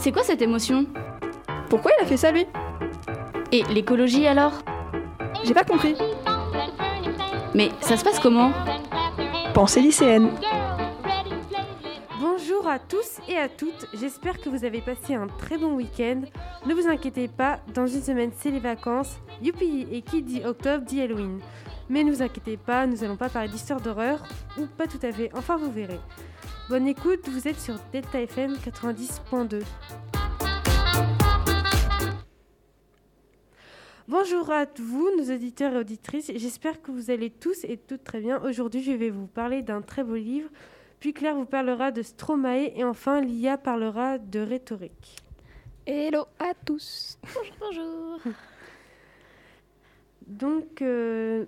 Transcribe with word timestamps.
C'est 0.00 0.12
quoi 0.12 0.22
cette 0.22 0.42
émotion? 0.42 0.86
Pourquoi 1.68 1.90
il 1.98 2.04
a 2.04 2.06
fait 2.06 2.16
ça 2.16 2.30
lui? 2.30 2.46
Et 3.50 3.64
l'écologie 3.64 4.28
alors? 4.28 4.52
J'ai 5.44 5.54
pas 5.54 5.64
compris. 5.64 5.96
Mais 7.52 7.70
ça 7.80 7.96
se 7.96 8.04
passe 8.04 8.20
comment? 8.20 8.52
Pensée 9.54 9.80
lycéenne. 9.80 10.30
Bonjour 12.20 12.68
à 12.68 12.78
tous 12.78 13.18
et 13.28 13.36
à 13.36 13.48
toutes, 13.48 13.86
j'espère 13.92 14.40
que 14.40 14.48
vous 14.48 14.64
avez 14.64 14.80
passé 14.80 15.14
un 15.14 15.26
très 15.26 15.58
bon 15.58 15.74
week-end. 15.74 16.20
Ne 16.64 16.74
vous 16.74 16.86
inquiétez 16.88 17.26
pas, 17.26 17.58
dans 17.74 17.86
une 17.88 18.02
semaine 18.02 18.30
c'est 18.38 18.50
les 18.50 18.60
vacances. 18.60 19.18
Youpi 19.42 19.88
Et 19.90 20.02
qui 20.02 20.22
dit 20.22 20.42
octobre 20.44 20.84
dit 20.84 21.00
Halloween. 21.00 21.40
Mais 21.88 22.04
ne 22.04 22.12
vous 22.12 22.22
inquiétez 22.22 22.56
pas, 22.56 22.86
nous 22.86 23.02
allons 23.02 23.16
pas 23.16 23.28
parler 23.28 23.48
d'histoire 23.48 23.80
d'horreur, 23.80 24.22
ou 24.58 24.66
pas 24.66 24.86
tout 24.86 25.00
à 25.02 25.10
fait, 25.10 25.30
enfin 25.34 25.56
vous 25.56 25.72
verrez. 25.72 26.00
Bonne 26.68 26.86
écoute, 26.86 27.26
vous 27.30 27.48
êtes 27.48 27.58
sur 27.58 27.76
Delta 27.92 28.20
FM 28.20 28.52
90.2. 28.56 29.62
Bonjour 34.06 34.50
à 34.50 34.66
vous, 34.78 35.10
nos 35.16 35.34
auditeurs 35.34 35.72
et 35.72 35.78
auditrices. 35.78 36.30
J'espère 36.36 36.82
que 36.82 36.90
vous 36.90 37.10
allez 37.10 37.30
tous 37.30 37.64
et 37.64 37.78
toutes 37.78 38.04
très 38.04 38.20
bien. 38.20 38.42
Aujourd'hui, 38.42 38.82
je 38.82 38.92
vais 38.92 39.08
vous 39.08 39.26
parler 39.26 39.62
d'un 39.62 39.80
très 39.80 40.04
beau 40.04 40.16
livre. 40.16 40.50
Puis 41.00 41.14
Claire 41.14 41.36
vous 41.36 41.46
parlera 41.46 41.90
de 41.90 42.02
Stromae 42.02 42.70
et 42.76 42.84
enfin 42.84 43.22
Lia 43.22 43.56
parlera 43.56 44.18
de 44.18 44.40
rhétorique. 44.40 45.16
Hello 45.86 46.26
à 46.38 46.52
tous. 46.66 47.18
Bonjour, 47.22 47.56
bonjour. 47.60 48.34
Donc, 50.26 50.82
euh, 50.82 51.46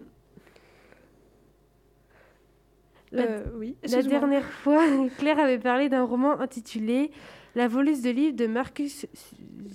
la, 3.13 3.23
Euh, 3.25 3.45
oui. 3.57 3.77
la 3.83 3.89
excuse-moi. 3.99 4.21
dernière 4.21 4.45
fois, 4.49 4.83
Claire 5.19 5.39
avait 5.39 5.59
parlé 5.59 5.89
d'un 5.89 6.05
roman 6.05 6.39
intitulé 6.41 7.11
La 7.55 7.67
voleuse 7.69 8.03
de 8.03 8.11
livres 8.11 8.37
de 8.37 8.47
Marcus 8.47 9.07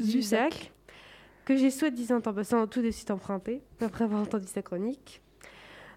Zusak, 0.02 0.72
que 1.45 1.55
j'ai 1.55 1.69
soi-disant 1.69 2.17
en 2.25 2.33
passant 2.33 2.66
tout 2.67 2.81
de 2.81 2.89
suite 2.92 3.11
emprunté, 3.11 3.61
après 3.81 4.03
avoir 4.05 4.22
entendu 4.22 4.47
sa 4.47 4.61
chronique. 4.61 5.22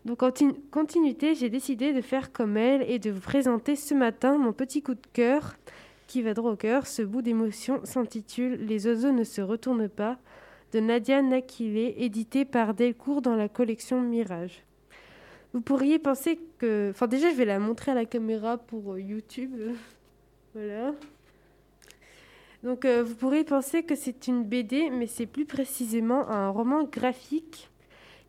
Donc 0.04 0.22
en 0.22 0.30
tin- 0.30 0.54
continuité, 0.70 1.34
j'ai 1.34 1.50
décidé 1.50 1.92
de 1.92 2.00
faire 2.00 2.32
comme 2.32 2.56
elle 2.56 2.82
et 2.90 2.98
de 2.98 3.10
vous 3.10 3.20
présenter 3.20 3.76
ce 3.76 3.94
matin 3.94 4.38
mon 4.38 4.52
petit 4.52 4.82
coup 4.82 4.94
de 4.94 5.06
cœur 5.12 5.56
qui 6.06 6.22
va 6.22 6.34
droit 6.34 6.52
au 6.52 6.56
cœur. 6.56 6.86
Ce 6.86 7.02
bout 7.02 7.20
d'émotion 7.22 7.80
s'intitule 7.84 8.54
Les 8.66 8.86
oiseaux 8.86 9.12
ne 9.12 9.24
se 9.24 9.40
retournent 9.40 9.88
pas 9.88 10.18
de 10.72 10.80
Nadia 10.80 11.20
Nakilé, 11.22 11.94
édité 11.98 12.44
par 12.44 12.74
Delcourt 12.74 13.22
dans 13.22 13.34
la 13.36 13.48
collection 13.48 14.00
Mirage. 14.00 14.64
Vous 15.54 15.60
pourriez 15.60 15.98
penser 15.98 16.38
que... 16.58 16.90
Enfin 16.90 17.06
déjà, 17.06 17.30
je 17.30 17.36
vais 17.36 17.44
la 17.44 17.58
montrer 17.58 17.92
à 17.92 17.94
la 17.94 18.04
caméra 18.04 18.58
pour 18.58 18.92
euh, 18.94 19.00
YouTube. 19.00 19.52
voilà. 20.54 20.94
Donc 22.62 22.84
euh, 22.84 23.02
vous 23.02 23.14
pourriez 23.14 23.44
penser 23.44 23.82
que 23.82 23.94
c'est 23.94 24.26
une 24.26 24.44
BD, 24.44 24.90
mais 24.90 25.06
c'est 25.06 25.26
plus 25.26 25.46
précisément 25.46 26.28
un 26.28 26.50
roman 26.50 26.84
graphique 26.84 27.70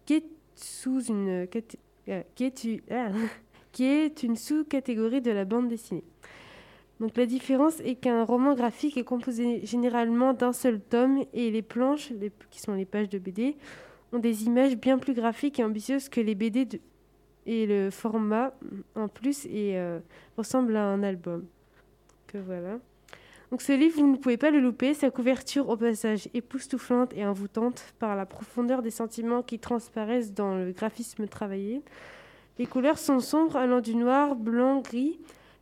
qui 0.05 0.15
est 0.15 0.25
sous 0.55 1.01
une 1.03 1.45
euh, 1.45 2.25
qui 2.35 2.43
est, 2.45 2.81
ah, 2.91 3.09
qui 3.71 3.85
est 3.85 4.23
une 4.23 4.35
sous-catégorie 4.35 5.21
de 5.21 5.31
la 5.31 5.45
bande 5.45 5.67
dessinée. 5.67 6.03
Donc 6.99 7.15
la 7.15 7.25
différence 7.25 7.79
est 7.79 7.95
qu'un 7.95 8.23
roman 8.23 8.55
graphique 8.55 8.97
est 8.97 9.03
composé 9.03 9.65
généralement 9.65 10.33
d'un 10.33 10.51
seul 10.51 10.81
tome 10.81 11.23
et 11.33 11.49
les 11.49 11.61
planches, 11.61 12.11
qui 12.49 12.59
sont 12.59 12.73
les 12.73 12.85
pages 12.85 13.09
de 13.09 13.19
BD, 13.19 13.55
ont 14.11 14.19
des 14.19 14.43
images 14.43 14.75
bien 14.75 14.97
plus 14.97 15.13
graphiques 15.13 15.59
et 15.59 15.63
ambitieuses 15.63 16.09
que 16.09 16.19
les 16.19 16.35
BD 16.35 16.65
de- 16.65 16.79
et 17.49 17.65
le 17.65 17.89
format 17.89 18.53
en 18.93 19.07
plus 19.07 19.47
euh, 19.49 19.99
ressemble 20.37 20.75
à 20.75 20.85
un 20.85 21.01
album. 21.01 21.47
Que 22.27 22.37
voilà. 22.37 22.77
Donc 23.49 23.63
ce 23.63 23.71
livre, 23.71 23.99
vous 23.99 24.11
ne 24.11 24.17
pouvez 24.17 24.37
pas 24.37 24.51
le 24.51 24.59
louper, 24.59 24.93
sa 24.93 25.09
couverture 25.09 25.67
au 25.69 25.75
passage 25.75 26.29
époustouflante 26.35 27.11
et 27.15 27.25
envoûtante 27.25 27.95
par 27.97 28.15
la 28.15 28.27
profondeur 28.27 28.83
des 28.83 28.91
sentiments 28.91 29.41
qui 29.41 29.57
transparaissent 29.57 30.31
dans 30.31 30.55
le 30.57 30.71
graphisme 30.71 31.27
travaillé. 31.27 31.81
Les 32.59 32.67
couleurs 32.67 32.99
sont 32.99 33.19
sombres 33.19 33.55
allant 33.55 33.81
du 33.81 33.95
noir, 33.95 34.35
blanc, 34.35 34.81
gris 34.81 35.19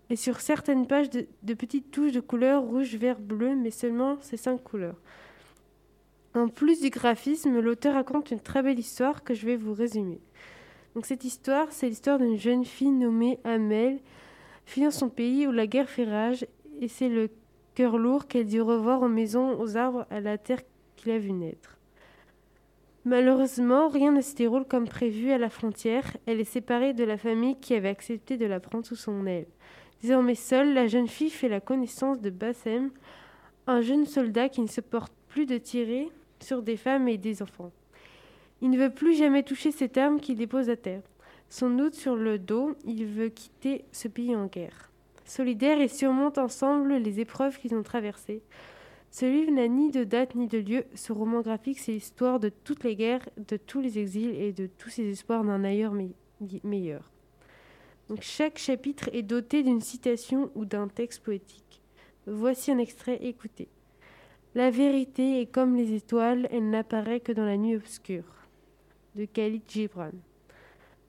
et 0.10 0.18
sur 0.18 0.42
certaines 0.42 0.88
pages 0.88 1.10
de, 1.10 1.26
de 1.44 1.54
petites 1.54 1.90
touches 1.90 2.12
de 2.12 2.20
couleurs 2.20 2.64
rouge, 2.64 2.96
vert, 2.96 3.20
bleu, 3.20 3.56
mais 3.56 3.72
seulement 3.72 4.18
ces 4.20 4.36
cinq 4.36 4.62
couleurs. 4.62 4.98
En 6.36 6.50
plus 6.50 6.82
du 6.82 6.90
graphisme, 6.90 7.62
l'auteur 7.62 7.94
raconte 7.94 8.32
une 8.32 8.42
très 8.42 8.62
belle 8.62 8.78
histoire 8.78 9.24
que 9.24 9.34
je 9.34 9.46
vais 9.46 9.56
vous 9.56 9.74
résumer. 9.74 10.20
Cette 11.04 11.24
histoire, 11.24 11.72
c'est 11.72 11.90
l'histoire 11.90 12.18
d'une 12.18 12.38
jeune 12.38 12.66
fille 12.66 12.92
nommée 12.92 13.40
Amel, 13.44 14.00
fuyant 14.66 14.92
son 14.92 15.10
pays 15.10 15.48
où 15.48 15.52
la 15.52 15.68
guerre 15.68 15.90
fait 15.90 16.06
rage, 16.06 16.46
et 16.82 16.88
c'est 16.88 17.10
le 17.10 17.30
cœur 17.76 17.98
lourd 17.98 18.28
qu'elle 18.28 18.46
dit 18.46 18.60
revoir 18.60 19.02
aux 19.04 19.08
maisons, 19.08 19.60
aux 19.60 19.78
arbres, 19.78 20.06
à 20.10 20.20
la 20.20 20.38
terre 20.38 20.62
qu'il 20.96 21.12
a 21.12 21.20
vu 21.20 21.32
naître. 21.32 21.78
Malheureusement, 23.06 23.88
rien 23.88 24.12
ne 24.12 24.22
se 24.22 24.36
déroule 24.36 24.66
comme 24.66 24.88
prévu 24.88 25.32
à 25.32 25.38
la 25.38 25.50
frontière. 25.50 26.18
Elle 26.26 26.42
est 26.42 26.44
séparée 26.44 26.94
de 26.94 27.06
la 27.06 27.18
famille 27.18 27.56
qui 27.56 27.74
avait 27.74 27.88
accepté 27.88 28.36
de 28.36 28.46
la 28.46 28.60
prendre 28.60 28.86
sous 28.86 28.98
son 28.98 29.26
aile. 29.26 29.48
Désormais 30.02 30.36
seule, 30.36 30.74
la 30.74 30.88
jeune 30.88 31.08
fille 31.08 31.30
fait 31.30 31.48
la 31.48 31.62
connaissance 31.62 32.20
de 32.20 32.30
Bassem, 32.30 32.92
un 33.66 33.82
jeune 33.82 34.06
soldat 34.06 34.50
qui 34.50 34.62
ne 34.62 34.68
se 34.68 34.82
porte 34.82 35.14
plus 35.30 35.46
de 35.46 35.58
tirer 35.58 36.10
sur 36.42 36.62
des 36.62 36.76
femmes 36.76 37.08
et 37.08 37.18
des 37.18 37.42
enfants. 37.42 37.72
Il 38.62 38.70
ne 38.72 38.78
veut 38.78 38.90
plus 38.94 39.16
jamais 39.16 39.44
toucher 39.44 39.72
cette 39.72 39.98
arme 39.98 40.20
qu'il 40.20 40.36
dépose 40.36 40.70
à 40.70 40.76
terre. 40.76 41.04
Son 41.50 41.70
doute 41.70 41.96
sur 41.96 42.16
le 42.16 42.40
dos, 42.40 42.76
il 42.86 43.06
veut 43.06 43.30
quitter 43.30 43.86
ce 43.92 44.08
pays 44.08 44.36
en 44.36 44.48
guerre. 44.48 44.92
Solidaires 45.26 45.80
et 45.80 45.88
surmontent 45.88 46.44
ensemble 46.44 46.96
les 46.96 47.20
épreuves 47.20 47.58
qu'ils 47.60 47.76
ont 47.76 47.84
traversées. 47.84 48.42
Ce 49.12 49.26
livre 49.26 49.52
n'a 49.52 49.68
ni 49.68 49.92
de 49.92 50.04
date 50.04 50.36
ni 50.36 50.48
de 50.48 50.58
lieu. 50.58 50.84
Ce 50.96 51.14
roman 51.14 51.42
graphique, 51.42 51.80
c'est 51.80 51.94
l'histoire 51.94 52.40
de 52.40 52.50
toutes 52.50 52.84
les 52.84 52.96
guerres, 52.96 53.28
de 53.38 53.58
tous 53.58 53.80
les 53.80 54.00
exils 54.00 54.36
et 54.36 54.52
de 54.52 54.68
tous 54.68 54.90
ces 54.90 55.10
espoirs 55.10 55.44
d'un 55.44 55.64
ailleurs 55.64 55.94
me- 55.94 56.10
meilleur. 56.64 57.10
Chaque 58.22 58.58
chapitre 58.58 59.10
est 59.14 59.24
doté 59.24 59.64
d'une 59.64 59.82
citation 59.82 60.50
ou 60.56 60.66
d'un 60.66 60.88
texte 60.88 61.24
poétique. 61.24 61.82
Voici 62.26 62.72
un 62.72 62.78
extrait, 62.78 63.20
écoutez. 63.22 63.68
La 64.56 64.72
vérité 64.72 65.42
est 65.42 65.46
comme 65.46 65.76
les 65.76 65.94
étoiles, 65.94 66.48
elle 66.52 66.70
n'apparaît 66.70 67.20
que 67.20 67.32
dans 67.32 67.46
la 67.46 67.58
nuit 67.58 67.76
obscure. 67.76 68.24
De 69.18 69.26
Khalid 69.26 69.64
Gibran. 69.68 70.12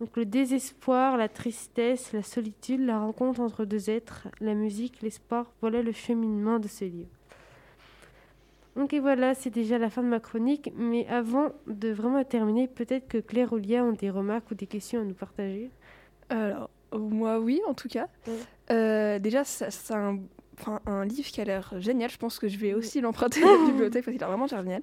Donc 0.01 0.17
le 0.17 0.25
désespoir, 0.25 1.17
la 1.17 1.29
tristesse, 1.29 2.13
la 2.13 2.23
solitude, 2.23 2.81
la 2.81 3.01
rencontre 3.01 3.41
entre 3.41 3.65
deux 3.65 3.91
êtres, 3.91 4.29
la 4.41 4.55
musique, 4.55 5.03
l'espoir, 5.03 5.53
voilà 5.61 5.83
le 5.83 5.93
cheminement 5.93 6.59
de 6.59 6.69
ce 6.69 6.85
livre. 6.85 7.11
Donc 8.77 8.95
et 8.95 9.01
voilà, 9.01 9.35
c'est 9.35 9.51
déjà 9.51 9.77
la 9.77 9.91
fin 9.91 10.03
de 10.03 10.09
ma 10.09 10.21
chronique, 10.21 10.73
mais 10.77 11.07
avant 11.09 11.51
de 11.67 11.91
vraiment 11.91 12.23
terminer, 12.25 12.69
peut-être 12.69 13.09
que 13.09 13.19
Claire 13.19 13.53
ou 13.53 13.57
Lia 13.57 13.85
ont 13.85 13.93
des 13.93 14.09
remarques 14.09 14.51
ou 14.53 14.55
des 14.55 14.69
questions 14.69 15.01
à 15.01 15.05
nous 15.05 15.15
partager? 15.15 15.69
Alors, 16.31 16.71
moi, 16.93 17.41
oui, 17.41 17.61
en 17.67 17.75
tout 17.75 17.89
cas. 17.89 18.07
Ouais. 18.27 18.35
Euh, 18.71 19.19
déjà, 19.19 19.43
c'est 19.45 19.95
un, 19.95 20.21
enfin, 20.61 20.81
un 20.87 21.05
livre 21.05 21.29
qui 21.29 21.41
a 21.41 21.45
l'air 21.45 21.73
génial. 21.79 22.11
Je 22.11 22.17
pense 22.19 22.39
que 22.39 22.49
je 22.49 22.59
vais 22.59 22.75
aussi 22.75 23.01
l'emprunter 23.01 23.43
à 23.43 23.47
la 23.47 23.67
bibliothèque 23.67 24.05
parce 24.05 24.15
qu'il 24.17 24.25
a 24.25 24.27
vraiment 24.29 24.47
l'air 24.47 24.63
génial. 24.63 24.83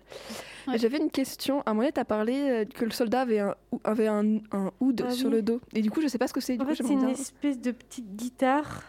Ouais. 0.68 0.78
J'avais 0.78 0.98
une 0.98 1.12
question. 1.12 1.62
À 1.66 1.72
un 1.72 1.74
moment 1.74 1.90
tu 1.94 2.00
as 2.00 2.06
parlé 2.06 2.34
euh, 2.42 2.66
que 2.66 2.86
le 2.86 2.92
soldat 2.92 3.22
avait 3.22 3.40
un, 3.40 3.56
avait 3.84 4.08
un, 4.08 4.38
un 4.52 4.72
hood 4.80 5.06
Ah 5.08 5.12
sur 5.12 5.28
oui. 5.30 5.36
le 5.36 5.42
dos. 5.42 5.62
Et 5.74 5.82
du 5.82 5.92
coup, 5.92 6.02
je 6.02 6.08
sais 6.08 6.18
pas 6.18 6.28
ce 6.28 6.34
que 6.34 6.42
c'est. 6.42 6.60
En 6.60 6.64
coup, 6.66 6.74
fait, 6.74 6.84
c'est 6.84 6.94
une 6.94 7.10
espèce 7.10 7.60
de 7.60 7.72
petite 7.72 8.16
guitare 8.16 8.84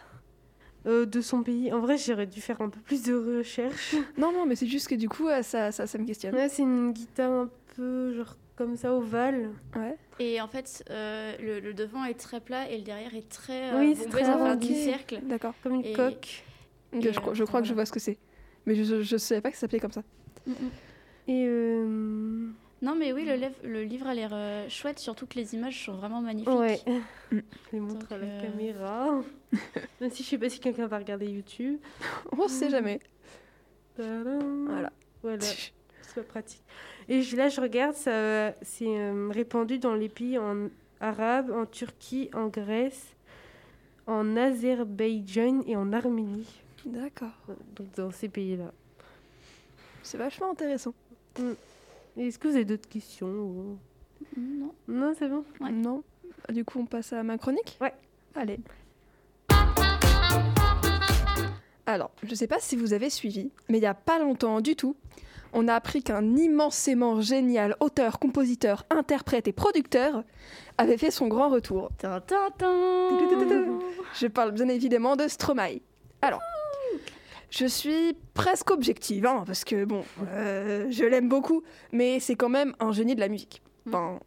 euh, 0.85 1.05
de 1.05 1.21
son 1.21 1.43
pays. 1.43 1.71
En 1.73 1.79
vrai, 1.79 1.97
j'aurais 1.97 2.27
dû 2.27 2.41
faire 2.41 2.61
un 2.61 2.69
peu 2.69 2.79
plus 2.79 3.03
de 3.03 3.37
recherche. 3.39 3.95
Non, 4.17 4.31
non, 4.31 4.45
mais 4.45 4.55
c'est 4.55 4.67
juste 4.67 4.87
que 4.87 4.95
du 4.95 5.09
coup, 5.09 5.27
euh, 5.27 5.41
ça, 5.43 5.71
ça, 5.71 5.85
ça 5.87 5.97
me 5.97 6.05
questionne. 6.05 6.33
Ouais, 6.35 6.49
c'est 6.49 6.63
une 6.63 6.91
guitare 6.93 7.31
un 7.31 7.49
peu 7.75 8.13
genre 8.13 8.35
comme 8.55 8.75
ça 8.75 8.91
ovale. 8.93 9.51
Ouais. 9.75 9.95
Et 10.19 10.41
en 10.41 10.47
fait, 10.47 10.83
euh, 10.89 11.35
le, 11.39 11.59
le 11.59 11.73
devant 11.75 12.03
est 12.05 12.15
très 12.15 12.39
plat 12.39 12.67
et 12.71 12.77
le 12.77 12.83
derrière 12.83 13.13
est 13.13 13.29
très 13.29 13.71
euh, 13.71 13.79
Oui, 13.79 13.95
c'est 13.95 14.05
bombé, 14.05 14.11
très 14.21 14.25
ça 14.25 14.33
fait 14.33 14.39
un 14.41 14.45
arrondi. 14.47 14.67
demi-cercle. 14.69 15.19
D'accord. 15.23 15.53
Comme 15.61 15.75
une 15.75 15.85
Et- 15.85 15.93
coque. 15.93 16.43
Je, 16.93 17.09
crois- 17.19 17.33
je 17.33 17.43
crois 17.43 17.61
que 17.61 17.67
je 17.67 17.73
vois 17.73 17.85
ce 17.85 17.91
que 17.91 17.99
c'est. 17.99 18.17
Mais 18.65 18.75
je, 18.75 19.01
je 19.01 19.17
savais 19.17 19.41
pas 19.41 19.49
que 19.49 19.55
ça 19.55 19.61
s'appelait 19.61 19.79
comme 19.79 19.91
ça. 19.91 20.03
Et 21.27 21.45
euh, 21.47 22.47
Non, 22.81 22.95
mais 22.95 23.11
oui, 23.13 23.27
le, 23.63 23.83
livre 23.83 24.07
a 24.07 24.13
l'air 24.13 24.29
euh, 24.33 24.67
chouette, 24.69 24.99
surtout 24.99 25.25
que 25.25 25.35
les 25.35 25.53
images 25.55 25.85
sont 25.85 25.93
vraiment 25.95 26.21
magnifiques. 26.21 26.49
ouais. 26.53 26.79
Mm. 27.31 27.37
Je 27.37 27.41
les 27.73 27.79
montre 27.79 27.99
Donc, 27.99 28.11
à 28.11 28.17
la 28.17 28.25
euh, 28.27 28.41
caméra. 28.41 29.21
Même 30.01 30.09
si 30.11 30.23
je 30.23 30.29
sais 30.29 30.37
pas 30.37 30.49
si 30.49 30.59
quelqu'un 30.59 30.87
va 30.87 30.97
regarder 30.97 31.27
YouTube. 31.27 31.79
On 32.37 32.47
sait 32.47 32.69
jamais. 32.69 32.99
Voilà. 33.97 34.91
Voilà. 35.23 35.39
C'est 35.45 36.15
pas 36.15 36.21
pratique. 36.23 36.61
Et 37.09 37.21
je- 37.21 37.35
là, 37.35 37.49
je 37.49 37.59
regarde, 37.61 37.95
ça, 37.95 38.53
c'est 38.61 38.85
euh, 38.87 39.29
répandu 39.31 39.79
dans 39.79 39.95
les 39.95 40.09
pays 40.09 40.37
en 40.37 40.67
arabe, 40.99 41.51
en 41.51 41.65
Turquie, 41.65 42.29
en 42.33 42.47
Grèce, 42.47 43.15
en 44.07 44.35
Azerbaïdjan 44.37 45.61
et 45.67 45.75
en 45.75 45.91
Arménie. 45.93 46.47
D'accord. 46.87 47.31
Donc 47.75 47.87
dans 47.95 48.11
ces 48.11 48.29
pays-là. 48.29 48.71
C'est 50.03 50.17
vachement 50.17 50.51
intéressant. 50.51 50.93
Et 52.17 52.27
Est-ce 52.27 52.39
que 52.39 52.47
vous 52.47 52.55
avez 52.55 52.65
d'autres 52.65 52.87
questions 52.89 53.27
ou- 53.27 53.77
Non. 54.37 54.73
Non, 54.87 55.13
c'est 55.17 55.27
bon. 55.27 55.43
Ouais. 55.59 55.71
Non 55.71 56.03
Du 56.49 56.63
coup, 56.65 56.79
on 56.79 56.85
passe 56.85 57.13
à 57.13 57.23
ma 57.23 57.37
chronique? 57.37 57.77
Ouais. 57.81 57.93
Allez. 58.35 58.59
Alors, 61.85 62.11
je 62.23 62.35
sais 62.35 62.47
pas 62.47 62.59
si 62.59 62.75
vous 62.75 62.91
avez 62.93 63.09
suivi, 63.09 63.49
mais 63.69 63.77
il 63.77 63.81
y 63.83 63.87
a 63.87 63.93
pas 63.93 64.19
longtemps 64.19 64.59
du 64.59 64.75
tout, 64.75 64.97
on 65.53 65.69
a 65.69 65.73
appris 65.73 66.03
qu'un 66.03 66.35
immensément 66.35 67.21
génial 67.21 67.77
auteur, 67.79 68.19
compositeur, 68.19 68.85
interprète 68.89 69.47
et 69.47 69.53
producteur 69.53 70.23
avait 70.77 70.97
fait 70.97 71.11
son 71.11 71.27
grand 71.27 71.47
retour. 71.49 71.89
Je 72.03 72.17
parle 74.27 74.51
bien 74.51 74.67
évidemment 74.67 75.15
de 75.15 75.29
Stromae. 75.29 75.79
Alors, 76.21 76.41
je 77.49 77.65
suis 77.65 78.15
presque 78.33 78.71
objective, 78.71 79.25
hein, 79.25 79.43
parce 79.45 79.63
que 79.63 79.85
bon, 79.85 80.03
euh, 80.27 80.87
je 80.89 81.05
l'aime 81.05 81.29
beaucoup, 81.29 81.63
mais 81.91 82.19
c'est 82.19 82.35
quand 82.35 82.49
même 82.49 82.75
un 82.79 82.91
génie 82.91 83.15
de 83.15 83.19
la 83.19 83.29
musique. 83.29 83.61
Enfin, 83.87 84.19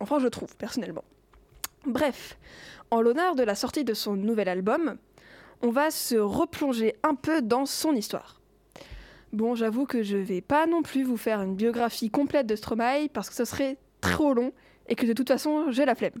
enfin, 0.00 0.18
je 0.18 0.28
trouve, 0.28 0.56
personnellement. 0.56 1.04
Bref, 1.86 2.38
en 2.90 3.00
l'honneur 3.02 3.34
de 3.34 3.42
la 3.42 3.54
sortie 3.54 3.84
de 3.84 3.94
son 3.94 4.14
nouvel 4.14 4.48
album, 4.48 4.96
on 5.62 5.70
va 5.70 5.90
se 5.90 6.16
replonger 6.16 6.94
un 7.02 7.14
peu 7.14 7.42
dans 7.42 7.66
son 7.66 7.94
histoire. 7.94 8.40
Bon, 9.32 9.56
j'avoue 9.56 9.84
que 9.84 10.02
je 10.02 10.16
vais 10.16 10.40
pas 10.40 10.66
non 10.66 10.82
plus 10.82 11.02
vous 11.02 11.16
faire 11.16 11.42
une 11.42 11.56
biographie 11.56 12.08
complète 12.08 12.46
de 12.46 12.54
Stromae 12.54 13.08
parce 13.12 13.28
que 13.28 13.34
ce 13.34 13.44
serait 13.44 13.78
trop 14.00 14.32
long 14.32 14.52
et 14.86 14.94
que 14.94 15.06
de 15.06 15.12
toute 15.12 15.28
façon, 15.28 15.70
j'ai 15.70 15.84
la 15.84 15.94
flemme. 15.94 16.20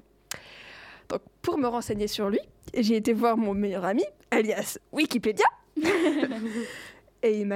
Donc, 1.08 1.20
pour 1.42 1.58
me 1.58 1.68
renseigner 1.68 2.08
sur 2.08 2.28
lui, 2.28 2.40
j'ai 2.76 2.96
été 2.96 3.12
voir 3.12 3.36
mon 3.36 3.54
meilleur 3.54 3.84
ami, 3.84 4.04
alias 4.30 4.78
Wikipédia, 4.90 5.44
et 7.22 7.40
il 7.40 7.46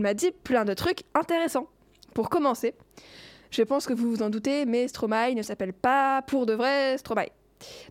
m'a 0.00 0.14
dit 0.14 0.30
plein 0.42 0.64
de 0.64 0.74
trucs 0.74 1.02
intéressants. 1.14 1.68
Pour 2.14 2.30
commencer, 2.30 2.74
je 3.50 3.62
pense 3.62 3.86
que 3.86 3.92
vous 3.92 4.10
vous 4.10 4.22
en 4.22 4.30
doutez, 4.30 4.66
mais 4.66 4.88
Stromae 4.88 5.34
ne 5.34 5.42
s'appelle 5.42 5.72
pas 5.72 6.22
pour 6.22 6.46
de 6.46 6.54
vrai 6.54 6.98
Stromae. 6.98 7.28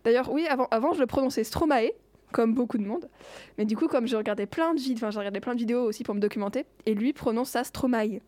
D'ailleurs, 0.04 0.30
oui, 0.30 0.46
avant, 0.46 0.68
avant 0.70 0.92
je 0.92 1.00
le 1.00 1.06
prononçais 1.06 1.44
Stromae, 1.44 1.90
comme 2.32 2.52
beaucoup 2.52 2.78
de 2.78 2.84
monde. 2.84 3.08
Mais 3.56 3.64
du 3.64 3.76
coup, 3.76 3.86
comme 3.86 4.06
j'ai 4.06 4.16
regardé 4.16 4.46
plein 4.46 4.74
de 4.74 4.80
vidéos, 4.80 4.96
enfin, 4.96 5.10
j'ai 5.10 5.18
regardé 5.18 5.40
plein 5.40 5.54
de 5.54 5.58
vidéos 5.58 5.84
aussi 5.84 6.04
pour 6.04 6.14
me 6.14 6.20
documenter, 6.20 6.66
et 6.84 6.94
lui 6.94 7.12
prononce 7.12 7.50
ça 7.50 7.64
Stromae. 7.64 8.20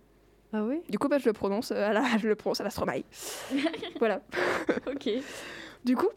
Ah 0.52 0.62
oui? 0.64 0.80
Du 0.88 0.98
coup, 0.98 1.08
bah, 1.08 1.18
je 1.18 1.26
le 1.26 1.32
prononce 1.32 1.72
euh, 1.72 1.90
à 1.90 1.92
la, 1.92 2.02
je 2.18 2.28
le 2.28 2.36
prononce 2.36 2.60
à 2.60 2.64
la 2.64 2.70
Stromae. 2.70 3.02
voilà. 3.98 4.22
ok. 4.86 5.10
Du 5.84 5.96
coup, 5.96 6.08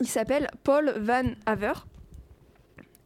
il 0.00 0.08
s'appelle 0.08 0.48
Paul 0.62 0.94
Van 0.98 1.24
Haver 1.46 1.72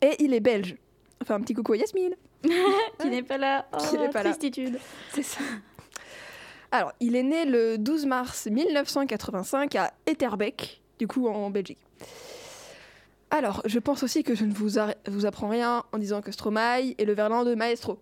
et 0.00 0.22
il 0.22 0.34
est 0.34 0.40
belge. 0.40 0.76
Enfin, 1.23 1.37
un 1.37 1.41
petit 1.41 1.55
coucou 1.55 1.73
à 1.73 1.76
Yasmine. 1.76 2.15
Qui 3.00 3.09
n'est 3.09 3.23
pas 3.23 3.38
là. 3.38 3.67
Oh, 3.73 3.76
Qui 3.91 3.99
n'est 3.99 4.09
pas 4.09 4.23
là. 4.23 4.31
tristitude. 4.31 4.79
C'est 5.12 5.23
ça. 5.23 5.41
Alors, 6.70 6.93
il 7.00 7.17
est 7.17 7.23
né 7.23 7.44
le 7.44 7.79
12 7.79 8.06
mars 8.06 8.47
1985 8.47 9.75
à 9.76 9.93
Etterbeek, 10.06 10.82
du 10.99 11.06
coup 11.06 11.29
en 11.29 11.50
Belgique. 11.50 11.79
Alors, 13.31 13.62
je 13.65 13.79
pense 13.79 14.03
aussi 14.03 14.23
que 14.23 14.35
je 14.35 14.44
ne 14.44 14.53
vous, 14.53 14.79
vous 15.06 15.26
apprends 15.26 15.49
rien 15.49 15.85
en 15.93 15.99
disant 15.99 16.20
que 16.23 16.32
Stromae 16.32 16.94
est 16.97 17.05
le 17.05 17.15
verlan 17.15 17.44
de 17.44 17.55
Maestro. 17.55 17.99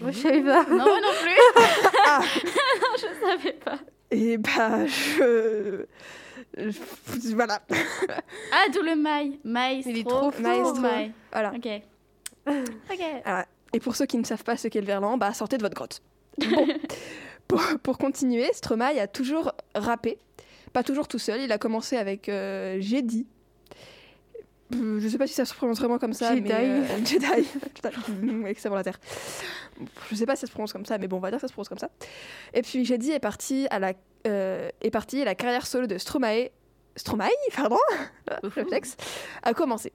Moi, 0.00 0.10
je 0.10 0.18
savais 0.18 0.42
pas. 0.42 0.64
Non, 0.64 0.76
moi 0.76 1.00
non 1.00 1.12
plus. 1.22 1.62
Ah. 2.08 2.20
non, 2.44 2.88
je 2.96 3.26
savais 3.26 3.52
pas. 3.54 3.78
Et 4.10 4.38
bah, 4.38 4.86
je... 4.86 5.86
je- 6.56 7.34
Voilà. 7.34 7.60
Ah, 8.52 8.64
d'où 8.72 8.82
le 8.82 8.96
mail. 8.96 9.38
Maestro. 9.44 9.90
Il 9.90 9.98
est 9.98 10.04
trop 10.08 10.30
fort. 10.30 10.40
Maestro. 10.40 10.82
Voilà. 11.32 11.52
Ok. 11.54 11.66
ok. 12.46 13.00
Voilà. 13.24 13.46
Et 13.72 13.80
pour 13.80 13.96
ceux 13.96 14.06
qui 14.06 14.16
ne 14.16 14.24
savent 14.24 14.44
pas 14.44 14.56
ce 14.56 14.68
qu'est 14.68 14.80
le 14.80 14.86
verlan, 14.86 15.16
bah 15.18 15.32
sortez 15.34 15.58
de 15.58 15.62
votre 15.62 15.74
grotte. 15.74 16.00
Bon. 16.38 16.66
pour, 17.48 17.62
pour 17.82 17.98
continuer, 17.98 18.50
Stromae 18.52 18.98
a 19.00 19.06
toujours 19.06 19.52
rappé. 19.74 20.18
Pas 20.72 20.82
toujours 20.82 21.08
tout 21.08 21.18
seul. 21.18 21.40
Il 21.40 21.52
a 21.52 21.58
commencé 21.58 21.96
avec 21.96 22.28
euh, 22.28 22.78
Jedi. 22.80 23.26
Euh, 23.28 23.35
Je 24.70 25.08
sais 25.08 25.18
pas 25.18 25.26
si 25.26 25.34
ça 25.34 25.44
se 25.44 25.54
prononce 25.54 25.78
vraiment 25.78 25.98
comme 25.98 26.12
ça, 26.12 26.34
Jedi. 26.34 26.48
mais 26.48 26.54
euh, 26.54 26.84
Jedi. 27.04 27.48
Excellent 28.46 28.74
la 28.74 28.84
terre. 28.84 28.98
Je 30.10 30.16
sais 30.16 30.26
pas 30.26 30.34
si 30.34 30.40
ça 30.40 30.46
se 30.46 30.52
prononce 30.52 30.72
comme 30.72 30.86
ça, 30.86 30.98
mais 30.98 31.06
bon, 31.06 31.18
on 31.18 31.20
va 31.20 31.30
dire 31.30 31.38
que 31.38 31.42
ça 31.42 31.48
se 31.48 31.52
prononce 31.52 31.68
comme 31.68 31.78
ça. 31.78 31.90
Et 32.52 32.62
puis 32.62 32.84
Jedi 32.84 33.12
est 33.12 33.20
parti 33.20 33.66
à 33.70 33.78
la 33.78 33.92
euh, 34.26 34.70
est 34.80 34.90
parti 34.90 35.18
et 35.18 35.24
la 35.24 35.36
carrière 35.36 35.66
solo 35.66 35.86
de 35.86 35.98
Stromae, 35.98 36.50
Stromae, 36.96 37.30
pardon, 37.56 37.78
réflexe, 38.42 38.96
a 39.42 39.54
commencé. 39.54 39.92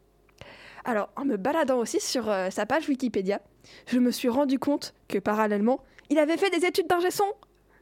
Alors, 0.86 1.10
en 1.16 1.26
me 1.26 1.38
baladant 1.38 1.78
aussi 1.80 2.00
sur 2.00 2.30
euh, 2.30 2.50
sa 2.50 2.66
page 2.66 2.88
Wikipédia, 2.88 3.42
je 3.88 4.00
me 4.00 4.10
suis 4.12 4.30
rendu 4.30 4.58
compte 4.58 4.94
que 5.08 5.18
parallèlement, 5.20 5.84
il 6.10 6.18
avait 6.18 6.38
fait 6.38 6.50
des 6.50 6.66
études 6.66 6.88
d'ingé 6.88 7.12
son. 7.12 7.26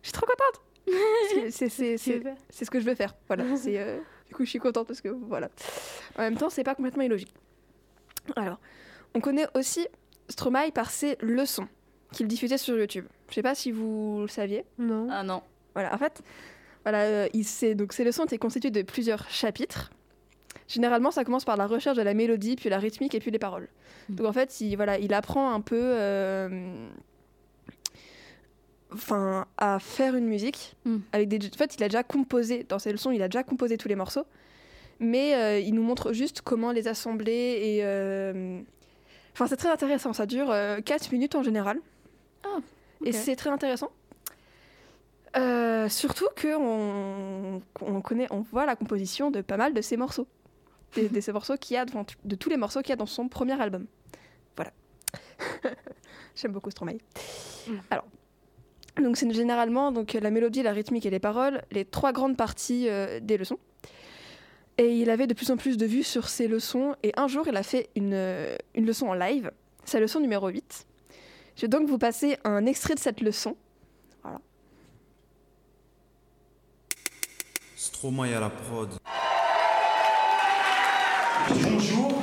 Je 0.02 0.08
suis 0.08 0.14
trop 0.14 0.26
contente. 0.26 0.62
C'est 1.52 1.70
ce 1.70 2.72
que 2.72 2.80
je 2.80 2.86
veux 2.86 2.96
faire. 2.96 3.16
Voilà. 3.28 3.44
C'est, 3.56 3.78
euh, 3.78 4.00
du 4.30 4.36
coup, 4.36 4.46
je 4.46 4.50
suis 4.50 4.60
contente 4.60 4.88
parce 4.88 5.02
que 5.02 5.10
voilà. 5.10 5.50
En 6.18 6.22
même 6.22 6.38
temps, 6.38 6.50
c'est 6.50 6.64
pas 6.64 6.76
complètement 6.76 7.04
illogique. 7.04 7.34
Alors, 8.36 8.60
on 9.16 9.20
connaît 9.20 9.48
aussi 9.56 9.88
Stromae 10.30 10.72
par 10.72 10.92
ses 10.92 11.18
leçons 11.20 11.68
qu'il 12.12 12.28
diffusait 12.28 12.60
sur 12.60 12.78
YouTube. 12.78 13.06
Je 13.30 13.36
sais 13.36 13.42
pas 13.42 13.56
si 13.56 13.72
vous 13.72 14.20
le 14.22 14.28
saviez. 14.28 14.66
Non. 14.78 15.08
Ah 15.10 15.24
non. 15.24 15.42
Voilà, 15.74 15.94
en 15.94 15.98
fait, 15.98 16.22
voilà, 16.84 17.04
euh, 17.04 17.28
il 17.34 17.44
sait, 17.44 17.76
donc 17.76 17.94
ces 17.94 18.04
leçons 18.04 18.26
étaient 18.26 18.38
constituées 18.38 18.72
de 18.72 18.82
plusieurs 18.84 19.30
chapitres. 19.30 19.92
Généralement, 20.68 21.10
ça 21.10 21.24
commence 21.24 21.46
par 21.46 21.58
la 21.58 21.66
recherche 21.66 21.98
de 21.98 22.04
la 22.04 22.14
mélodie, 22.14 22.56
puis 22.56 22.70
la 22.70 22.78
rythmique 22.78 23.16
et 23.16 23.20
puis 23.20 23.32
les 23.32 23.40
paroles. 23.40 23.68
Mm. 24.10 24.16
Donc 24.16 24.28
en 24.28 24.34
fait, 24.34 24.62
il, 24.62 24.76
voilà, 24.76 25.00
il 25.00 25.14
apprend 25.14 25.52
un 25.52 25.62
peu 25.62 25.82
euh, 25.82 26.88
enfin, 28.94 29.46
à 29.58 29.80
faire 29.80 30.16
une 30.16 30.26
musique. 30.28 30.76
Mm. 30.86 30.98
Avec 31.12 31.28
des, 31.30 31.38
en 31.48 31.58
fait, 31.58 31.76
il 31.76 31.84
a 31.84 31.88
déjà 31.88 32.04
composé, 32.04 32.66
dans 32.68 32.80
ses 32.80 32.92
leçons, 32.92 33.12
il 33.12 33.22
a 33.22 33.28
déjà 33.28 33.44
composé 33.44 33.78
tous 33.78 33.88
les 33.88 33.96
morceaux. 33.96 34.26
Mais 35.00 35.36
euh, 35.36 35.60
il 35.60 35.74
nous 35.74 35.84
montre 35.84 36.12
juste 36.14 36.42
comment 36.42 36.72
les 36.72 36.88
assembler. 36.88 37.60
Et, 37.64 37.80
euh, 37.84 38.60
Enfin, 39.34 39.48
c'est 39.48 39.56
très 39.58 39.70
intéressant. 39.70 40.12
Ça 40.12 40.26
dure 40.26 40.54
4 40.84 41.12
minutes 41.14 41.36
en 41.36 41.44
général. 41.44 41.80
Ah, 42.44 42.58
Et 43.06 43.14
c'est 43.14 43.38
très 43.38 43.50
intéressant. 43.50 43.90
Euh, 45.38 45.88
surtout 45.88 46.28
que 46.36 46.58
on, 46.58 47.62
on 47.82 48.02
connaît, 48.02 48.28
on 48.32 48.42
voit 48.42 48.66
la 48.66 48.76
composition 48.76 49.30
de 49.32 49.42
pas 49.42 49.56
mal 49.58 49.74
de 49.74 49.82
ces 49.82 49.96
morceaux, 49.96 50.28
de, 50.98 51.08
de 51.14 51.22
ces 51.22 51.32
morceaux 51.32 51.56
qu'il 51.56 51.76
y 51.76 51.78
a, 51.78 51.86
devant- 51.86 52.06
de 52.26 52.36
tous 52.36 52.50
les 52.50 52.58
morceaux 52.58 52.82
qu'il 52.82 52.90
y 52.90 52.94
a 52.94 52.96
dans 52.98 53.06
son 53.06 53.30
premier 53.30 53.60
album. 53.62 53.86
Voilà. 54.58 54.72
J'aime 56.36 56.52
beaucoup 56.52 56.72
Stromae. 56.72 56.98
Mm. 57.68 57.74
Alors, 57.92 58.06
donc 59.02 59.18
c'est 59.18 59.32
généralement 59.32 59.92
donc 59.92 60.14
la 60.14 60.32
mélodie, 60.32 60.64
la 60.64 60.72
rythmique 60.72 61.06
et 61.06 61.10
les 61.10 61.20
paroles, 61.20 61.62
les 61.72 61.86
trois 61.86 62.12
grandes 62.12 62.38
parties 62.38 62.88
euh, 62.90 63.20
des 63.20 63.38
leçons. 63.38 63.60
Et 64.78 64.96
il 64.96 65.10
avait 65.10 65.28
de 65.28 65.34
plus 65.34 65.52
en 65.52 65.58
plus 65.58 65.78
de 65.78 65.86
vues 65.86 66.04
sur 66.04 66.30
ces 66.30 66.48
leçons. 66.48 66.96
Et 67.04 67.12
un 67.18 67.28
jour, 67.28 67.46
il 67.48 67.58
a 67.58 67.64
fait 67.64 67.90
une, 67.96 68.14
euh, 68.14 68.56
une 68.76 68.86
leçon 68.86 69.08
en 69.08 69.14
live, 69.14 69.52
sa 69.84 70.00
leçon 70.00 70.22
numéro 70.22 70.48
8. 70.48 70.86
Je 71.58 71.62
vais 71.62 71.68
donc 71.68 71.90
vous 71.90 71.98
passer 71.98 72.38
un 72.46 72.66
extrait 72.66 72.96
de 72.96 73.00
cette 73.00 73.20
leçon. 73.20 73.58
Stromae 77.76 78.36
à 78.36 78.40
la 78.40 78.50
prod. 78.50 78.90
Bonjour 81.50 82.22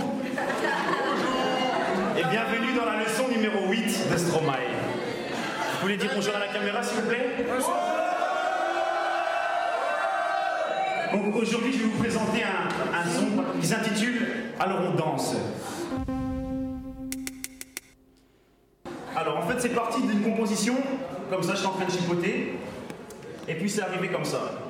et 2.16 2.24
bienvenue 2.30 2.74
dans 2.74 2.84
la 2.84 3.02
leçon 3.02 3.28
numéro 3.28 3.70
8 3.70 4.12
de 4.12 4.16
Stromae. 4.16 4.85
Voulez 5.86 5.98
dire 5.98 6.10
bonjour 6.16 6.34
à 6.34 6.40
la 6.40 6.48
caméra 6.48 6.82
s'il 6.82 7.00
vous 7.00 7.06
plaît 7.06 7.46
Donc 11.12 11.36
aujourd'hui 11.36 11.72
je 11.72 11.78
vais 11.78 11.84
vous 11.84 12.02
présenter 12.02 12.42
un, 12.42 12.98
un 12.98 13.08
son 13.08 13.60
qui 13.60 13.64
s'intitule 13.68 14.26
Alors 14.58 14.80
on 14.80 14.96
danse. 14.96 15.36
Alors 19.14 19.36
en 19.36 19.42
fait 19.42 19.60
c'est 19.60 19.76
parti 19.76 20.02
d'une 20.02 20.22
composition, 20.22 20.74
comme 21.30 21.44
ça 21.44 21.52
je 21.52 21.58
suis 21.58 21.68
en 21.68 21.74
train 21.74 21.84
de 21.84 21.92
chipoter, 21.92 22.58
et 23.46 23.54
puis 23.54 23.70
c'est 23.70 23.82
arrivé 23.82 24.08
comme 24.08 24.24
ça. 24.24 24.65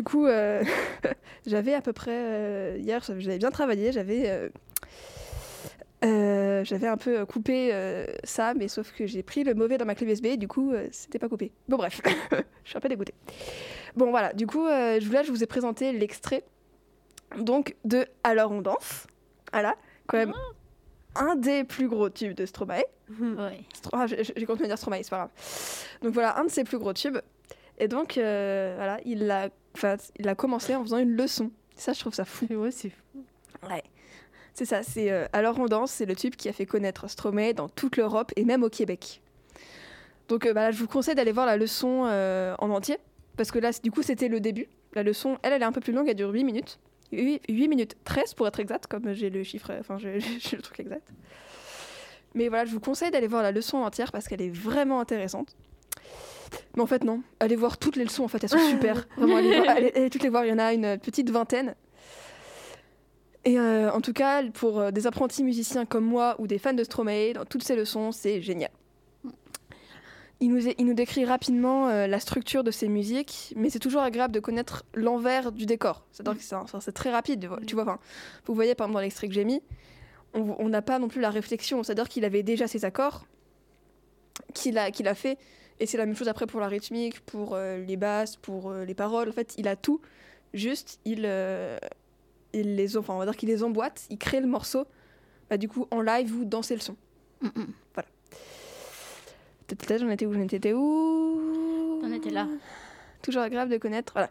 Du 0.00 0.04
coup, 0.04 0.24
euh, 0.24 0.64
j'avais 1.46 1.74
à 1.74 1.82
peu 1.82 1.92
près 1.92 2.10
euh, 2.16 2.76
hier, 2.80 3.02
j'avais 3.18 3.36
bien 3.36 3.50
travaillé, 3.50 3.92
j'avais 3.92 4.30
euh, 4.30 4.48
euh, 6.06 6.64
j'avais 6.64 6.86
un 6.86 6.96
peu 6.96 7.26
coupé 7.26 7.68
euh, 7.74 8.06
ça, 8.24 8.54
mais 8.54 8.66
sauf 8.68 8.92
que 8.92 9.06
j'ai 9.06 9.22
pris 9.22 9.44
le 9.44 9.52
mauvais 9.52 9.76
dans 9.76 9.84
ma 9.84 9.94
clé 9.94 10.06
USB, 10.10 10.24
et 10.24 10.36
du 10.38 10.48
coup, 10.48 10.72
euh, 10.72 10.88
c'était 10.90 11.18
pas 11.18 11.28
coupé. 11.28 11.52
Bon 11.68 11.76
bref, 11.76 12.00
je 12.64 12.68
suis 12.70 12.78
un 12.78 12.80
peu 12.80 12.88
dégoûtée. 12.88 13.12
Bon 13.94 14.08
voilà, 14.08 14.32
du 14.32 14.46
coup, 14.46 14.66
euh, 14.66 14.98
je- 15.00 15.12
là, 15.12 15.22
je 15.22 15.30
vous 15.30 15.42
ai 15.42 15.46
présenté 15.46 15.92
l'extrait 15.92 16.44
donc 17.36 17.76
de 17.84 18.06
Alors 18.24 18.52
on 18.52 18.62
danse. 18.62 19.06
Voilà, 19.52 19.74
quand 20.06 20.16
même 20.16 20.32
un 21.14 21.34
des 21.36 21.62
plus 21.64 21.88
gros 21.88 22.08
tubes 22.08 22.32
de 22.34 22.46
Stromae. 22.46 22.84
Ouais. 23.20 23.64
Stro- 23.76 23.90
ah, 23.92 24.06
j'ai 24.06 24.46
continué 24.46 24.64
à 24.64 24.68
dire 24.68 24.78
Stromae, 24.78 25.02
c'est 25.02 25.10
pas 25.10 25.16
grave. 25.28 25.30
Donc 26.00 26.14
voilà, 26.14 26.38
un 26.38 26.44
de 26.44 26.50
ses 26.50 26.64
plus 26.64 26.78
gros 26.78 26.94
tubes. 26.94 27.18
Et 27.82 27.88
donc, 27.88 28.18
euh, 28.18 28.74
voilà, 28.76 28.98
il 29.06 29.30
a, 29.30 29.48
enfin, 29.82 29.96
il 30.18 30.28
a 30.28 30.34
commencé 30.34 30.74
en 30.74 30.82
faisant 30.82 30.98
une 30.98 31.16
leçon. 31.16 31.50
Ça, 31.76 31.92
je 31.92 32.00
trouve 32.00 32.14
ça 32.14 32.24
fou. 32.24 32.46
Ouais, 32.50 32.70
c'est 32.70 32.90
fou. 32.90 33.24
Ouais. 33.68 33.82
C'est 34.54 34.64
ça, 34.64 34.82
c'est 34.82 35.10
euh, 35.10 35.26
Alors 35.32 35.58
on 35.58 35.66
danse, 35.66 35.90
c'est 35.90 36.06
le 36.06 36.14
tube 36.14 36.34
qui 36.34 36.48
a 36.48 36.52
fait 36.52 36.66
connaître 36.66 37.08
Stromae 37.08 37.52
dans 37.54 37.68
toute 37.68 37.96
l'Europe 37.96 38.32
et 38.36 38.44
même 38.44 38.62
au 38.62 38.68
Québec. 38.68 39.22
Donc 40.28 40.44
euh, 40.44 40.52
bah, 40.52 40.62
là, 40.64 40.70
je 40.70 40.78
vous 40.78 40.86
conseille 40.86 41.14
d'aller 41.14 41.32
voir 41.32 41.46
la 41.46 41.56
leçon 41.56 42.04
euh, 42.06 42.54
en 42.58 42.70
entier, 42.70 42.98
parce 43.36 43.50
que 43.50 43.58
là, 43.58 43.70
du 43.82 43.90
coup, 43.90 44.02
c'était 44.02 44.28
le 44.28 44.40
début. 44.40 44.68
La 44.94 45.02
leçon, 45.02 45.38
elle, 45.42 45.52
elle 45.52 45.62
est 45.62 45.64
un 45.64 45.72
peu 45.72 45.80
plus 45.80 45.92
longue, 45.92 46.08
elle 46.08 46.16
dure 46.16 46.30
8 46.30 46.44
minutes. 46.44 46.78
8, 47.12 47.42
8 47.48 47.68
minutes 47.68 47.96
13 48.04 48.34
pour 48.34 48.46
être 48.46 48.60
exact, 48.60 48.86
comme 48.86 49.12
j'ai 49.12 49.30
le 49.30 49.42
chiffre, 49.42 49.72
enfin 49.80 49.98
j'ai 49.98 50.12
le 50.56 50.62
truc 50.62 50.80
exact. 50.80 51.08
Mais 52.34 52.48
voilà, 52.48 52.64
je 52.64 52.72
vous 52.72 52.80
conseille 52.80 53.10
d'aller 53.10 53.26
voir 53.26 53.42
la 53.42 53.52
leçon 53.52 53.78
entière 53.78 54.12
parce 54.12 54.28
qu'elle 54.28 54.42
est 54.42 54.54
vraiment 54.54 55.00
intéressante. 55.00 55.56
Mais 56.76 56.82
en 56.82 56.86
fait, 56.86 57.04
non. 57.04 57.22
Allez 57.40 57.56
voir 57.56 57.78
toutes 57.78 57.96
les 57.96 58.04
leçons, 58.04 58.24
en 58.24 58.28
fait, 58.28 58.42
elles 58.42 58.50
sont 58.50 58.58
super. 58.70 59.06
Vraiment, 59.16 59.36
allez, 59.36 59.56
voir- 59.60 59.76
allez- 59.76 59.92
allez 59.94 60.10
toutes 60.10 60.22
les 60.22 60.28
voir. 60.28 60.44
Il 60.44 60.48
y 60.48 60.52
en 60.52 60.58
a 60.58 60.72
une 60.72 60.98
petite 60.98 61.30
vingtaine. 61.30 61.74
Et 63.44 63.58
euh, 63.58 63.90
en 63.92 64.00
tout 64.00 64.12
cas, 64.12 64.42
pour 64.52 64.78
euh, 64.80 64.90
des 64.90 65.06
apprentis 65.06 65.42
musiciens 65.44 65.86
comme 65.86 66.04
moi 66.04 66.36
ou 66.38 66.46
des 66.46 66.58
fans 66.58 66.74
de 66.74 66.84
Stromae, 66.84 67.32
dans 67.34 67.44
toutes 67.46 67.62
ces 67.64 67.74
leçons, 67.76 68.12
c'est 68.12 68.42
génial. 68.42 68.70
Il 70.42 70.50
nous, 70.50 70.68
est- 70.68 70.74
il 70.78 70.86
nous 70.86 70.94
décrit 70.94 71.24
rapidement 71.24 71.88
euh, 71.88 72.06
la 72.06 72.18
structure 72.20 72.64
de 72.64 72.70
ses 72.70 72.88
musiques, 72.88 73.52
mais 73.56 73.68
c'est 73.70 73.78
toujours 73.78 74.00
agréable 74.02 74.32
de 74.34 74.40
connaître 74.40 74.84
l'envers 74.94 75.52
du 75.52 75.66
décor. 75.66 76.04
C'est-à-dire 76.12 76.36
que 76.40 76.80
c'est 76.80 76.92
très 76.92 77.10
rapide, 77.10 77.48
tu 77.66 77.74
vois. 77.74 77.98
vous 78.46 78.54
voyez 78.54 78.74
par 78.74 78.86
exemple 78.86 78.94
dans 78.94 79.00
l'extrait 79.02 79.28
que 79.28 79.34
j'ai 79.34 79.44
mis, 79.44 79.62
on 80.34 80.56
on 80.58 80.68
n'a 80.70 80.80
pas 80.82 80.98
non 80.98 81.08
plus 81.08 81.20
la 81.20 81.30
réflexion. 81.30 81.82
C'est-à-dire 81.82 82.08
qu'il 82.08 82.24
avait 82.24 82.42
déjà 82.42 82.66
ses 82.68 82.84
accords, 82.86 83.26
qu'il 84.54 84.78
a, 84.78 84.90
qu'il 84.90 85.08
a 85.08 85.14
fait, 85.14 85.36
et 85.80 85.86
c'est 85.86 85.96
la 85.96 86.06
même 86.06 86.14
chose 86.14 86.28
après 86.28 86.46
pour 86.46 86.60
la 86.60 86.68
rythmique, 86.68 87.20
pour 87.20 87.54
euh, 87.54 87.78
les 87.78 87.96
basses, 87.96 88.36
pour 88.36 88.70
euh, 88.70 88.84
les 88.84 88.94
paroles. 88.94 89.30
En 89.30 89.32
fait, 89.32 89.54
il 89.56 89.66
a 89.66 89.76
tout. 89.76 90.00
Juste, 90.52 91.00
il, 91.06 91.22
euh, 91.24 91.78
il 92.52 92.76
les, 92.76 92.96
enfin, 92.96 93.14
on 93.14 93.18
va 93.18 93.24
dire 93.24 93.36
qu'il 93.36 93.48
les 93.48 93.64
emboîte, 93.64 94.06
il 94.10 94.18
crée 94.18 94.40
le 94.40 94.46
morceau. 94.46 94.84
Bah, 95.48 95.56
du 95.56 95.68
coup, 95.68 95.86
en 95.90 96.02
live, 96.02 96.30
vous 96.30 96.44
dansez 96.44 96.74
le 96.74 96.80
son. 96.80 96.96
Mm, 97.40 97.48
mm. 97.48 97.66
Peut-être 99.66 100.00
j'en 100.00 100.08
étais 100.08 100.26
où 100.26 100.32
J'en 100.34 100.40
étais 100.40 100.72
où 100.72 102.00
T'en 102.02 102.12
étais 102.12 102.30
là. 102.30 102.46
Toujours 103.22 103.42
agréable 103.42 103.70
de 103.70 103.76
connaître, 103.78 104.12
voilà. 104.14 104.30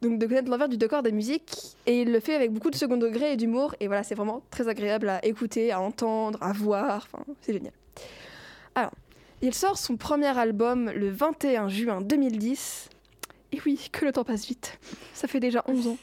Donc 0.00 0.18
de 0.18 0.26
connaître 0.26 0.48
l'envers 0.48 0.68
du 0.68 0.78
décor 0.78 1.02
des 1.02 1.12
musiques 1.12 1.76
et 1.86 2.02
il 2.02 2.12
le 2.12 2.20
fait 2.20 2.34
avec 2.34 2.52
beaucoup 2.52 2.70
de 2.70 2.76
second 2.76 2.96
degré 2.96 3.32
et 3.32 3.36
d'humour 3.36 3.74
et 3.80 3.88
voilà 3.88 4.02
c'est 4.04 4.14
vraiment 4.14 4.42
très 4.50 4.68
agréable 4.68 5.08
à 5.08 5.24
écouter, 5.26 5.72
à 5.72 5.80
entendre, 5.80 6.38
à 6.40 6.52
voir, 6.52 7.06
enfin 7.12 7.24
c'est 7.40 7.52
génial. 7.52 7.72
Alors 8.74 8.92
il 9.42 9.54
sort 9.54 9.76
son 9.76 9.96
premier 9.96 10.38
album 10.38 10.90
le 10.90 11.10
21 11.10 11.68
juin 11.68 12.00
2010 12.00 12.88
et 13.52 13.60
oui 13.66 13.90
que 13.92 14.04
le 14.04 14.12
temps 14.12 14.24
passe 14.24 14.46
vite, 14.46 14.78
ça 15.12 15.28
fait 15.28 15.40
déjà 15.40 15.62
11 15.66 15.88
ans. 15.88 15.98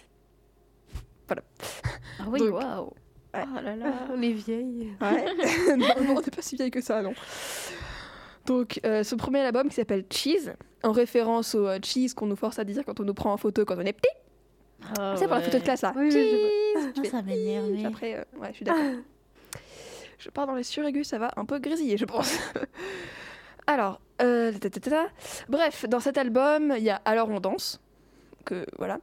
Ah 2.20 2.26
oui, 2.28 2.42
waouh. 2.42 2.94
ouais. 3.34 3.44
Oh 3.46 3.62
là 3.62 3.76
là. 3.76 3.94
On 4.14 4.22
est 4.22 4.32
vieilles. 4.32 4.94
Ouais. 5.00 5.26
non, 5.78 5.88
non, 6.04 6.18
on 6.18 6.22
n'est 6.22 6.32
pas 6.32 6.42
si 6.42 6.56
vieille 6.56 6.72
que 6.72 6.82
ça, 6.82 7.02
non. 7.02 7.14
Donc, 8.46 8.80
euh, 8.86 9.04
ce 9.04 9.16
premier 9.16 9.40
album 9.40 9.70
qui 9.70 9.76
s'appelle 9.76 10.06
Cheese, 10.12 10.54
en 10.84 10.92
référence 10.92 11.56
au 11.56 11.68
euh, 11.68 11.80
cheese 11.82 12.14
qu'on 12.16 12.26
nous 12.26 12.36
force 12.36 12.60
à 12.60 12.64
dire 12.64 12.84
quand 12.86 13.00
on 13.00 13.04
nous 13.04 13.14
prend 13.14 13.32
en 13.32 13.38
photo 13.38 13.64
quand 13.64 13.78
on 13.78 13.82
est 13.82 13.94
petit. 13.94 14.10
Ah 14.98 15.16
c'est 15.18 15.26
pour 15.26 15.36
la 15.36 15.42
photo 15.42 15.58
de 15.58 15.58
ouais. 15.58 15.64
classe 15.64 15.82
là. 15.82 15.94
Oui, 15.96 16.06
oui, 16.06 16.12
je 16.12 16.18
Cheese. 16.18 16.94
Tu 16.96 17.02
Ah, 17.06 17.10
ça 17.10 17.22
m'énerve. 17.22 17.86
Après, 17.86 18.16
euh, 18.16 18.24
ouais, 18.40 18.50
je 18.52 18.56
suis 18.56 18.66
d'accord. 18.66 18.82
je 20.18 20.30
pars 20.30 20.48
dans 20.48 20.56
les 20.56 20.64
suraigus, 20.64 21.08
ça 21.08 21.20
va 21.20 21.32
un 21.36 21.46
peu 21.46 21.60
grésiller, 21.60 21.98
je 21.98 22.06
pense. 22.06 22.38
Alors, 23.70 24.02
euh, 24.24 24.52
bref, 25.48 25.86
dans 25.88 26.00
cet 26.00 26.18
album, 26.18 26.74
il 26.76 26.82
y 26.82 26.90
a 26.90 26.96
Alors 27.06 27.30
on 27.30 27.40
danse, 27.40 27.80
que 28.44 28.66
voilà. 28.80 29.00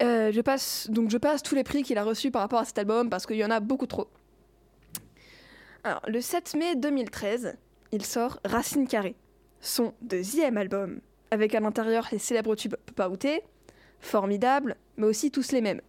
Euh, 0.00 0.30
je 0.30 0.40
passe 0.40 0.88
donc 0.90 1.10
je 1.10 1.18
passe 1.18 1.42
tous 1.42 1.56
les 1.56 1.64
prix 1.64 1.82
qu'il 1.82 1.98
a 1.98 2.04
reçus 2.04 2.30
par 2.30 2.42
rapport 2.42 2.60
à 2.60 2.64
cet 2.64 2.78
album 2.78 3.10
parce 3.10 3.26
qu'il 3.26 3.34
y 3.34 3.44
en 3.44 3.50
a 3.50 3.58
beaucoup 3.58 3.88
trop. 3.88 4.06
Alors, 5.82 6.02
le 6.06 6.20
7 6.20 6.54
mai 6.54 6.76
2013, 6.76 7.56
il 7.90 8.04
sort 8.04 8.38
Racine 8.44 8.86
Carrée, 8.86 9.16
son 9.60 9.92
deuxième 10.02 10.56
album, 10.56 11.00
avec 11.32 11.56
à 11.56 11.58
l'intérieur 11.58 12.06
les 12.12 12.20
célèbres 12.20 12.54
tubes 12.54 12.76
Papa 12.94 13.08
Outé, 13.08 13.42
Formidable, 13.98 14.76
mais 14.98 15.06
aussi 15.06 15.32
tous 15.32 15.50
les 15.50 15.62
mêmes. 15.62 15.80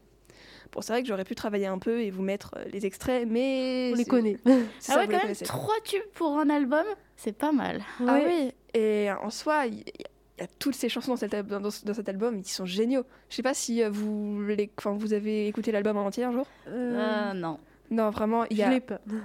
Bon, 0.72 0.82
c'est 0.82 0.94
vrai 0.94 1.02
que 1.02 1.08
j'aurais 1.08 1.26
pu 1.26 1.36
travailler 1.36 1.66
un 1.68 1.80
peu 1.80 2.02
et 2.02 2.12
vous 2.12 2.22
mettre 2.22 2.52
euh, 2.58 2.64
les 2.72 2.86
extraits, 2.86 3.28
mais 3.28 3.92
On 3.94 3.98
les 3.98 4.06
connaît. 4.06 4.38
Ah 4.46 4.62
ça, 4.80 4.98
ouais, 5.00 5.08
quand 5.08 5.24
même, 5.24 5.36
trois 5.36 5.80
tubes 5.84 6.02
pour 6.14 6.38
un 6.40 6.50
album, 6.50 6.86
c'est 7.18 7.34
pas 7.38 7.52
mal. 7.52 7.82
Ah 8.08 8.20
oui, 8.26 8.52
et 8.74 9.10
en 9.12 9.30
soi, 9.30 9.66
il 9.68 9.80
y, 9.80 10.44
a 10.44 10.48
toutes 10.60 10.76
ces 10.76 10.90
chansons 10.90 11.12
dans 11.12 11.18
cet, 11.18 11.36
dans, 11.46 11.94
album, 12.08 12.38
ils 12.40 12.48
sont 12.48 12.66
géniaux. 12.66 13.04
Je 13.30 13.36
sais 13.36 13.44
pas 13.44 13.54
si 13.54 13.84
euh, 13.84 13.90
vous, 13.90 14.42
les, 14.48 14.72
enfin, 14.78 14.92
vous 14.98 15.14
avez 15.14 15.48
écouté 15.48 15.72
l'album 15.72 15.98
en 15.98 16.06
entier 16.06 16.24
un 16.24 16.32
jour? 16.32 16.48
Euh, 16.68 17.30
Euh, 17.32 17.34
non. 17.34 17.60
Non, 17.92 18.10
vraiment, 18.10 18.46
il 18.50 18.58
y 18.58 18.64
a, 18.64 18.72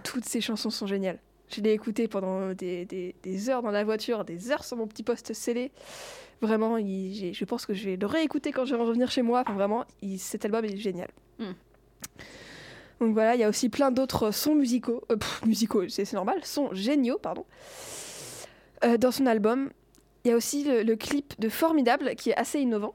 toutes 0.03 0.25
ces 0.25 0.41
chansons 0.41 0.71
sont 0.71 0.87
géniales. 0.89 1.21
Je 1.49 1.61
l'ai 1.61 1.73
écouté 1.73 2.09
pendant 2.09 2.53
des, 2.55 2.85
des- 2.87 3.15
des 3.23 3.49
heures 3.49 3.63
dans 3.63 3.71
la 3.71 3.85
voiture, 3.85 4.25
des 4.25 4.51
heures 4.51 4.65
sur 4.65 4.77
mon 4.77 4.89
petit 4.89 5.05
poste 5.05 5.33
scellé. 5.33 5.71
Vraiment, 6.43 6.77
il- 6.77 7.33
je 7.33 7.45
pense 7.45 7.65
que 7.65 7.73
je 7.73 7.85
vais 7.89 7.97
le 7.97 8.07
réécouter 8.07 8.51
quand 8.51 8.65
je 8.65 8.75
vais 8.75 8.83
revenir 8.83 9.11
chez 9.11 9.23
moi. 9.23 9.43
Enfin, 9.43 9.55
vraiment, 9.55 9.85
il- 10.03 10.19
cet 10.19 10.45
album 10.45 10.65
est 10.65 10.77
génial. 10.77 11.09
Mm. 11.39 11.53
Donc 13.01 13.13
voilà, 13.13 13.35
il 13.35 13.41
y 13.41 13.45
a 13.45 13.49
aussi 13.49 13.69
plein 13.69 13.91
d'autres 13.91 14.31
sons 14.31 14.55
musicaux, 14.55 15.03
euh, 15.13 15.17
pff, 15.17 15.45
musicaux, 15.45 15.87
c'est 15.89 16.11
normal, 16.15 16.41
sons 16.45 16.71
géniaux, 16.73 17.19
pardon. 17.19 17.45
Euh, 18.85 18.97
dans 18.97 19.11
son 19.11 19.27
album, 19.27 19.71
il 20.25 20.29
y 20.31 20.33
a 20.33 20.37
aussi 20.37 20.65
le, 20.65 20.83
le 20.83 20.97
clip 20.97 21.39
de 21.39 21.49
Formidable 21.49 22.15
qui 22.17 22.31
est 22.31 22.37
assez 22.37 22.61
innovant. 22.61 22.95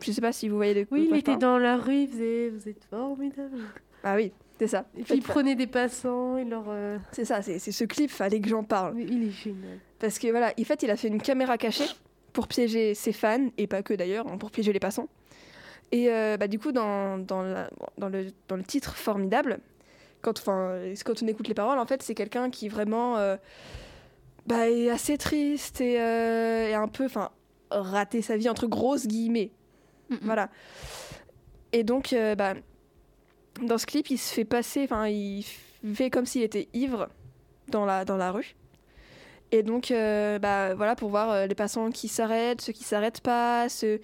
Je 0.00 0.10
sais 0.10 0.20
pas 0.20 0.32
si 0.32 0.48
vous 0.48 0.56
voyez 0.56 0.74
de 0.74 0.86
Oui, 0.90 1.00
de 1.00 1.04
il 1.04 1.08
quoi 1.10 1.18
était 1.18 1.36
dans 1.36 1.58
la 1.58 1.76
rue, 1.76 2.02
il 2.02 2.08
faisait 2.08 2.48
Vous 2.48 2.68
êtes 2.68 2.84
formidable. 2.90 3.58
Ah 4.02 4.16
oui, 4.16 4.32
c'est 4.58 4.66
ça. 4.66 4.86
Et 4.96 5.02
En 5.02 5.04
puis 5.04 5.14
il 5.16 5.22
prenait 5.22 5.54
des 5.54 5.66
passants, 5.68 6.38
il 6.38 6.48
leur. 6.48 6.64
euh, 6.68 6.98
C'est 7.12 7.24
ça, 7.24 7.40
c'est 7.42 7.58
c'est 7.60 7.70
ce 7.72 7.84
clip, 7.84 8.10
fallait 8.10 8.40
que 8.40 8.48
j'en 8.48 8.64
parle. 8.64 8.94
mais 8.94 9.04
Il 9.04 9.22
est 9.28 9.30
génial. 9.30 9.78
Parce 10.00 10.18
que 10.18 10.26
voilà, 10.28 10.52
en 10.58 10.64
fait, 10.64 10.82
il 10.82 10.90
a 10.90 10.96
fait 10.96 11.06
une 11.08 11.20
caméra 11.22 11.56
cachée 11.58 11.84
pour 12.32 12.48
piéger 12.48 12.94
ses 12.94 13.12
fans, 13.12 13.48
et 13.58 13.66
pas 13.68 13.82
que 13.82 13.94
d'ailleurs, 13.94 14.26
hein, 14.26 14.38
pour 14.38 14.50
piéger 14.50 14.72
les 14.72 14.80
passants. 14.80 15.08
Et 15.92 16.10
euh, 16.10 16.36
bah, 16.38 16.48
du 16.48 16.58
coup, 16.58 16.72
dans, 16.72 17.18
dans, 17.18 17.42
la- 17.42 17.70
dans 17.98 18.08
le, 18.08 18.32
dans 18.48 18.56
le 18.56 18.64
titre 18.64 18.96
Formidable, 18.96 19.60
quand, 20.22 20.42
quand 20.44 21.22
on 21.22 21.26
écoute 21.26 21.48
les 21.48 21.54
paroles, 21.54 21.78
en 21.78 21.86
fait, 21.86 22.02
c'est 22.02 22.14
quelqu'un 22.14 22.50
qui 22.50 22.68
vraiment 22.68 23.18
euh, 23.18 23.36
bah, 24.46 24.70
est 24.70 24.88
assez 24.88 25.18
triste 25.18 25.80
et, 25.80 26.00
euh, 26.00 26.70
et 26.70 26.74
un 26.74 26.88
peu, 26.88 27.08
raté 27.70 28.22
sa 28.22 28.36
vie 28.36 28.48
entre 28.48 28.66
grosses 28.66 29.06
guillemets. 29.06 29.50
Mm. 30.08 30.16
Voilà. 30.22 30.48
Et 31.72 31.84
donc, 31.84 32.12
euh, 32.12 32.34
bah, 32.34 32.54
dans 33.62 33.78
ce 33.78 33.86
clip, 33.86 34.10
il 34.10 34.18
se 34.18 34.32
fait 34.32 34.44
passer, 34.46 34.84
enfin, 34.84 35.08
il 35.08 35.44
fait 35.94 36.10
comme 36.10 36.24
s'il 36.24 36.42
était 36.42 36.68
ivre 36.72 37.08
dans 37.68 37.84
la, 37.84 38.04
dans 38.04 38.16
la 38.16 38.30
rue. 38.30 38.54
Et 39.50 39.62
donc, 39.62 39.90
euh, 39.90 40.38
bah, 40.38 40.74
voilà, 40.74 40.96
pour 40.96 41.10
voir 41.10 41.30
euh, 41.30 41.46
les 41.46 41.54
passants 41.54 41.90
qui 41.90 42.08
s'arrêtent, 42.08 42.62
ceux 42.62 42.72
qui 42.72 42.84
s'arrêtent 42.84 43.20
pas, 43.20 43.68
ceux 43.68 44.00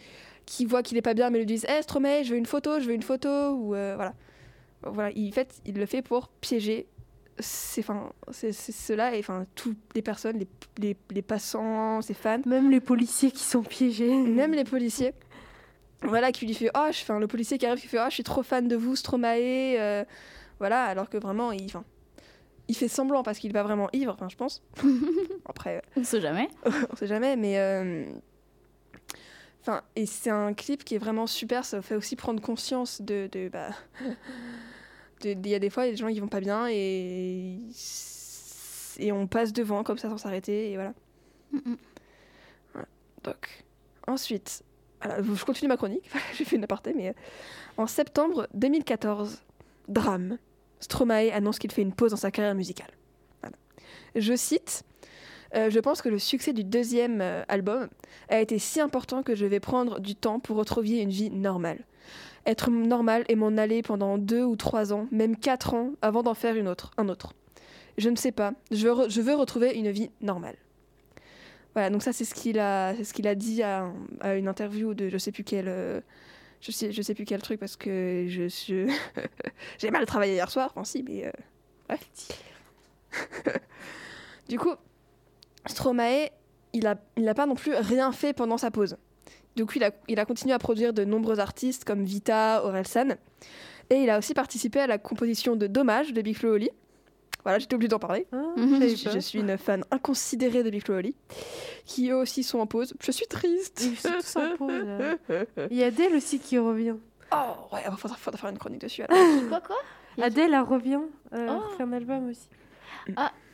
qui 0.49 0.65
voient 0.65 0.83
qu'il 0.83 0.97
est 0.97 1.03
pas 1.03 1.15
bien 1.15 1.29
mais 1.31 1.39
lui 1.39 1.47
disent 1.47 1.67
Hé, 1.67 1.83
Stromae, 1.83 2.23
je 2.25 2.31
veux 2.33 2.39
une 2.39 2.47
photo, 2.47 2.81
je 2.81 2.87
veux 2.87 2.95
une 2.95 3.03
photo, 3.03 3.51
ou 3.53 3.75
euh, 3.75 3.95
voilà. 3.97 4.15
Voilà, 4.83 5.11
il, 5.15 5.29
en 5.29 5.33
fait, 5.33 5.61
il 5.67 5.75
le 5.77 5.87
fait 5.87 6.03
pour 6.03 6.29
piéger 6.41 6.87
ces, 7.41 7.81
enfin, 7.83 8.13
c'est 8.31 8.53
c'est 8.53 8.73
ceux-là, 8.73 9.15
et 9.15 9.19
enfin, 9.21 9.45
toutes 9.55 9.77
les 9.95 10.03
personnes, 10.03 10.39
les, 10.39 10.49
les, 10.79 10.97
les 11.11 11.23
passants, 11.23 12.01
ses 12.01 12.15
fans, 12.15 12.41
Même 12.47 12.71
les 12.71 12.81
policiers 12.81 13.31
qui 13.31 13.43
sont 13.45 13.63
piégés. 13.63 14.13
même 14.15 14.53
les 14.55 14.65
policiers. 14.65 15.13
Voilà, 16.03 16.31
qui 16.33 16.47
lui 16.47 16.55
fait 16.55 16.71
Oh, 16.77 16.87
je, 16.93 17.03
enfin, 17.03 17.19
le 17.19 17.27
policier 17.27 17.59
qui 17.59 17.67
arrive, 17.67 17.81
qui 17.81 17.89
fait 17.89 17.99
Oh, 18.01 18.07
je 18.09 18.15
suis 18.15 18.23
trop 18.25 18.43
fan 18.43 18.69
de 18.69 18.77
vous, 18.77 18.95
Stromae. 18.97 19.77
euh, 19.79 20.05
voilà, 20.61 20.85
alors 20.85 21.09
que 21.11 21.19
vraiment, 21.19 21.51
il, 21.53 21.65
enfin, 21.67 21.85
il 22.69 22.77
fait 22.77 22.89
semblant 22.89 23.23
parce 23.25 23.39
qu'il 23.39 23.53
pas 23.53 23.63
vraiment 23.65 23.89
ivre, 23.93 24.13
enfin, 24.15 24.29
je 24.29 24.37
pense. 24.37 24.63
Après, 25.45 25.83
On 25.97 26.05
sait 26.05 26.21
jamais. 26.21 26.49
on 26.93 26.97
sait 26.97 27.07
jamais, 27.09 27.37
mais. 27.37 27.59
euh, 27.59 28.05
Enfin, 29.63 29.83
et 29.97 30.07
c'est 30.07 30.31
un 30.31 30.55
clip 30.55 30.85
qui 30.85 30.95
est 30.95 30.99
vraiment 30.99 31.27
super, 31.27 31.65
ça 31.65 31.83
fait 31.83 31.95
aussi 31.97 32.17
prendre 32.17 32.41
conscience 32.41 33.03
de. 33.03 33.29
de, 33.33 33.49
bah, 33.49 33.71
de- 35.23 35.31
Il 35.31 35.49
y 35.49 35.55
a 35.55 35.59
des 35.59 35.71
fois, 35.71 35.85
il 35.85 35.87
y 35.87 35.91
a 35.91 35.93
des 35.93 35.99
gens 35.99 36.09
qui 36.09 36.21
vont 36.21 36.29
pas 36.29 36.41
bien 36.41 36.69
et. 36.71 37.61
Et 39.01 39.13
on 39.13 39.27
passe 39.29 39.53
devant 39.53 39.85
comme 39.85 39.99
ça 39.99 40.09
sans 40.09 40.19
s'arrêter, 40.19 40.73
et 40.73 40.75
voilà. 40.75 40.93
Mm, 41.53 41.59
mm. 41.65 41.77
Donc, 43.25 43.65
ensuite, 44.07 44.63
voilà, 45.03 45.23
je 45.23 45.45
continue 45.45 45.69
ma 45.69 45.77
chronique, 45.77 46.09
j'ai 46.37 46.45
fait 46.45 46.57
une 46.57 46.65
aparté, 46.65 46.93
mais 46.95 47.09
euh, 47.11 47.13
en 47.77 47.87
septembre 47.87 48.49
2014, 48.55 49.43
drame, 49.89 50.39
Stromae 50.81 51.31
annonce 51.33 51.59
qu'il 51.59 51.71
fait 51.73 51.83
une 51.83 51.93
pause 51.93 52.11
dans 52.13 52.17
sa 52.17 52.31
carrière 52.31 52.55
musicale. 52.55 52.91
Voilà. 53.43 53.57
Je 54.17 54.35
cite 54.35 54.85
euh, 55.55 55.71
Je 55.71 55.81
pense 55.81 56.03
que 56.03 56.09
le 56.09 56.19
succès 56.19 56.53
du 56.53 56.65
deuxième 56.65 57.21
euh, 57.21 57.43
album 57.49 57.89
a 58.29 58.41
été 58.41 58.59
si 58.59 58.81
important 58.81 59.23
que 59.23 59.35
je 59.35 59.47
vais 59.47 59.61
prendre 59.61 60.01
du 60.01 60.15
temps 60.15 60.41
pour 60.41 60.57
retrouver 60.57 61.01
une 61.01 61.11
vie 61.11 61.31
normale. 61.31 61.79
Être 62.47 62.71
normal 62.71 63.25
et 63.29 63.37
m'en 63.37 63.57
aller 63.57 63.83
pendant 63.83 64.19
deux 64.19 64.45
ou 64.45 64.57
trois 64.57 64.93
ans, 64.93 65.07
même 65.11 65.37
quatre 65.37 65.75
ans, 65.75 65.93
avant 66.03 66.23
d'en 66.23 66.35
faire 66.35 66.57
une 66.57 66.69
autre, 66.69 66.93
un 66.97 67.09
autre. 67.09 67.35
Je 67.99 68.09
ne 68.09 68.17
sais 68.17 68.33
pas, 68.33 68.53
je 68.71 68.87
veux, 69.21 69.35
retrouver 69.35 69.75
une 69.75 69.91
vie 69.91 70.11
normale. 70.21 70.57
Voilà, 71.75 71.91
donc 71.91 72.03
ça 72.03 72.13
c'est 72.13 72.25
ce 72.25 72.35
qu'il 72.35 72.59
a, 72.59 72.95
dit 73.35 73.63
à, 73.63 73.93
une 74.25 74.49
interview 74.49 74.95
de 74.95 75.09
je 75.09 75.19
sais 75.19 75.33
plus 75.33 75.45
quel, 75.45 75.67
euh, 75.69 76.01
je 76.61 76.73
sais, 76.73 76.93
sais 76.93 77.15
plus 77.15 77.25
quel 77.25 77.43
truc 77.43 77.61
parce 77.61 77.77
que 77.77 78.25
je, 78.29 78.49
j'ai 79.79 79.91
mal 79.91 80.07
travaillé 80.07 80.35
hier 80.35 80.51
soir, 80.51 80.73
enfin 80.75 80.85
si, 80.85 81.03
mais 81.03 81.31
bref. 81.89 82.09
du 84.49 84.59
coup, 84.59 84.75
Stromae, 85.69 86.31
il 86.73 86.85
n'a 86.85 86.97
il 87.17 87.29
a 87.29 87.35
pas 87.35 87.47
non 87.47 87.55
plus 87.55 87.75
rien 87.75 88.13
fait 88.13 88.33
pendant 88.33 88.59
sa 88.59 88.71
pause. 88.71 88.97
Du 89.57 89.65
coup, 89.67 89.75
il 89.77 89.85
a, 89.85 89.91
il 90.09 90.19
a 90.21 90.25
continué 90.25 90.55
à 90.55 90.59
produire 90.59 90.93
de 90.93 91.05
nombreux 91.05 91.41
artistes 91.41 91.85
comme 91.85 92.05
Vita, 92.05 92.65
Orelsan. 92.65 93.17
Et 93.91 93.97
il 93.97 94.11
a 94.11 94.19
aussi 94.19 94.35
participé 94.35 94.81
à 94.81 94.87
la 94.87 94.99
composition 94.99 95.57
de 95.57 95.67
Dommage 95.67 96.13
de 96.13 96.23
Big 96.23 96.37
Flo 96.37 96.51
et 96.51 96.55
Oli. 96.57 96.71
Voilà, 97.45 97.59
j'étais 97.59 97.75
obligée 97.75 97.89
d'en 97.89 97.99
parler. 97.99 98.27
Ah, 98.33 98.37
Mhm. 98.57 98.81
je 98.83 99.19
suis 99.21 99.39
une 99.41 99.57
fan 99.57 99.85
inconsidérée 99.91 100.63
de 100.63 100.71
Big 100.71 100.85
Flo 100.85 100.95
et 100.97 100.99
Oli, 100.99 101.15
qui 101.87 102.11
eux 102.11 102.17
aussi 102.17 102.43
sont 102.43 102.59
en 102.59 102.67
pause. 102.67 102.95
Je 103.01 103.11
suis 103.11 103.27
triste. 103.27 103.81
Ils 103.85 103.97
sont 103.99 104.11
tous 104.21 104.37
en 104.37 104.57
pause, 104.57 104.85
là. 104.85 105.15
Il 105.71 105.77
y 105.77 105.83
a 105.83 105.87
Adèle 105.87 106.15
aussi 106.15 106.39
qui 106.39 106.59
revient. 106.59 106.95
Oh, 107.33 107.37
ouais, 107.75 107.81
il 107.87 107.97
faudra, 107.97 108.17
faudra 108.17 108.39
faire 108.39 108.51
une 108.51 108.59
chronique 108.59 108.81
dessus. 108.83 109.03
alors. 109.03 109.19
Quoi, 109.49 109.61
quoi? 109.61 109.77
Adèle, 110.25 110.53
elle 110.55 110.61
revient. 110.61 111.01
Euh, 111.33 111.49
Oh. 111.59 111.77
faire 111.77 111.87
un 111.87 111.93
album 111.93 112.29
aussi. 112.31 112.49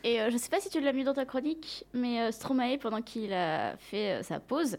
Et 0.03 0.21
euh, 0.21 0.29
je 0.29 0.37
sais 0.37 0.49
pas 0.49 0.59
si 0.59 0.69
tu 0.69 0.79
l'as 0.81 0.93
mis 0.93 1.03
dans 1.03 1.13
ta 1.15 1.25
chronique, 1.25 1.85
mais 1.93 2.21
euh, 2.21 2.31
Stromae, 2.31 2.77
pendant 2.79 3.01
qu'il 3.01 3.33
a 3.33 3.75
fait 3.77 4.19
euh, 4.19 4.23
sa 4.23 4.39
pause, 4.39 4.77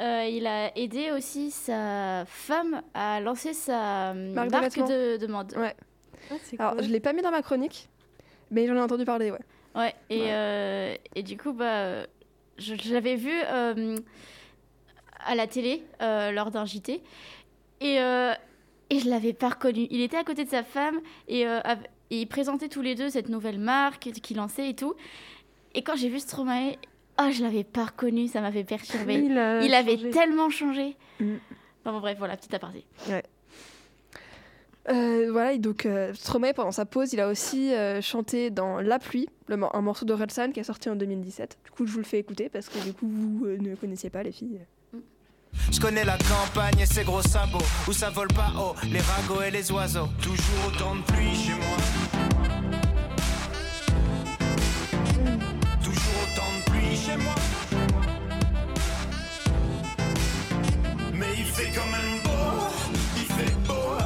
euh, 0.00 0.24
il 0.30 0.46
a 0.46 0.76
aidé 0.76 1.10
aussi 1.10 1.50
sa 1.50 2.24
femme 2.26 2.82
à 2.92 3.20
lancer 3.20 3.54
sa 3.54 4.12
Marque 4.14 4.50
marque, 4.50 4.76
de 4.76 5.16
de, 5.16 5.26
de 5.26 5.26
mode. 5.32 5.54
Ouais. 5.56 5.74
Ah, 6.30 6.34
Alors, 6.58 6.74
cool. 6.76 6.84
je 6.84 6.88
l'ai 6.90 7.00
pas 7.00 7.12
mis 7.14 7.22
dans 7.22 7.30
ma 7.30 7.40
chronique, 7.42 7.88
mais 8.50 8.66
j'en 8.66 8.74
ai 8.76 8.80
entendu 8.80 9.04
parler, 9.06 9.30
ouais. 9.30 9.38
Ouais, 9.74 9.94
et, 10.10 10.20
Ouais. 10.20 10.28
euh, 10.32 10.94
et 11.14 11.22
du 11.22 11.38
coup, 11.38 11.54
bah, 11.54 12.02
je, 12.58 12.74
je 12.74 12.92
l'avais 12.92 13.16
vu 13.16 13.32
euh, 13.32 13.96
à 15.24 15.34
la 15.34 15.46
télé 15.46 15.82
euh, 16.02 16.30
lors 16.30 16.50
d'un 16.50 16.66
JT 16.66 17.02
et, 17.80 18.00
euh, 18.00 18.34
et 18.90 18.98
je 18.98 19.08
l'avais 19.08 19.32
pas 19.32 19.48
reconnu. 19.48 19.86
Il 19.90 20.02
était 20.02 20.18
à 20.18 20.24
côté 20.24 20.44
de 20.44 20.50
sa 20.50 20.62
femme 20.62 21.00
et, 21.26 21.46
euh, 21.46 21.60
et 22.12 22.20
ils 22.20 22.26
présentaient 22.26 22.68
tous 22.68 22.82
les 22.82 22.94
deux 22.94 23.08
cette 23.08 23.30
nouvelle 23.30 23.58
marque 23.58 24.10
qu'il 24.12 24.36
lançait 24.36 24.68
et 24.68 24.74
tout. 24.74 24.94
Et 25.74 25.82
quand 25.82 25.96
j'ai 25.96 26.10
vu 26.10 26.20
Stromae, 26.20 26.76
ah, 27.16 27.30
je 27.30 27.42
l'avais 27.42 27.64
pas 27.64 27.86
reconnu, 27.86 28.28
ça 28.28 28.42
m'avait 28.42 28.64
perturbé. 28.64 29.14
Il, 29.14 29.74
avait 29.74 30.10
tellement 30.10 30.50
changé. 30.50 30.94
Mm. 31.20 31.36
Enfin, 31.80 31.92
bon, 31.92 32.00
bref, 32.00 32.18
voilà, 32.18 32.36
petit 32.36 32.54
aparté. 32.54 32.84
Euh, 34.90 35.28
voilà, 35.32 35.54
et 35.54 35.58
donc 35.58 35.86
euh, 35.86 36.12
Stromae, 36.12 36.52
pendant 36.52 36.70
sa 36.70 36.84
pause, 36.84 37.14
il 37.14 37.20
a 37.20 37.28
aussi 37.28 37.72
euh, 37.72 38.02
chanté 38.02 38.50
dans 38.50 38.80
La 38.80 38.98
pluie, 38.98 39.28
le 39.46 39.58
un 39.72 39.80
morceau 39.80 40.04
d'Orelsan 40.04 40.52
qui 40.52 40.60
est 40.60 40.64
sorti 40.64 40.90
en 40.90 40.96
2017. 40.96 41.58
Du 41.64 41.70
coup, 41.70 41.86
je 41.86 41.92
vous 41.92 41.98
le 41.98 42.04
fais 42.04 42.18
écouter 42.18 42.50
parce 42.50 42.68
que 42.68 42.78
du 42.84 42.92
coup, 42.92 43.08
vous 43.08 43.46
euh, 43.46 43.56
ne 43.58 43.74
connaissiez 43.74 44.10
pas 44.10 44.22
les 44.22 44.32
filles. 44.32 44.60
Je 45.70 45.80
connais 45.80 46.04
la 46.04 46.18
campagne 46.18 46.78
et 46.80 46.86
ses 46.86 47.04
gros 47.04 47.22
sabots. 47.22 47.58
Où 47.88 47.92
ça 47.92 48.10
vole 48.10 48.28
pas 48.28 48.52
haut, 48.58 48.74
les 48.90 49.00
ragots 49.00 49.42
et 49.42 49.50
les 49.50 49.70
oiseaux. 49.72 50.08
Toujours 50.20 50.66
autant 50.68 50.96
de 50.96 51.02
pluie 51.02 51.34
chez 51.34 51.52
moi. 51.54 51.76
Toujours 55.82 56.16
autant 56.22 56.50
de 56.58 56.70
pluie 56.70 56.96
chez 56.96 57.16
moi. 57.16 57.34
Mais 61.14 61.26
il 61.38 61.44
fait 61.44 61.70
quand 61.74 61.90
même 61.90 62.22
beau. 62.24 62.66
Il 63.16 63.24
fait 63.24 63.54
beau. 63.66 63.98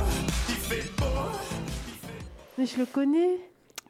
Il 0.48 0.54
fait 0.54 0.90
beau. 0.98 1.04
Mais 2.58 2.66
je 2.66 2.78
le 2.78 2.86
connais. 2.86 3.38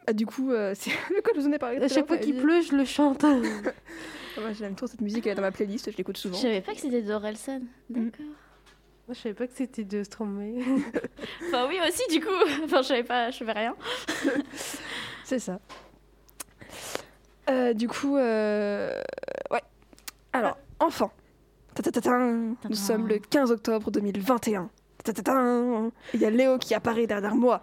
Ah, 0.06 0.12
du 0.12 0.24
coup, 0.24 0.52
euh, 0.52 0.72
c'est 0.78 0.90
le 1.14 1.20
quoi 1.20 1.32
je 1.34 1.40
vous 1.40 1.46
en 1.48 1.52
ai 1.52 1.58
parlé. 1.58 1.76
tout 1.78 1.82
À 1.82 1.86
à 1.86 1.88
chaque 1.88 2.06
fois 2.06 2.16
qu'il 2.18 2.36
pleut, 2.36 2.62
je 2.62 2.74
le 2.76 2.84
chante. 2.84 3.24
Moi, 4.38 4.52
j'aime 4.52 4.74
trop 4.74 4.86
cette 4.86 5.00
musique, 5.00 5.26
elle 5.26 5.32
est 5.32 5.36
dans 5.36 5.42
ma 5.42 5.52
playlist, 5.52 5.90
je 5.90 5.96
l'écoute 5.96 6.16
Je 6.16 6.22
souvent. 6.22 6.36
savais 6.36 6.60
pas 6.60 6.74
que 6.74 6.80
c'était 6.80 7.02
d'Orelsan. 7.02 7.60
D'accord. 7.88 8.26
Moi, 9.06 9.14
je 9.14 9.20
savais 9.20 9.34
pas 9.34 9.46
que 9.46 9.52
c'était 9.54 9.84
de 9.84 10.02
Stromae. 10.02 10.62
Enfin, 11.46 11.66
oui, 11.68 11.78
aussi, 11.86 12.02
du 12.10 12.20
coup. 12.24 12.32
Enfin, 12.64 12.82
je 12.82 12.88
savais 12.88 13.04
pas, 13.04 13.30
je 13.30 13.38
savais 13.38 13.52
rien. 13.52 13.74
C'est 15.24 15.38
ça. 15.38 15.60
Euh, 17.48 17.72
du 17.72 17.88
coup, 17.88 18.16
euh, 18.16 19.00
ouais. 19.50 19.62
Alors, 20.32 20.58
enfant. 20.80 21.12
Nous 22.68 22.74
sommes 22.74 23.06
le 23.06 23.18
15 23.18 23.50
octobre 23.52 23.90
2021. 23.90 24.70
Il 26.14 26.20
y 26.20 26.24
a 26.24 26.30
Léo 26.30 26.58
qui 26.58 26.74
apparaît 26.74 27.06
derrière 27.06 27.34
moi. 27.34 27.62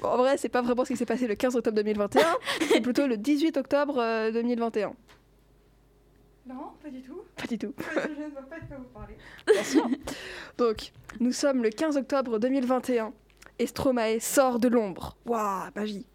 Bon, 0.00 0.08
en 0.08 0.16
vrai, 0.16 0.36
c'est 0.38 0.48
pas 0.48 0.62
vraiment 0.62 0.84
ce 0.84 0.92
qui 0.92 0.96
s'est 0.96 1.06
passé 1.06 1.26
le 1.26 1.34
15 1.34 1.56
octobre 1.56 1.76
2021, 1.76 2.22
c'est 2.68 2.80
plutôt 2.80 3.06
le 3.06 3.16
18 3.18 3.56
octobre 3.58 3.98
euh, 3.98 4.30
2021. 4.32 4.92
Non, 6.46 6.54
pas 6.82 6.88
du 6.88 7.02
tout. 7.02 7.20
Pas 7.36 7.46
du 7.46 7.58
tout. 7.58 7.74
je 7.94 8.08
ne 8.24 8.30
vois 8.30 8.42
pas 8.42 8.58
de 8.60 8.66
quoi 8.66 8.76
vous 8.78 8.88
parlez. 8.94 9.14
Bien 9.52 9.62
sûr. 9.62 9.86
Donc, 10.58 10.92
nous 11.20 11.32
sommes 11.32 11.62
le 11.62 11.68
15 11.70 11.96
octobre 11.98 12.38
2021 12.38 13.12
et 13.58 13.66
Stromae 13.66 14.18
sort 14.20 14.58
de 14.58 14.68
l'ombre. 14.68 15.16
Waouh, 15.26 15.68
magie. 15.76 16.06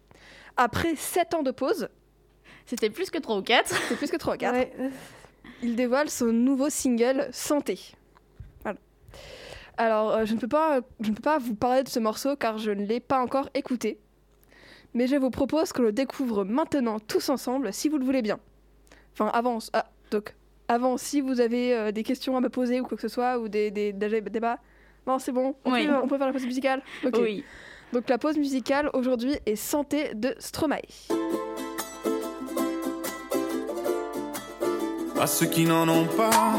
Après 0.56 0.96
7 0.96 1.34
ans 1.34 1.42
de 1.42 1.52
pause, 1.52 1.88
C'était 2.66 2.90
plus 2.90 3.10
que 3.10 3.18
3 3.18 3.36
ou 3.36 3.42
4. 3.42 3.68
c'est 3.88 3.96
plus 3.96 4.10
que 4.10 4.16
3 4.16 4.36
4, 4.36 4.52
Ouais. 4.54 4.72
il 5.62 5.76
dévoile 5.76 6.10
son 6.10 6.26
nouveau 6.26 6.68
single 6.70 7.28
Santé. 7.32 7.78
Alors, 9.78 10.12
euh, 10.12 10.24
je, 10.24 10.34
ne 10.34 10.38
peux 10.38 10.48
pas, 10.48 10.80
je 11.00 11.10
ne 11.10 11.14
peux 11.14 11.22
pas 11.22 11.38
vous 11.38 11.54
parler 11.54 11.82
de 11.82 11.88
ce 11.88 11.98
morceau 11.98 12.36
car 12.36 12.58
je 12.58 12.70
ne 12.70 12.84
l'ai 12.84 13.00
pas 13.00 13.20
encore 13.20 13.48
écouté. 13.54 13.98
Mais 14.94 15.06
je 15.06 15.16
vous 15.16 15.30
propose 15.30 15.72
que 15.72 15.82
le 15.82 15.92
découvre 15.92 16.44
maintenant 16.44 16.98
tous 16.98 17.28
ensemble 17.28 17.72
si 17.72 17.88
vous 17.88 17.98
le 17.98 18.04
voulez 18.04 18.22
bien. 18.22 18.38
Enfin, 19.12 19.30
avant. 19.34 19.58
Ah, 19.74 19.86
donc, 20.10 20.34
avant, 20.68 20.96
si 20.96 21.20
vous 21.20 21.40
avez 21.40 21.74
euh, 21.74 21.92
des 21.92 22.02
questions 22.02 22.36
à 22.36 22.40
me 22.40 22.48
poser 22.48 22.80
ou 22.80 22.84
quoi 22.84 22.96
que 22.96 23.02
ce 23.02 23.08
soit, 23.08 23.38
ou 23.38 23.48
des, 23.48 23.70
des, 23.70 23.92
des 23.92 24.20
débats. 24.22 24.58
Non, 25.06 25.18
c'est 25.18 25.32
bon, 25.32 25.54
on, 25.64 25.72
Oui. 25.72 25.86
peut, 25.86 25.94
on 26.02 26.08
peut 26.08 26.16
faire 26.18 26.26
la 26.26 26.32
pause 26.32 26.46
musicale 26.46 26.82
Ok. 27.04 27.18
Oui. 27.20 27.44
Donc 27.92 28.08
la 28.08 28.18
pause 28.18 28.36
musicale 28.36 28.90
aujourd'hui 28.94 29.36
est 29.46 29.54
Santé 29.56 30.12
de 30.14 30.34
Stromae. 30.38 30.80
À 35.20 35.26
ceux 35.26 35.46
qui 35.46 35.64
n'en 35.64 35.88
ont 35.88 36.06
pas 36.06 36.58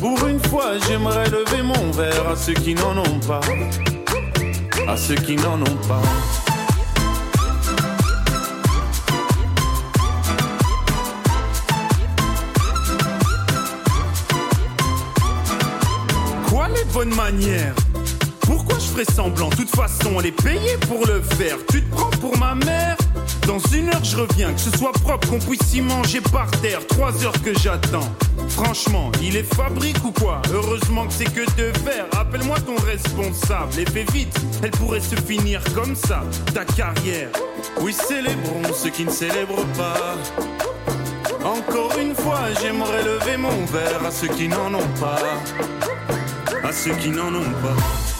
Pour 0.00 0.26
une 0.26 0.40
fois, 0.48 0.78
j'aimerais 0.86 1.28
lever 1.30 1.62
mon 1.62 1.90
verre 1.90 2.28
à 2.28 2.36
ceux 2.36 2.52
qui 2.52 2.74
n'en 2.74 2.96
ont 2.98 3.20
pas. 3.26 3.40
À 4.86 4.96
ceux 4.96 5.14
qui 5.14 5.36
n'en 5.36 5.60
ont 5.60 5.78
pas. 5.88 6.02
Quoi 16.48 16.68
les 16.68 16.84
bonnes 16.92 17.14
manières? 17.14 17.74
Pourquoi 18.42 18.78
je 18.78 18.84
ferais 18.84 19.04
semblant? 19.04 19.48
De 19.48 19.56
toute 19.56 19.74
façon, 19.74 20.20
elle 20.20 20.26
est 20.26 20.42
payée 20.42 20.76
pour 20.88 21.06
le 21.06 21.20
faire. 21.20 21.56
Tu 21.70 21.82
te 21.82 21.90
prends 21.94 22.10
pour 22.20 22.38
ma 22.38 22.54
mère? 22.54 22.96
Dans 23.46 23.58
une 23.74 23.88
heure, 23.88 24.04
je 24.04 24.16
reviens. 24.16 24.52
Que 24.52 24.60
ce 24.60 24.70
soit 24.78 24.92
propre, 24.92 25.28
qu'on 25.28 25.38
puisse 25.38 25.74
y 25.74 25.80
manger 25.80 26.20
par 26.20 26.50
terre. 26.62 26.86
Trois 26.86 27.24
heures 27.24 27.42
que 27.42 27.58
j'attends. 27.58 28.08
Franchement, 28.48 29.10
il 29.22 29.36
est 29.36 29.54
fabrique 29.54 30.02
ou 30.04 30.12
quoi 30.12 30.40
Heureusement 30.52 31.06
que 31.06 31.12
c'est 31.12 31.32
que 31.32 31.44
de 31.56 31.76
faire. 31.78 32.06
Appelle-moi 32.18 32.56
ton 32.60 32.76
responsable 32.76 33.78
et 33.78 33.86
fais 33.86 34.04
vite. 34.12 34.36
Elle 34.62 34.70
pourrait 34.70 35.00
se 35.00 35.16
finir 35.16 35.62
comme 35.74 35.94
ça, 35.94 36.22
ta 36.54 36.64
carrière. 36.64 37.28
Oui, 37.80 37.92
célébrons 37.92 38.72
ceux 38.74 38.90
qui 38.90 39.04
ne 39.04 39.10
célèbrent 39.10 39.66
pas. 39.76 40.16
Encore 41.44 41.96
une 42.00 42.14
fois, 42.14 42.40
j'aimerais 42.60 43.02
lever 43.04 43.36
mon 43.36 43.64
verre 43.66 44.04
à 44.04 44.10
ceux 44.10 44.28
qui 44.28 44.48
n'en 44.48 44.74
ont 44.74 44.92
pas. 45.00 45.20
À 46.64 46.72
ceux 46.72 46.94
qui 46.94 47.10
n'en 47.10 47.34
ont 47.34 47.52
pas. 47.62 48.15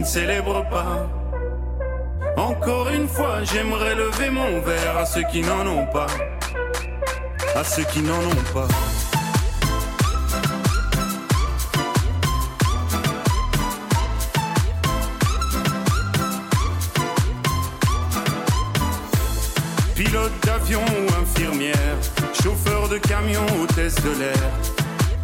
Ne 0.00 0.04
célèbrent 0.04 0.66
pas. 0.70 1.08
Encore 2.36 2.88
une 2.88 3.06
fois, 3.06 3.44
j'aimerais 3.44 3.94
lever 3.94 4.30
mon 4.30 4.60
verre 4.60 4.96
à 4.96 5.04
ceux 5.04 5.22
qui 5.30 5.42
n'en 5.42 5.66
ont 5.66 5.86
pas. 5.86 6.06
À 7.54 7.62
ceux 7.64 7.84
qui 7.84 8.00
n'en 8.00 8.18
ont 8.18 8.44
pas. 8.54 8.68
Pilote 19.94 20.32
d'avion 20.46 20.80
ou 20.80 21.22
infirmière, 21.22 21.76
chauffeur 22.42 22.88
de 22.88 22.96
camion, 22.96 23.44
hôtesse 23.62 23.96
de 23.96 24.18
l'air, 24.18 24.50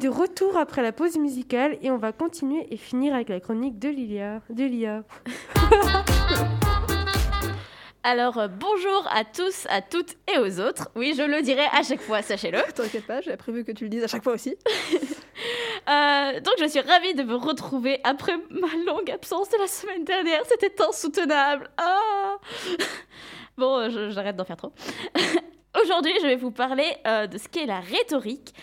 De 0.00 0.08
retour 0.08 0.56
après 0.56 0.82
la 0.82 0.92
pause 0.92 1.16
musicale 1.18 1.76
et 1.82 1.90
on 1.90 1.96
va 1.98 2.12
continuer 2.12 2.66
et 2.70 2.76
finir 2.76 3.14
avec 3.14 3.28
la 3.28 3.40
chronique 3.40 3.78
de 3.78 3.88
Lilia. 3.88 4.40
De 4.50 4.64
Lia. 4.64 5.02
Alors, 8.04 8.38
euh, 8.38 8.48
bonjour 8.48 9.06
à 9.10 9.24
tous, 9.24 9.66
à 9.68 9.82
toutes 9.82 10.14
et 10.32 10.38
aux 10.38 10.60
autres. 10.60 10.88
Oui, 10.94 11.14
je 11.16 11.22
le 11.22 11.42
dirai 11.42 11.64
à 11.72 11.82
chaque 11.82 12.00
fois, 12.00 12.22
sachez-le. 12.22 12.58
T'inquiète 12.74 13.06
pas, 13.06 13.20
j'avais 13.20 13.36
prévu 13.36 13.64
que 13.64 13.72
tu 13.72 13.84
le 13.84 13.90
dises 13.90 14.04
à 14.04 14.08
chaque 14.08 14.24
fois 14.24 14.34
aussi. 14.34 14.56
Euh, 15.88 16.40
donc, 16.40 16.52
je 16.58 16.66
suis 16.66 16.80
ravie 16.80 17.14
de 17.14 17.22
vous 17.22 17.38
retrouver 17.38 18.00
après 18.04 18.34
ma 18.50 18.66
longue 18.92 19.10
absence 19.10 19.48
de 19.48 19.56
la 19.56 19.66
semaine 19.66 20.04
dernière. 20.04 20.42
C'était 20.46 20.82
insoutenable. 20.82 21.70
Ah 21.78 22.34
bon, 23.56 23.78
euh, 23.78 23.88
je- 23.88 24.10
j'arrête 24.10 24.36
d'en 24.36 24.44
faire 24.44 24.58
trop. 24.58 24.72
Aujourd'hui, 25.82 26.14
je 26.20 26.26
vais 26.26 26.36
vous 26.36 26.50
parler 26.50 26.96
euh, 27.06 27.26
de 27.26 27.38
ce 27.38 27.48
qu'est 27.48 27.66
la 27.66 27.80
rhétorique, 27.80 28.54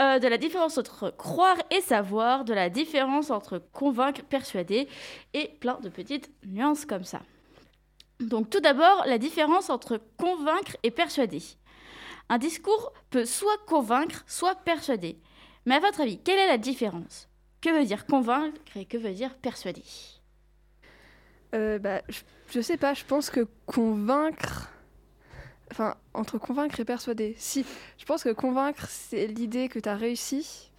euh, 0.00 0.18
de 0.18 0.28
la 0.28 0.38
différence 0.38 0.78
entre 0.78 1.10
croire 1.10 1.56
et 1.70 1.80
savoir, 1.80 2.44
de 2.44 2.54
la 2.54 2.70
différence 2.70 3.30
entre 3.30 3.58
convaincre, 3.72 4.22
persuader 4.22 4.88
et 5.34 5.48
plein 5.60 5.78
de 5.80 5.88
petites 5.88 6.30
nuances 6.46 6.86
comme 6.86 7.04
ça. 7.04 7.20
Donc 8.20 8.50
tout 8.50 8.60
d'abord, 8.60 9.04
la 9.06 9.18
différence 9.18 9.68
entre 9.68 10.00
convaincre 10.16 10.76
et 10.82 10.90
persuader. 10.90 11.42
Un 12.28 12.38
discours 12.38 12.92
peut 13.10 13.24
soit 13.24 13.58
convaincre, 13.66 14.24
soit 14.26 14.54
persuader. 14.54 15.18
Mais 15.66 15.74
à 15.74 15.80
votre 15.80 16.00
avis, 16.00 16.18
quelle 16.18 16.38
est 16.38 16.48
la 16.48 16.58
différence? 16.58 17.28
Que 17.60 17.70
veut 17.70 17.84
dire 17.84 18.06
convaincre 18.06 18.60
et 18.76 18.84
que 18.86 18.96
veut 18.96 19.12
dire 19.12 19.34
persuader? 19.36 19.84
Euh, 21.54 21.78
bah, 21.78 22.02
je, 22.08 22.20
je 22.50 22.60
sais 22.60 22.76
pas, 22.76 22.94
je 22.94 23.04
pense 23.04 23.28
que 23.28 23.46
convaincre. 23.66 24.70
Enfin, 25.74 25.96
entre 26.14 26.38
convaincre 26.38 26.78
et 26.78 26.84
persuader. 26.84 27.34
Si, 27.36 27.66
je 27.98 28.04
pense 28.04 28.22
que 28.22 28.28
convaincre, 28.30 28.86
c'est 28.88 29.26
l'idée 29.26 29.68
que 29.68 29.80
t'as 29.80 29.96
réussi. 29.96 30.70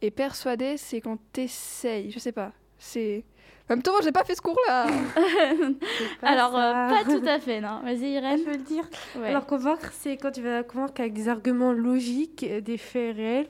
Et 0.00 0.10
persuader, 0.10 0.78
c'est 0.78 1.02
quand 1.02 1.18
t'essayes. 1.32 2.10
Je 2.10 2.18
sais 2.18 2.32
pas. 2.32 2.52
C'est. 2.78 3.22
En 3.68 3.74
même 3.74 3.82
temps, 3.82 3.92
moi, 3.92 4.00
j'ai 4.02 4.12
pas 4.12 4.24
fait 4.24 4.34
ce 4.34 4.40
cours-là. 4.40 4.86
Alors, 6.22 6.56
euh, 6.56 6.88
pas 6.88 7.04
tout 7.04 7.22
à 7.26 7.38
fait, 7.38 7.60
non. 7.60 7.80
Vas-y, 7.82 7.98
Je 7.98 8.04
Irène. 8.06 8.44
peux 8.44 8.52
le 8.52 8.56
dire. 8.62 8.84
Ouais. 9.16 9.28
Alors 9.28 9.44
convaincre, 9.46 9.90
c'est 9.92 10.16
quand 10.16 10.30
tu 10.30 10.40
vas 10.42 10.62
convaincre 10.62 11.00
avec 11.00 11.12
des 11.12 11.28
arguments 11.28 11.72
logiques, 11.72 12.44
des 12.62 12.78
faits 12.78 13.16
réels. 13.16 13.48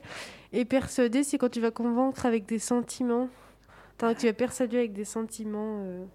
Et 0.53 0.65
persuader, 0.65 1.23
c'est 1.23 1.37
quand 1.37 1.49
tu 1.49 1.61
vas 1.61 1.71
convaincre 1.71 2.25
avec 2.25 2.45
des 2.45 2.59
sentiments. 2.59 3.29
Que 3.97 4.13
tu 4.13 4.25
vas 4.27 4.33
persuader 4.33 4.77
avec 4.79 4.93
des 4.93 5.05
sentiments. 5.05 5.79
euh, 5.85 6.05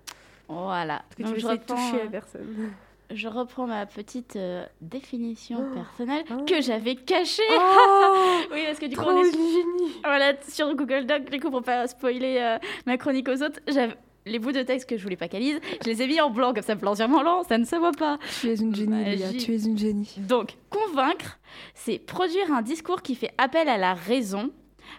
Voilà. 0.49 1.03
que 1.11 1.17
tu 1.17 1.23
Donc, 1.23 1.33
veux 1.33 1.39
je, 1.41 1.47
essayer 1.47 1.57
de 1.59 1.63
reprends, 1.63 1.77
toucher 1.77 2.01
euh, 2.01 2.05
la 2.05 2.11
personne. 2.11 2.73
Je 3.13 3.29
reprends 3.29 3.67
ma 3.67 3.87
petite 3.87 4.37
euh, 4.37 4.65
définition 4.81 5.59
Oh. 5.71 5.75
personnelle 5.75 6.25
Oh. 6.31 6.45
que 6.47 6.61
j'avais 6.61 6.95
cachée. 6.97 7.43
Oh 7.51 8.39
oui, 8.53 8.61
parce 8.67 8.79
que 8.79 8.87
du 8.87 8.97
coup, 8.97 9.05
on 9.07 9.23
est 9.23 9.33
génie 9.33 9.93
Voilà, 10.05 10.33
sur 10.49 10.75
Google 10.75 11.07
Doc, 11.07 11.31
du 11.31 11.41
coup, 11.41 11.51
pour 11.51 11.63
pas 11.63 11.87
spoiler 11.87 12.39
euh, 12.41 12.59
ma 12.87 12.97
chronique 12.97 13.29
aux 13.29 13.43
autres, 13.43 13.61
j'avais 13.69 13.95
les 14.27 14.39
bouts 14.39 14.53
de 14.53 14.63
texte 14.63 14.89
que 14.89 14.97
je 14.99 15.03
voulais 15.03 15.17
pas 15.17 15.29
qu'elle 15.29 15.43
lise, 15.43 15.61
je 15.83 15.89
les 15.89 16.03
ai 16.03 16.07
mis 16.07 16.21
en 16.21 16.29
blanc, 16.31 16.53
comme 16.53 16.63
ça, 16.63 16.75
blanc 16.75 16.95
sur 16.95 17.09
blanc, 17.09 17.43
ça 17.43 17.57
ne 17.57 17.65
se 17.65 17.75
voit 17.77 17.93
pas. 17.93 18.19
tu 18.41 18.49
es 18.51 18.55
une 18.57 18.75
génie, 18.75 19.03
Magie. 19.03 19.39
tu 19.39 19.55
es 19.55 19.65
une 19.65 19.79
génie. 19.79 20.15
Donc, 20.19 20.57
convaincre, 20.69 21.39
c'est 21.75 21.99
produire 21.99 22.53
un 22.53 22.61
discours 22.63 23.01
qui 23.03 23.15
fait 23.15 23.33
appel 23.39 23.69
à 23.69 23.79
la 23.79 23.95
raison 23.95 24.51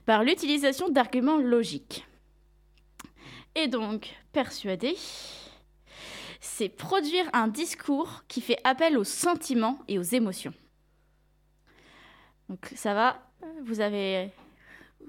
par 0.08 0.24
l'utilisation 0.24 0.90
d'arguments 0.90 1.38
logiques. 1.38 2.06
Et 3.56 3.68
donc, 3.68 4.10
persuader, 4.34 4.96
c'est 6.42 6.70
produire 6.70 7.30
un 7.34 7.48
discours 7.48 8.24
qui 8.28 8.42
fait 8.42 8.58
appel 8.64 8.98
aux 8.98 9.04
sentiments 9.04 9.80
et 9.88 10.00
aux 10.00 10.04
émotions. 10.04 10.54
Donc, 12.50 12.72
ça 12.76 12.94
va 12.94 13.22
Vous 13.64 13.80
avez, 13.80 14.32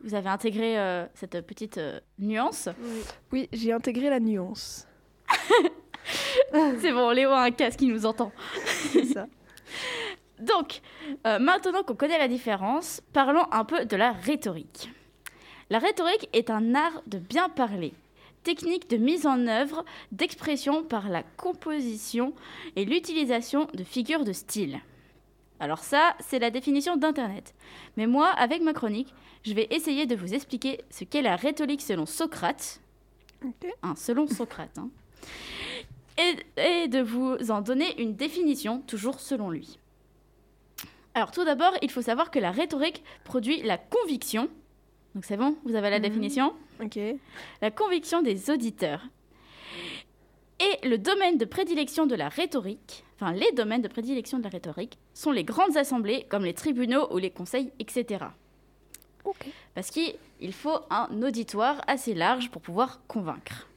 vous 0.05 0.15
avez 0.15 0.29
intégré 0.29 0.79
euh, 0.79 1.07
cette 1.15 1.41
petite 1.41 1.79
euh, 1.79 1.99
nuance 2.19 2.69
Oui, 3.33 3.49
j'ai 3.53 3.73
intégré 3.73 4.11
la 4.11 4.21
nuance. 4.21 4.87
C'est 6.53 6.93
bon, 6.93 7.11
Léo 7.11 7.31
a 7.31 7.45
un 7.45 7.51
casque 7.51 7.79
qui 7.79 7.87
nous 7.87 8.05
entend. 8.05 8.31
C'est 8.93 9.07
ça. 9.07 9.27
Donc, 10.39 10.81
euh, 11.27 11.39
maintenant 11.39 11.83
qu'on 11.83 11.95
connaît 11.95 12.19
la 12.19 12.29
différence, 12.29 13.01
parlons 13.13 13.47
un 13.53 13.65
peu 13.65 13.87
de 13.87 13.97
la 13.97 14.13
rhétorique. 14.13 14.91
La 15.71 15.79
rhétorique 15.79 16.29
est 16.33 16.51
un 16.51 16.75
art 16.75 17.03
de 17.07 17.19
bien 17.19 17.49
parler, 17.49 17.95
technique 18.43 18.89
de 18.91 18.97
mise 18.97 19.27
en 19.27 19.47
œuvre 19.47 19.85
d'expression 20.11 20.83
par 20.83 21.09
la 21.09 21.23
composition 21.23 22.35
et 22.77 22.85
l'utilisation 22.85 23.69
de 23.75 23.85
figures 23.85 24.25
de 24.25 24.33
style. 24.33 24.81
Alors 25.61 25.79
ça, 25.79 26.17
c'est 26.21 26.39
la 26.41 26.51
définition 26.51 26.97
d'Internet. 26.97 27.55
Mais 27.97 28.07
moi, 28.07 28.29
avec 28.31 28.63
ma 28.63 28.73
chronique, 28.73 29.15
je 29.45 29.55
vais 29.55 29.69
essayer 29.71 30.07
de 30.07 30.17
vous 30.17 30.35
expliquer 30.35 30.81
ce 30.91 31.05
qu'est 31.05 31.23
la 31.23 31.37
rhétorique 31.37 31.83
selon 31.83 32.05
Socrate. 32.07 32.81
Ok. 33.45 33.71
Hein, 33.83 33.95
selon 33.97 34.27
Socrate. 34.27 34.77
hein. 34.79 34.89
Et, 36.19 36.61
et 36.85 36.89
de 36.89 37.01
vous 37.01 37.37
en 37.51 37.61
donner 37.61 38.01
une 38.03 38.15
définition, 38.17 38.81
toujours 38.87 39.21
selon 39.21 39.51
lui. 39.51 39.79
Alors 41.15 41.31
tout 41.31 41.45
d'abord, 41.45 41.73
il 41.83 41.91
faut 41.91 42.03
savoir 42.03 42.31
que 42.31 42.39
la 42.39 42.51
rhétorique 42.51 43.03
produit 43.25 43.63
la 43.63 43.79
conviction. 43.79 44.49
Donc 45.15 45.25
c'est 45.25 45.37
bon, 45.37 45.57
vous 45.65 45.75
avez 45.75 45.91
la 45.91 45.99
Mhm. 45.99 46.03
définition? 46.09 46.55
Ok. 46.83 46.99
La 47.61 47.71
conviction 47.71 48.23
des 48.23 48.51
auditeurs. 48.51 49.03
Et 50.61 50.87
le 50.87 50.99
domaine 50.99 51.39
de 51.39 51.45
prédilection 51.45 52.07
de 52.07 52.15
la 52.15 52.29
rhétorique, 52.29 53.05
enfin 53.17 53.33
les 53.33 53.51
domaines 53.53 53.83
de 53.83 53.89
prédilection 53.89 54.39
de 54.39 54.45
la 54.45 54.51
rhétorique, 54.51 54.99
sont 55.15 55.33
les 55.33 55.45
grandes 55.45 55.77
assemblées 55.77 56.27
comme 56.29 56.45
les 56.45 56.55
tribunaux 56.55 57.13
ou 57.13 57.19
les 57.19 57.31
conseils, 57.31 57.73
etc. 57.79 58.27
Parce 59.75 59.91
qu'il 59.91 60.15
il 60.41 60.53
faut 60.53 60.79
un 60.91 61.23
auditoire 61.23 61.81
assez 61.87 62.15
large 62.15 62.51
pour 62.51 62.63
pouvoir 62.63 63.01
convaincre. 63.07 63.69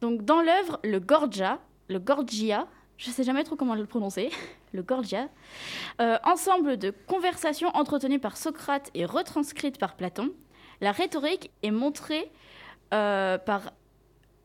Donc 0.00 0.24
dans 0.24 0.42
l'œuvre 0.42 0.80
Le 0.82 0.98
Gorgia, 0.98 1.60
le 1.88 1.98
Gorgia, 1.98 2.66
je 2.96 3.10
sais 3.10 3.24
jamais 3.24 3.44
trop 3.44 3.56
comment 3.56 3.74
le 3.74 3.86
prononcer, 3.86 4.30
le 4.72 4.82
Gorgia, 4.82 5.28
euh, 6.00 6.18
ensemble 6.24 6.76
de 6.76 6.92
conversations 7.06 7.68
entretenues 7.68 8.20
par 8.20 8.36
Socrate 8.36 8.90
et 8.94 9.04
retranscrites 9.04 9.78
par 9.78 9.96
Platon, 9.96 10.32
la 10.80 10.92
rhétorique 10.92 11.50
est 11.62 11.70
montrée 11.70 12.30
euh, 12.92 13.38
par 13.38 13.72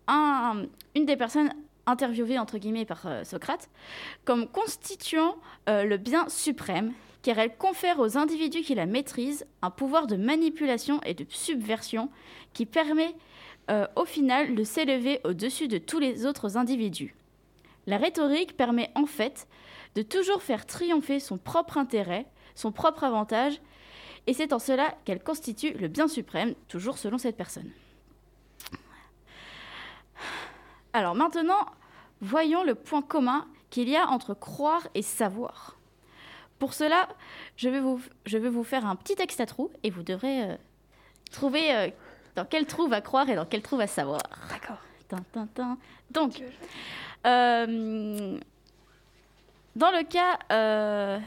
un- 0.07 0.65
une 0.95 1.05
des 1.05 1.17
personnes 1.17 1.51
interviewées 1.85 2.39
entre 2.39 2.57
guillemets 2.57 2.85
par 2.85 3.05
euh, 3.05 3.23
Socrate 3.23 3.69
comme 4.23 4.47
constituant 4.47 5.35
euh, 5.69 5.83
le 5.83 5.97
bien 5.97 6.27
suprême 6.29 6.93
car 7.21 7.39
elle 7.39 7.55
confère 7.57 7.99
aux 7.99 8.17
individus 8.17 8.61
qui 8.61 8.75
la 8.75 8.85
maîtrisent 8.85 9.45
un 9.61 9.71
pouvoir 9.71 10.05
de 10.05 10.15
manipulation 10.15 11.01
et 11.05 11.13
de 11.15 11.25
subversion 11.29 12.09
qui 12.53 12.65
permet 12.65 13.15
au 13.95 14.05
final 14.05 14.53
de 14.53 14.63
s'élever 14.63 15.21
au-dessus 15.23 15.67
de 15.67 15.79
tous 15.79 15.97
les 15.97 16.27
autres 16.27 16.55
individus. 16.55 17.15
La 17.87 17.97
rhétorique 17.97 18.55
permet 18.55 18.91
en 18.93 19.07
fait 19.07 19.47
de 19.95 20.03
toujours 20.03 20.43
faire 20.43 20.67
triompher 20.67 21.19
son 21.19 21.39
propre 21.39 21.79
intérêt, 21.79 22.27
son 22.53 22.71
propre 22.71 23.03
avantage, 23.03 23.59
et 24.27 24.33
c'est 24.33 24.53
en 24.53 24.59
cela 24.59 24.95
qu'elle 25.05 25.21
constitue 25.21 25.73
le 25.73 25.87
bien 25.87 26.07
suprême, 26.07 26.55
toujours 26.67 26.97
selon 26.97 27.17
cette 27.17 27.37
personne. 27.37 27.69
Alors 30.93 31.15
maintenant, 31.15 31.65
voyons 32.21 32.63
le 32.63 32.75
point 32.75 33.01
commun 33.01 33.47
qu'il 33.69 33.89
y 33.89 33.97
a 33.97 34.07
entre 34.07 34.33
croire 34.33 34.87
et 34.93 35.01
savoir. 35.01 35.77
Pour 36.59 36.73
cela, 36.73 37.09
je 37.57 37.67
vais 37.69 37.81
vous, 37.81 38.01
je 38.25 38.37
vais 38.37 38.49
vous 38.49 38.63
faire 38.63 38.85
un 38.85 38.95
petit 38.95 39.15
texte 39.15 39.41
à 39.41 39.45
trous 39.45 39.71
et 39.83 39.89
vous 39.89 40.03
devrez 40.03 40.43
euh, 40.43 40.55
trouver 41.31 41.75
euh, 41.75 41.89
dans 42.35 42.45
quel 42.45 42.65
trou 42.65 42.87
va 42.87 43.01
croire 43.01 43.29
et 43.29 43.35
dans 43.35 43.45
quel 43.45 43.61
trou 43.61 43.75
va 43.75 43.87
savoir. 43.87 44.21
D'accord. 44.49 44.77
Donc, 46.09 46.41
euh, 47.25 48.39
dans 49.75 49.91
le 49.91 50.03
cas. 50.03 50.39
euh, 50.51 51.19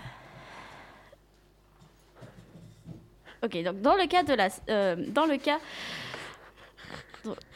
Ok, 3.43 3.63
donc 3.63 3.81
dans 3.81 3.95
le 3.95 4.07
cas 4.07 4.23
de 4.23 4.35
la. 4.35 4.49
euh, 4.69 4.97
dans 5.09 5.27
le 5.27 5.37
cas. 5.37 5.59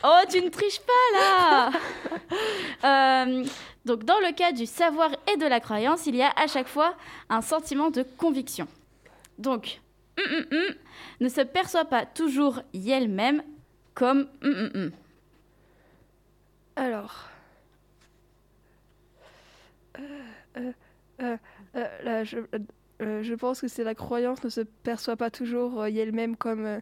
Oh, 0.05 0.21
tu 0.31 0.43
ne 0.43 0.49
triches 0.51 0.81
pas 0.81 1.19
là 1.19 1.71
Euh, 2.85 3.45
Donc, 3.85 4.05
dans 4.05 4.19
le 4.21 4.33
cas 4.33 4.53
du 4.53 4.67
savoir 4.67 5.11
et 5.33 5.37
de 5.37 5.47
la 5.47 5.61
croyance, 5.61 6.07
il 6.07 6.17
y 6.17 6.23
a 6.23 6.31
à 6.37 6.47
chaque 6.47 6.69
fois 6.69 6.95
un 7.29 7.41
sentiment 7.41 7.91
de 7.91 8.03
conviction. 8.03 8.67
Donc, 9.39 9.81
hum, 10.19 10.25
hum, 10.33 10.47
hum 10.53 10.75
ne 11.21 11.29
se 11.29 11.41
perçoit 11.43 11.85
pas 11.85 12.05
toujours 12.07 12.61
elle-même 12.75 13.43
comme 13.95 14.29
hum, 14.43 14.51
hum, 14.53 14.71
hum. 14.75 14.91
Alors. 16.77 17.29
Euh, 19.99 20.03
euh, 20.57 20.73
euh, 21.23 21.37
euh, 21.77 22.03
là, 22.03 22.25
je, 22.25 22.39
euh, 23.03 23.23
je 23.23 23.35
pense 23.35 23.61
que 23.61 23.69
c'est 23.69 23.85
la 23.85 23.95
croyance 23.95 24.43
ne 24.45 24.49
se 24.49 24.61
perçoit 24.61 25.17
pas 25.17 25.31
toujours 25.31 25.81
euh, 25.83 25.87
elle-même 25.87 26.37
comme 26.37 26.65
euh, 26.67 26.81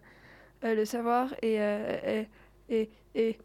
euh, 0.65 0.75
le 0.75 0.85
savoir 0.85 1.33
et, 1.43 1.61
euh, 1.61 2.23
et, 2.69 2.81
et, 2.83 2.91
et, 3.15 3.39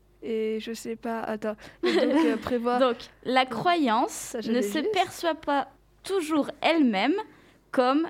et 0.55 0.59
je 0.59 0.73
sais 0.73 0.95
pas, 0.95 1.21
attends. 1.21 1.55
Et 1.83 1.93
donc 1.93 2.25
euh, 2.25 2.38
prévoir. 2.41 2.79
Donc, 2.79 2.97
la 3.23 3.45
croyance 3.45 4.35
ne 4.35 4.61
se 4.61 4.79
juste. 4.79 4.91
perçoit 4.91 5.35
pas 5.35 5.69
toujours 6.03 6.49
elle-même 6.61 7.15
comme 7.71 8.07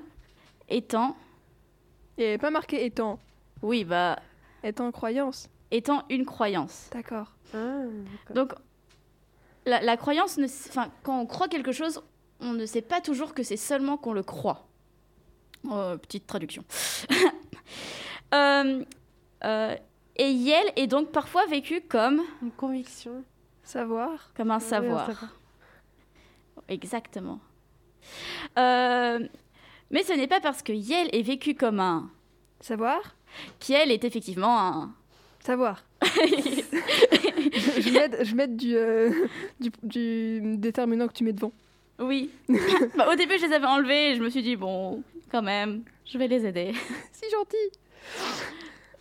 étant, 0.68 1.16
Il 2.16 2.22
n'y 2.22 2.28
avait 2.28 2.38
pas 2.38 2.50
marqué 2.50 2.84
étant. 2.84 3.18
oui, 3.62 3.84
bah, 3.84 4.18
Étant 4.62 4.90
croyance. 4.92 5.48
étant 5.70 6.04
une 6.10 6.24
croyance. 6.24 6.88
D'accord. 6.92 7.32
Ah. 7.54 7.82
Donc, 8.34 8.52
la, 9.64 9.80
la 9.80 9.96
croyance, 9.96 10.38
ne, 10.38 10.44
enfin, 10.46 10.90
quand 11.02 11.18
on 11.20 11.26
croit 11.26 11.48
quelque 11.48 11.72
chose, 11.72 12.02
on 12.40 12.52
ne 12.52 12.66
sait 12.66 12.82
pas 12.82 13.00
toujours 13.00 13.34
que 13.34 13.42
c'est 13.42 13.56
seulement 13.56 13.96
qu'on 13.96 14.12
le 14.12 14.22
croit. 14.22 14.66
Euh, 15.70 15.96
petite 15.96 16.26
traduction. 16.26 16.64
Euh, 18.34 18.84
euh, 19.44 19.76
et 20.16 20.30
Yel 20.30 20.72
est 20.74 20.88
donc 20.88 21.12
parfois 21.12 21.46
vécu 21.46 21.80
comme, 21.80 22.22
Une 22.42 22.50
conviction. 22.50 23.22
Savoir. 23.62 24.32
comme 24.36 24.50
un 24.50 24.58
Oui, 24.58 24.64
un 24.64 24.68
savoir. 24.68 25.10
Exactement. 26.68 27.38
Mais 28.56 30.02
ce 30.02 30.12
n'est 30.12 30.26
pas 30.26 30.40
parce 30.40 30.62
que 30.62 30.72
Yel 30.72 31.08
est 31.12 31.22
vécu 31.22 31.54
comme 31.54 31.78
un 31.78 32.10
Savoir. 32.60 33.14
qu'Yel 33.60 33.92
est 33.92 34.04
effectivement 34.04 34.58
un. 34.58 34.94
Savoir. 35.38 35.84
je, 36.02 37.92
mets, 37.92 38.24
je 38.24 38.34
mets 38.34 38.48
du, 38.48 38.76
du, 39.60 39.70
du 39.84 40.56
déterminant 40.56 41.06
que 41.06 41.12
tu 41.12 41.22
mets 41.22 41.32
devant. 41.32 41.52
Oui. 41.98 42.30
Bah, 42.96 43.08
au 43.10 43.14
début, 43.14 43.38
je 43.38 43.46
les 43.46 43.52
avais 43.52 43.66
enlevés 43.66 44.10
et 44.10 44.14
je 44.16 44.22
me 44.22 44.30
suis 44.30 44.42
dit, 44.42 44.56
bon, 44.56 45.02
quand 45.30 45.42
même, 45.42 45.82
je 46.10 46.18
vais 46.18 46.28
les 46.28 46.44
aider. 46.46 46.72
Si 47.12 47.30
gentil. 47.30 47.56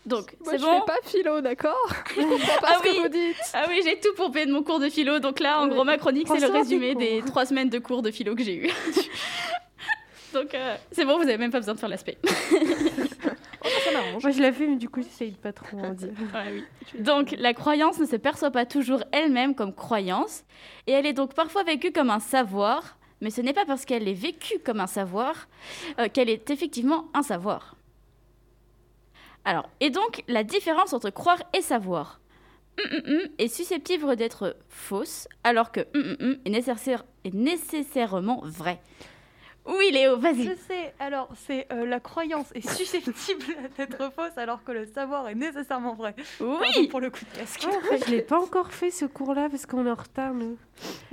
Donc, 0.06 0.36
Moi, 0.44 0.54
c'est 0.54 0.60
je 0.60 0.64
bon 0.64 0.80
fais 0.80 0.86
pas 0.86 0.98
philo, 1.04 1.42
d'accord? 1.42 1.88
Je 2.16 2.22
comprends 2.22 2.62
pas 2.62 2.68
Ah 2.74 2.78
ce 2.78 2.84
que 2.84 2.90
oui. 2.90 3.00
vous 3.02 3.08
dites. 3.10 3.36
Ah 3.54 3.66
oui, 3.68 3.82
j'ai 3.84 4.00
tout 4.00 4.14
pompé 4.16 4.46
de 4.46 4.52
mon 4.52 4.62
cours 4.64 4.80
de 4.80 4.90
philo. 4.90 5.18
Donc 5.20 5.40
là, 5.40 5.60
en 5.62 5.64
Ouais. 5.68 5.74
gros, 5.74 5.84
ma 5.84 5.98
chronique, 5.98 6.28
c'est 6.28 6.40
le 6.40 6.52
résumé 6.54 6.94
des 6.96 7.22
trois 7.26 7.46
semaines 7.46 7.70
de 7.70 7.80
cours 7.80 8.02
de 8.04 8.12
philo 8.12 8.36
que 8.36 8.44
j'ai 8.44 8.56
eu. 8.56 8.70
donc, 10.34 10.54
euh, 10.54 10.76
c'est 10.92 11.06
bon, 11.06 11.18
vous 11.18 11.24
avez 11.24 11.38
même 11.38 11.52
pas 11.52 11.60
besoin 11.60 11.74
de 11.74 11.80
faire 11.80 11.90
l'aspect. 11.90 12.18
Moi, 14.22 14.32
je 14.32 14.42
l'ai 14.42 14.52
fait, 14.52 14.68
mais 14.68 14.76
du 14.78 14.90
coup, 14.90 15.02
j'essaye 15.02 15.32
de 15.32 15.38
pas 15.38 15.54
trop 15.54 15.78
en 15.80 15.92
dire. 15.92 16.10
Donc, 17.00 17.36
la 17.38 17.54
croyance 17.54 18.00
ne 18.00 18.06
se 18.06 18.16
perçoit 18.16 18.52
pas 18.52 18.66
toujours 18.66 19.04
elle-même 19.12 19.56
comme 19.56 19.74
croyance, 19.74 20.44
et 20.88 20.92
elle 20.92 21.06
est 21.06 21.14
donc 21.14 21.34
parfois 21.34 21.64
vécue 21.64 21.92
comme 21.92 22.10
un 22.10 22.20
savoir, 22.20 22.98
mais 23.22 23.30
ce 23.30 23.42
n'est 23.42 23.54
pas 23.54 23.66
parce 23.66 23.86
qu'elle 23.86 24.08
est 24.08 24.14
vécue 24.14 24.60
comme 24.60 24.80
un 24.80 24.88
savoir 24.88 25.48
euh, 26.00 26.08
qu'elle 26.12 26.30
est 26.30 26.50
effectivement 26.50 27.08
un 27.14 27.24
savoir. 27.24 27.76
Alors, 29.46 29.70
et 29.80 29.90
donc, 29.90 30.24
la 30.28 30.44
différence 30.44 30.94
entre 30.94 31.10
croire 31.10 31.42
et 31.54 31.62
savoir 31.62 32.20
Hum, 32.78 32.92
hum, 32.92 33.14
hum 33.22 33.28
est 33.38 33.48
susceptible 33.48 34.18
d'être 34.18 34.58
fausse, 34.68 35.30
alors 35.46 35.72
que 35.72 35.80
hum, 35.96 36.02
hum, 36.04 36.16
hum 36.20 36.38
est, 36.44 36.50
nécessaire- 36.50 37.06
est 37.24 37.34
nécessairement 37.34 38.42
vrai. 38.44 38.82
Oui, 39.68 39.90
Léo, 39.92 40.18
vas-y. 40.18 40.44
Je 40.44 40.56
sais, 40.68 40.94
alors 41.00 41.28
c'est 41.48 41.66
euh, 41.72 41.86
la 41.86 42.00
croyance 42.00 42.48
est 42.54 42.68
susceptible 42.70 43.46
d'être 43.78 44.12
fausse 44.14 44.38
alors 44.38 44.64
que 44.64 44.72
le 44.72 44.86
savoir 44.86 45.28
est 45.28 45.36
nécessairement 45.36 45.96
vrai. 45.96 46.14
Pardon 46.38 46.60
Oui 46.80 46.88
pour 46.88 47.00
le 47.00 47.10
coup 47.10 47.26
de 47.34 47.38
casque. 47.40 47.66
En 47.68 47.82
fait, 47.82 48.04
je 48.06 48.12
l'ai 48.12 48.22
pas 48.22 48.40
encore 48.40 48.72
fait 48.72 48.92
ce 48.92 49.06
cours-là 49.06 49.48
parce 49.50 49.66
qu'on 49.66 49.86
est 49.88 49.92
en 49.92 49.96
retard, 49.96 50.34
nous. 50.34 50.58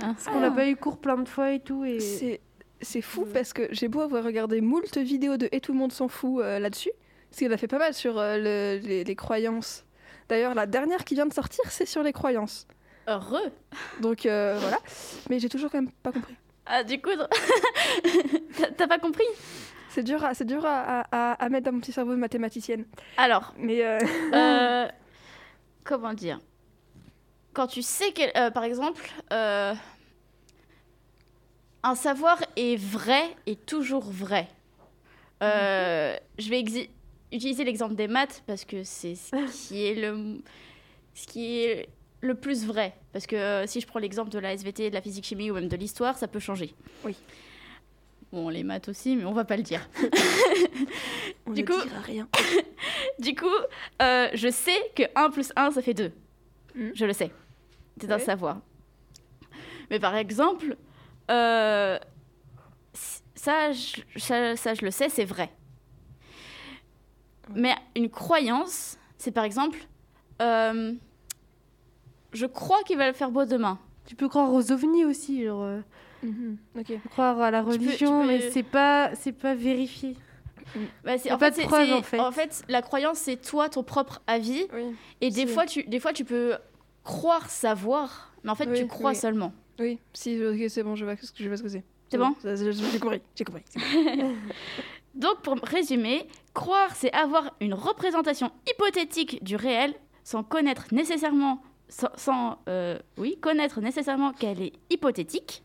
Ah. 0.01 0.13
Parce 0.13 0.25
qu'on 0.25 0.39
n'a 0.39 0.51
pas 0.51 0.67
eu 0.67 0.75
cours 0.75 0.97
plein 0.97 1.17
de 1.17 1.27
fois 1.27 1.51
et 1.51 1.59
tout. 1.59 1.83
Et... 1.85 1.99
C'est 1.99 2.41
c'est 2.81 3.01
fou 3.01 3.21
Ouais. 3.21 3.29
parce 3.33 3.53
que 3.53 3.67
j'ai 3.71 3.87
beau 3.87 4.01
avoir 4.01 4.23
regardé 4.25 4.59
moult 4.59 4.97
vidéos 4.97 5.37
de 5.37 5.47
Et 5.53 5.61
tout 5.61 5.71
le 5.71 5.77
monde 5.79 5.93
s'en 5.93 6.07
fout 6.09 6.41
euh, 6.43 6.59
là-dessus. 6.59 6.91
Parce 7.29 7.39
qu'il 7.39 7.51
a 7.53 7.57
fait 7.57 7.67
pas 7.67 7.79
mal 7.79 7.93
sur 7.93 8.19
euh, 8.19 8.37
le- 8.37 8.85
les, 8.85 9.03
les 9.05 9.15
croyances. 9.15 9.85
D'ailleurs, 10.29 10.53
la 10.53 10.65
dernière 10.67 11.05
qui 11.05 11.15
vient 11.15 11.25
de 11.25 11.33
sortir, 11.33 11.63
c'est 11.69 11.85
sur 11.85 12.03
les 12.03 12.11
croyances. 12.13 12.67
Heureux 13.07 13.51
Donc 14.01 14.25
euh, 14.25 14.57
voilà. 14.59 14.77
Mais 15.29 15.39
j'ai 15.39 15.49
toujours 15.49 15.71
quand 15.71 15.81
même 15.81 15.91
pas 16.03 16.11
compris. 16.11 16.35
Ah, 16.65 16.83
du 16.83 17.01
coup, 17.01 17.09
t'as- 18.77 18.87
pas 18.87 18.99
compris? 18.99 19.25
C'est 19.89 20.03
dur, 20.03 20.23
à, 20.23 20.33
c'est 20.33 20.45
dur 20.45 20.65
à, 20.65 21.01
à- 21.11 21.33
à 21.33 21.49
mettre 21.49 21.65
dans 21.65 21.71
mon 21.73 21.79
petit 21.79 21.91
cerveau 21.91 22.11
de 22.11 22.17
mathématicienne. 22.19 22.85
Alors, 23.17 23.53
Mais 23.57 23.83
euh, 23.85 23.99
Euh, 24.33 24.87
comment 25.83 26.13
dire? 26.13 26.39
Quand 27.53 27.67
tu 27.67 27.81
sais 27.83 28.11
que, 28.13 28.37
euh, 28.37 28.49
par 28.49 28.63
exemple, 28.63 29.07
un 31.83 31.95
savoir 31.95 32.41
est 32.55 32.77
vrai 32.77 33.23
et 33.45 33.55
toujours 33.55 34.09
vrai. 34.09 34.47
Euh, 35.43 36.15
Je 36.39 36.49
vais 36.49 36.61
exi- 36.61 36.89
utiliser 37.31 37.63
l'exemple 37.65 37.95
des 37.95 38.07
maths 38.07 38.41
parce 38.47 38.63
que 38.65 38.83
c'est 38.83 39.15
ce 39.15 39.67
qui 39.67 39.85
est 39.85 39.95
le, 39.95 40.41
ce 41.13 41.27
qui 41.27 41.59
est 41.59 41.89
le 42.23 42.35
plus 42.35 42.65
vrai. 42.65 42.95
Parce 43.11 43.27
que 43.27 43.35
euh, 43.35 43.67
si 43.67 43.81
je 43.81 43.85
prends 43.87 43.99
l'exemple 43.99 44.29
de 44.31 44.39
la 44.39 44.53
SVT, 44.53 44.89
de 44.89 44.95
la 44.95 45.01
physique 45.01 45.25
chimie 45.25 45.51
ou 45.51 45.55
même 45.55 45.67
de 45.67 45.75
l'histoire, 45.75 46.17
ça 46.17 46.27
peut 46.27 46.39
changer. 46.39 46.73
Oui. 47.03 47.15
Bon, 48.31 48.49
les 48.49 48.63
maths 48.63 48.89
aussi, 48.89 49.15
mais 49.15 49.25
on 49.25 49.33
va 49.33 49.43
pas 49.45 49.57
le 49.57 49.63
dire. 49.63 49.87
on 51.45 51.51
Du 51.51 51.61
ne 51.61 51.67
coup- 51.67 51.81
dira 51.83 51.99
rien. 52.01 52.27
Du 53.19 53.35
coup, 53.35 53.45
euh, 54.01 54.29
je 54.33 54.49
sais 54.49 54.77
que 54.95 55.03
1 55.15 55.29
plus 55.29 55.51
1, 55.55 55.71
ça 55.71 55.81
fait 55.83 55.93
2. 55.93 56.11
Mhm. 56.75 56.91
Je 56.95 57.05
le 57.05 57.13
sais. 57.13 57.31
C'est 58.01 58.11
un 58.11 58.17
savoir. 58.19 58.59
Mais 59.91 59.99
par 59.99 60.15
exemple, 60.15 60.75
euh, 61.29 61.99
ça, 63.35 63.71
je, 63.71 64.01
ça, 64.17 64.55
ça, 64.55 64.73
je 64.73 64.83
le 64.83 64.89
sais, 64.91 65.09
c'est 65.09 65.25
vrai. 65.25 65.51
Mais 67.53 67.75
une 67.95 68.09
croyance, 68.09 68.97
c'est 69.17 69.31
par 69.31 69.43
exemple, 69.43 69.77
euh, 70.41 70.93
je 72.33 72.45
crois 72.45 72.81
qu'il 72.83 72.97
va 72.97 73.07
le 73.07 73.13
faire 73.13 73.31
beau 73.31 73.45
demain. 73.45 73.79
Tu 74.05 74.15
peux 74.15 74.27
croire 74.27 74.51
aux 74.53 74.71
ovnis 74.71 75.05
aussi, 75.05 75.43
genre, 75.45 75.63
euh, 75.63 75.79
Mhm, 76.23 76.57
Ok. 76.79 76.93
croire 77.11 77.39
à 77.41 77.51
la 77.51 77.59
Tu 77.63 77.65
peux- 77.65 77.73
tu 77.77 77.79
religion, 77.85 78.21
peux- 78.21 78.27
mais 78.27 78.49
c'est 78.51 78.63
pas, 78.63 79.13
c'est 79.15 79.31
pas 79.33 79.55
vérifié. 79.55 80.15
Bah, 81.03 81.17
c'est- 81.17 81.31
en, 81.31 81.37
pas 81.37 81.51
fait, 81.51 81.61
de 81.63 81.67
preuve, 81.67 81.87
c'est- 81.87 81.93
en 81.93 82.01
fait. 82.01 82.19
en 82.19 82.31
fait, 82.31 82.63
la 82.69 82.81
croyance, 82.81 83.17
c'est 83.17 83.35
toi, 83.35 83.67
ton 83.69 83.83
propre 83.83 84.21
avis. 84.27 84.65
Oui. 84.73 84.95
Et 85.21 85.29
des 85.29 85.45
fois, 85.45 85.65
tu, 85.65 85.83
des 85.83 85.99
fois, 85.99 86.13
tu 86.13 86.23
peux 86.23 86.55
croire 87.03 87.49
savoir, 87.49 88.33
mais 88.43 88.49
en 88.51 88.55
fait, 88.55 88.67
Oui, 88.69 88.77
tu 88.79 88.87
crois 88.87 89.11
oui. 89.11 89.15
seulement. 89.17 89.53
Oui. 89.79 89.99
Si. 90.13 90.41
Ok, 90.45 90.57
c'est 90.69 90.83
bon. 90.83 90.95
Je 90.95 91.03
vois 91.03 91.15
ce 91.17 91.31
que 91.31 91.43
je 91.43 91.47
vois 91.47 91.57
ce 91.57 91.63
que 91.63 91.69
c'est. 91.69 91.83
C'est 92.09 92.17
bon 92.17 92.33
Ça, 92.41 92.55
J'ai 92.55 92.71
j'ai 92.71 92.99
compris. 92.99 93.21
J'ai 93.35 93.43
compris. 93.43 93.63
Donc, 95.15 95.41
pour 95.43 95.55
résumer, 95.63 96.27
croire, 96.53 96.95
c'est 96.95 97.11
avoir 97.13 97.53
une 97.59 97.73
représentation 97.73 98.51
hypothétique 98.71 99.43
du 99.43 99.55
réel 99.55 99.93
sans 100.23 100.43
connaître 100.43 100.85
nécessairement, 100.93 101.61
sans, 101.89 102.09
sans, 102.15 102.59
euh, 102.67 102.97
oui, 103.17 103.37
connaître 103.39 103.81
nécessairement 103.81 104.33
qu'elle 104.33 104.61
est 104.61 104.73
hypothétique. 104.89 105.63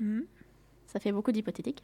Mhm. 0.00 0.26
Ça 0.86 1.00
fait 1.00 1.12
beaucoup 1.12 1.32
d'hypothétique. 1.32 1.82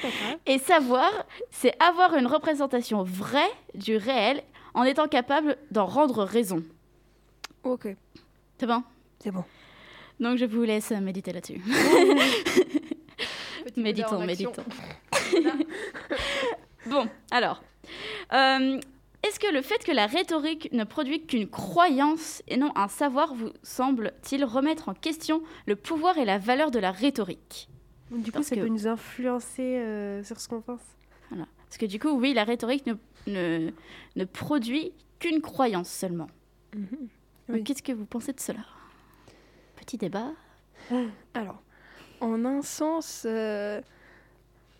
grave. 0.00 0.38
Et 0.46 0.58
savoir, 0.58 1.10
c'est 1.50 1.74
avoir 1.82 2.16
une 2.16 2.26
représentation 2.26 3.02
vraie 3.02 3.50
du 3.74 3.96
réel 3.96 4.42
en 4.74 4.84
étant 4.84 5.06
capable 5.06 5.56
d'en 5.70 5.86
rendre 5.86 6.24
raison. 6.24 6.62
Ok. 7.62 7.88
C'est 8.58 8.66
bon? 8.66 8.82
C'est 9.20 9.30
bon. 9.30 9.44
Donc, 10.18 10.38
je 10.38 10.44
vous 10.44 10.62
laisse 10.62 10.90
méditer 10.90 11.32
là-dessus. 11.32 11.60
Méditons, 13.76 14.24
méditons. 14.24 14.64
bon, 16.86 17.08
alors, 17.30 17.62
euh, 18.32 18.80
est-ce 19.22 19.38
que 19.40 19.52
le 19.52 19.62
fait 19.62 19.82
que 19.84 19.92
la 19.92 20.06
rhétorique 20.06 20.70
ne 20.72 20.84
produit 20.84 21.24
qu'une 21.26 21.48
croyance 21.48 22.42
et 22.48 22.56
non 22.56 22.72
un 22.76 22.88
savoir 22.88 23.34
vous 23.34 23.50
semble-t-il 23.62 24.44
remettre 24.44 24.88
en 24.88 24.94
question 24.94 25.42
le 25.66 25.76
pouvoir 25.76 26.18
et 26.18 26.24
la 26.24 26.38
valeur 26.38 26.70
de 26.70 26.78
la 26.78 26.90
rhétorique 26.90 27.68
Du 28.10 28.24
coup, 28.24 28.30
Parce 28.32 28.46
ça 28.48 28.56
que- 28.56 28.60
peut 28.60 28.68
nous 28.68 28.86
influencer 28.86 29.78
euh, 29.78 30.22
sur 30.24 30.40
ce 30.40 30.48
qu'on 30.48 30.60
pense. 30.60 30.80
Voilà. 31.30 31.46
Parce 31.68 31.78
que 31.78 31.86
du 31.86 31.98
coup, 31.98 32.10
oui, 32.10 32.34
la 32.34 32.44
rhétorique 32.44 32.84
ne, 32.86 32.94
ne, 33.26 33.70
ne 34.16 34.24
produit 34.24 34.92
qu'une 35.18 35.40
croyance 35.40 35.88
seulement. 35.88 36.28
Oui. 37.48 37.62
Qu'est-ce 37.64 37.82
que 37.82 37.92
vous 37.92 38.04
pensez 38.06 38.32
de 38.32 38.40
cela? 38.40 38.60
Petit 39.76 39.96
débat. 39.98 40.32
Alors, 41.34 41.62
en 42.20 42.44
un 42.44 42.62
sens, 42.62 43.22
euh, 43.24 43.80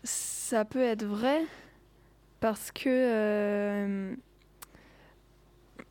ça 0.03 0.65
peut 0.65 0.81
être 0.81 1.05
vrai 1.05 1.43
parce 2.39 2.71
que. 2.71 2.89
euh, 2.89 4.15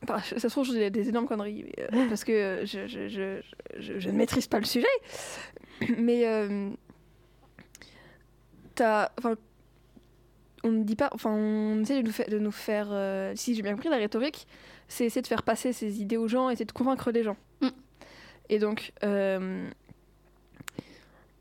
enfin, 0.03 0.19
ça 0.21 0.39
se 0.39 0.47
trouve, 0.49 0.65
je 0.67 0.73
dis 0.73 0.91
des 0.91 1.09
énormes 1.09 1.27
conneries 1.27 1.71
euh, 1.79 2.09
parce 2.09 2.25
que 2.25 2.61
je, 2.65 2.87
je, 2.87 3.09
je, 3.09 3.41
je- 3.79 3.99
je 3.99 4.09
ne 4.11 4.17
maîtrise 4.17 4.47
pas 4.47 4.59
le 4.59 4.65
sujet. 4.65 4.87
Mais. 5.99 6.27
euh, 6.27 6.71
t'as- 8.75 9.13
on 10.65 10.71
ne 10.71 10.85
dit 10.85 10.97
pas. 10.97 11.11
Enfin, 11.13 11.31
on 11.31 11.81
essaie 11.83 12.01
de 12.03 12.07
nous, 12.07 12.13
fa- 12.13 12.25
de 12.25 12.39
nous 12.39 12.53
faire. 12.53 12.89
euh, 12.91 13.33
si 13.35 13.55
j'ai 13.55 13.63
bien 13.63 13.73
compris, 13.73 13.89
la 13.89 13.97
rhétorique, 13.97 14.47
c'est 14.89 15.05
essayer 15.05 15.23
de 15.23 15.27
faire 15.27 15.43
passer 15.43 15.73
ses 15.73 16.01
idées 16.01 16.17
aux 16.17 16.29
gens, 16.29 16.51
essayer 16.51 16.65
de 16.67 16.73
convaincre 16.73 17.11
les 17.11 17.23
gens. 17.23 17.37
Mm. 17.61 17.69
Et 18.49 18.59
donc. 18.59 18.93
euh, 19.03 19.69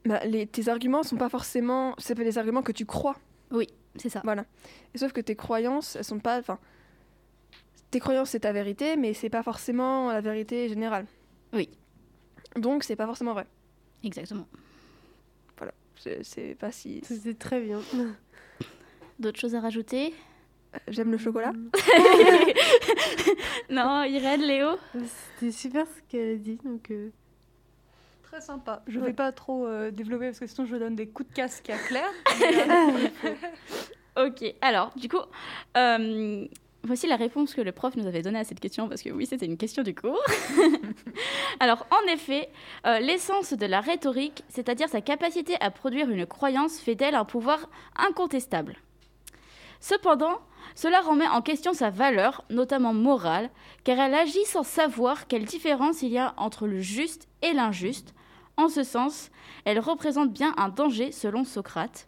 bah, 0.06 0.20
les, 0.26 0.48
tes 0.48 0.68
arguments 0.70 1.04
sont 1.04 1.18
pas 1.18 1.30
forcément. 1.30 1.94
C'est 2.00 2.16
pas 2.16 2.24
des 2.24 2.38
arguments 2.40 2.64
que 2.64 2.72
tu 2.72 2.86
crois. 2.86 3.16
C'est 3.98 4.10
ça. 4.10 4.22
Voilà. 4.24 4.46
Et 4.96 4.98
sauf 4.98 5.12
que 5.12 5.22
tes 5.22 5.36
croyances, 5.36 5.96
elles 5.98 6.04
sont 6.06 6.20
pas. 6.20 6.40
Enfin. 6.40 6.58
Tes 7.92 8.00
croyances, 8.00 8.30
c'est 8.32 8.40
ta 8.42 8.54
vérité, 8.54 8.96
mais 8.98 9.14
c'est 9.14 9.30
pas 9.30 9.44
forcément 9.44 10.12
la 10.12 10.22
vérité 10.22 10.70
générale. 10.70 11.06
Oui. 11.54 11.70
Donc, 12.56 12.84
c'est 12.84 12.96
pas 12.96 13.06
forcément 13.06 13.34
vrai. 13.34 13.46
Exactement. 14.04 14.48
C'est- 15.98 16.24
C'est 16.24 16.56
pas 16.56 16.72
si. 16.72 17.02
C'était 17.04 17.36
très 17.36 17.62
bien. 17.62 17.80
D'autres 19.20 19.40
choses 19.40 19.54
à 19.54 19.60
rajouter? 19.60 20.16
J'aime 20.88 21.12
le 21.12 21.18
chocolat. 21.20 21.52
Non, 23.70 24.04
Irène, 24.04 24.42
Léo? 24.42 24.70
C'était 25.40 25.52
super 25.52 25.86
ce 25.88 26.02
qu'elle 26.10 26.36
a 26.36 26.38
dit. 26.38 26.60
Donc, 26.64 26.90
euh, 26.92 27.10
Très 28.24 28.42
sympa. 28.42 28.82
Je 28.88 29.00
Ouais. 29.00 29.08
vais 29.08 29.14
pas 29.14 29.32
trop 29.32 29.66
euh, 29.68 29.92
développer 29.92 30.28
parce 30.28 30.40
que 30.40 30.48
sinon 30.48 30.66
je 30.66 30.76
donne 30.78 30.96
des 30.96 31.08
coups 31.08 31.30
de 31.30 31.34
casque 31.36 31.70
à 31.70 31.78
Claire. 31.78 32.10
Ok, 34.18 34.44
alors, 34.62 34.92
du 34.98 35.08
coup, 35.08 35.22
euh, 35.78 36.46
voici 36.84 37.08
la 37.08 37.16
réponse 37.16 37.54
que 37.54 37.62
le 37.62 37.72
prof 37.72 37.96
nous 37.96 38.08
avait 38.08 38.22
donnée 38.22 38.40
à 38.40 38.44
cette 38.44 38.60
question, 38.60 38.88
parce 38.88 39.02
que 39.02 39.10
oui, 39.10 39.26
c'était 39.26 39.46
une 39.46 39.58
question 39.58 39.84
du 39.84 39.96
cours. 39.96 40.22
alors, 41.60 41.86
en 41.92 42.12
effet, 42.12 42.50
euh, 42.86 43.00
l'essence 43.00 43.54
de 43.54 43.66
la 43.66 43.82
rhétorique, 43.82 44.44
c'est-à-dire 44.50 44.90
sa 44.90 45.02
capacité 45.02 45.56
à 45.60 45.72
produire 45.72 46.10
une 46.10 46.26
croyance, 46.26 46.80
fait 46.80 46.96
d'elle 46.96 47.16
un 47.16 47.26
pouvoir 47.26 47.70
incontestable? 47.96 48.78
Cependant, 49.80 50.40
cela 50.76 51.02
remet 51.02 51.28
en 51.28 51.42
question 51.42 51.74
sa 51.74 51.90
valeur, 51.90 52.44
notamment 52.50 52.94
morale, 52.94 53.50
car 53.84 54.00
elle 54.00 54.14
agit 54.14 54.46
sans 54.46 54.64
savoir 54.64 55.28
quelle 55.28 55.46
différence 55.46 56.02
il 56.02 56.10
y 56.10 56.18
a 56.18 56.34
entre 56.38 56.68
le 56.68 56.80
juste 56.80 57.28
et 57.42 57.54
l'injuste. 57.54 58.14
En 58.58 58.70
ce 58.70 58.84
sens, 58.84 59.32
elle 59.66 59.80
représente 59.80 60.32
bien 60.32 60.54
un 60.58 60.70
danger 60.70 61.12
selon 61.12 61.44
Socrate. 61.44 62.08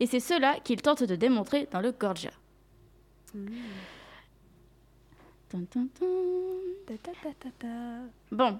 Et 0.00 0.06
c'est 0.06 0.20
cela 0.20 0.56
qu'il 0.64 0.82
tente 0.82 1.02
de 1.02 1.16
démontrer 1.16 1.68
dans 1.70 1.80
le 1.80 1.92
Gorgia. 1.92 2.30
Bon, 8.32 8.58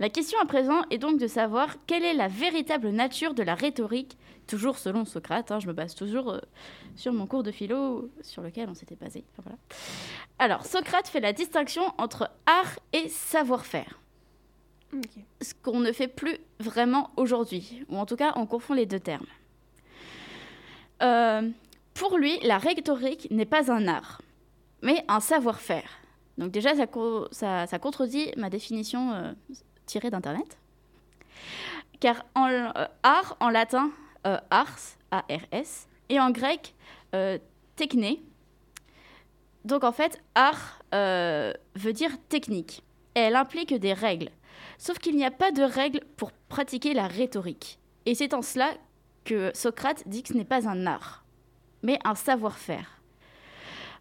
la 0.00 0.08
question 0.08 0.38
à 0.40 0.46
présent 0.46 0.82
est 0.90 0.98
donc 0.98 1.18
de 1.18 1.26
savoir 1.26 1.76
quelle 1.86 2.04
est 2.04 2.14
la 2.14 2.28
véritable 2.28 2.90
nature 2.90 3.34
de 3.34 3.42
la 3.42 3.54
rhétorique, 3.54 4.16
toujours 4.46 4.78
selon 4.78 5.04
Socrate, 5.04 5.52
hein, 5.52 5.60
je 5.60 5.68
me 5.68 5.72
base 5.72 5.94
toujours 5.94 6.32
euh, 6.32 6.40
sur 6.96 7.12
mon 7.12 7.26
cours 7.26 7.42
de 7.42 7.50
philo 7.50 8.10
sur 8.20 8.42
lequel 8.42 8.68
on 8.68 8.74
s'était 8.74 8.96
basé. 8.96 9.24
Enfin, 9.32 9.42
voilà. 9.44 9.58
Alors, 10.38 10.66
Socrate 10.66 11.08
fait 11.08 11.20
la 11.20 11.32
distinction 11.32 11.82
entre 11.98 12.30
art 12.46 12.78
et 12.92 13.08
savoir-faire, 13.08 14.00
ce 15.40 15.54
qu'on 15.62 15.80
ne 15.80 15.92
fait 15.92 16.08
plus 16.08 16.38
vraiment 16.58 17.10
aujourd'hui, 17.16 17.84
ou 17.88 17.96
en 17.96 18.06
tout 18.06 18.16
cas 18.16 18.32
on 18.36 18.46
confond 18.46 18.74
les 18.74 18.86
deux 18.86 19.00
termes. 19.00 19.26
Euh, 21.02 21.50
pour 21.94 22.18
lui, 22.18 22.38
la 22.42 22.58
rhétorique 22.58 23.28
n'est 23.30 23.44
pas 23.46 23.70
un 23.72 23.86
art, 23.88 24.20
mais 24.82 25.04
un 25.08 25.20
savoir-faire. 25.20 25.88
Donc 26.38 26.50
déjà, 26.50 26.74
ça, 26.74 26.86
co- 26.86 27.28
ça- 27.30 27.66
ça 27.66 27.78
contredit 27.78 28.32
ma 28.36 28.50
définition 28.50 29.12
euh, 29.12 29.32
tirée 29.86 30.10
d'Internet. 30.10 30.58
Car 32.00 32.24
en, 32.34 32.48
euh, 32.48 32.72
art, 33.02 33.36
en 33.40 33.48
latin, 33.50 33.90
euh, 34.26 34.36
ars, 34.50 34.78
A-R-S, 35.10 35.88
et 36.08 36.20
en 36.20 36.30
grec, 36.30 36.74
techné. 37.76 38.20
Donc 39.64 39.84
en 39.84 39.92
fait, 39.92 40.20
art 40.34 40.80
veut 40.92 41.92
dire 41.92 42.10
technique. 42.28 42.82
Et 43.14 43.20
elle 43.20 43.36
implique 43.36 43.72
des 43.72 43.92
règles. 43.92 44.30
Sauf 44.78 44.98
qu'il 44.98 45.14
n'y 45.16 45.24
a 45.24 45.30
pas 45.30 45.52
de 45.52 45.62
règles 45.62 46.00
pour 46.16 46.32
pratiquer 46.48 46.92
la 46.94 47.06
rhétorique. 47.06 47.78
Et 48.06 48.14
c'est 48.16 48.34
en 48.34 48.42
cela 48.42 48.74
que 49.24 49.52
Socrate 49.54 50.02
dit 50.08 50.22
que 50.24 50.30
ce 50.30 50.34
n'est 50.34 50.44
pas 50.44 50.68
un 50.68 50.86
art, 50.86 51.23
mais 51.84 51.98
un 52.02 52.16
savoir-faire. 52.16 53.00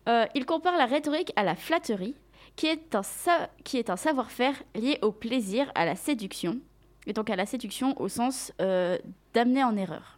Euh, 0.10 0.26
il 0.34 0.46
compare 0.46 0.78
la 0.78 0.86
rhétorique 0.86 1.32
à 1.36 1.44
la 1.44 1.56
flatterie, 1.56 2.16
qui 2.56 2.68
est 2.68 2.96
un, 2.96 3.96
savoir-faire 3.96 4.56
lié 4.74 4.98
au 5.02 5.12
plaisir, 5.12 5.72
à 5.76 5.86
la 5.86 5.96
séduction, 5.96 6.60
et 7.06 7.14
donc 7.14 7.30
à 7.30 7.36
la 7.36 7.46
séduction 7.46 8.00
au 8.02 8.08
sens 8.08 8.52
euh, 8.62 8.98
d'amener 9.34 9.64
en 9.64 9.76
erreur. 9.76 10.16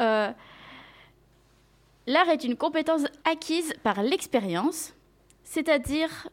Euh, 0.00 0.30
L'art 2.06 2.28
est 2.28 2.44
une 2.44 2.56
compétence 2.56 3.04
acquise 3.24 3.72
par 3.82 4.02
l'expérience, 4.02 4.94
c'est-à-dire 5.42 6.28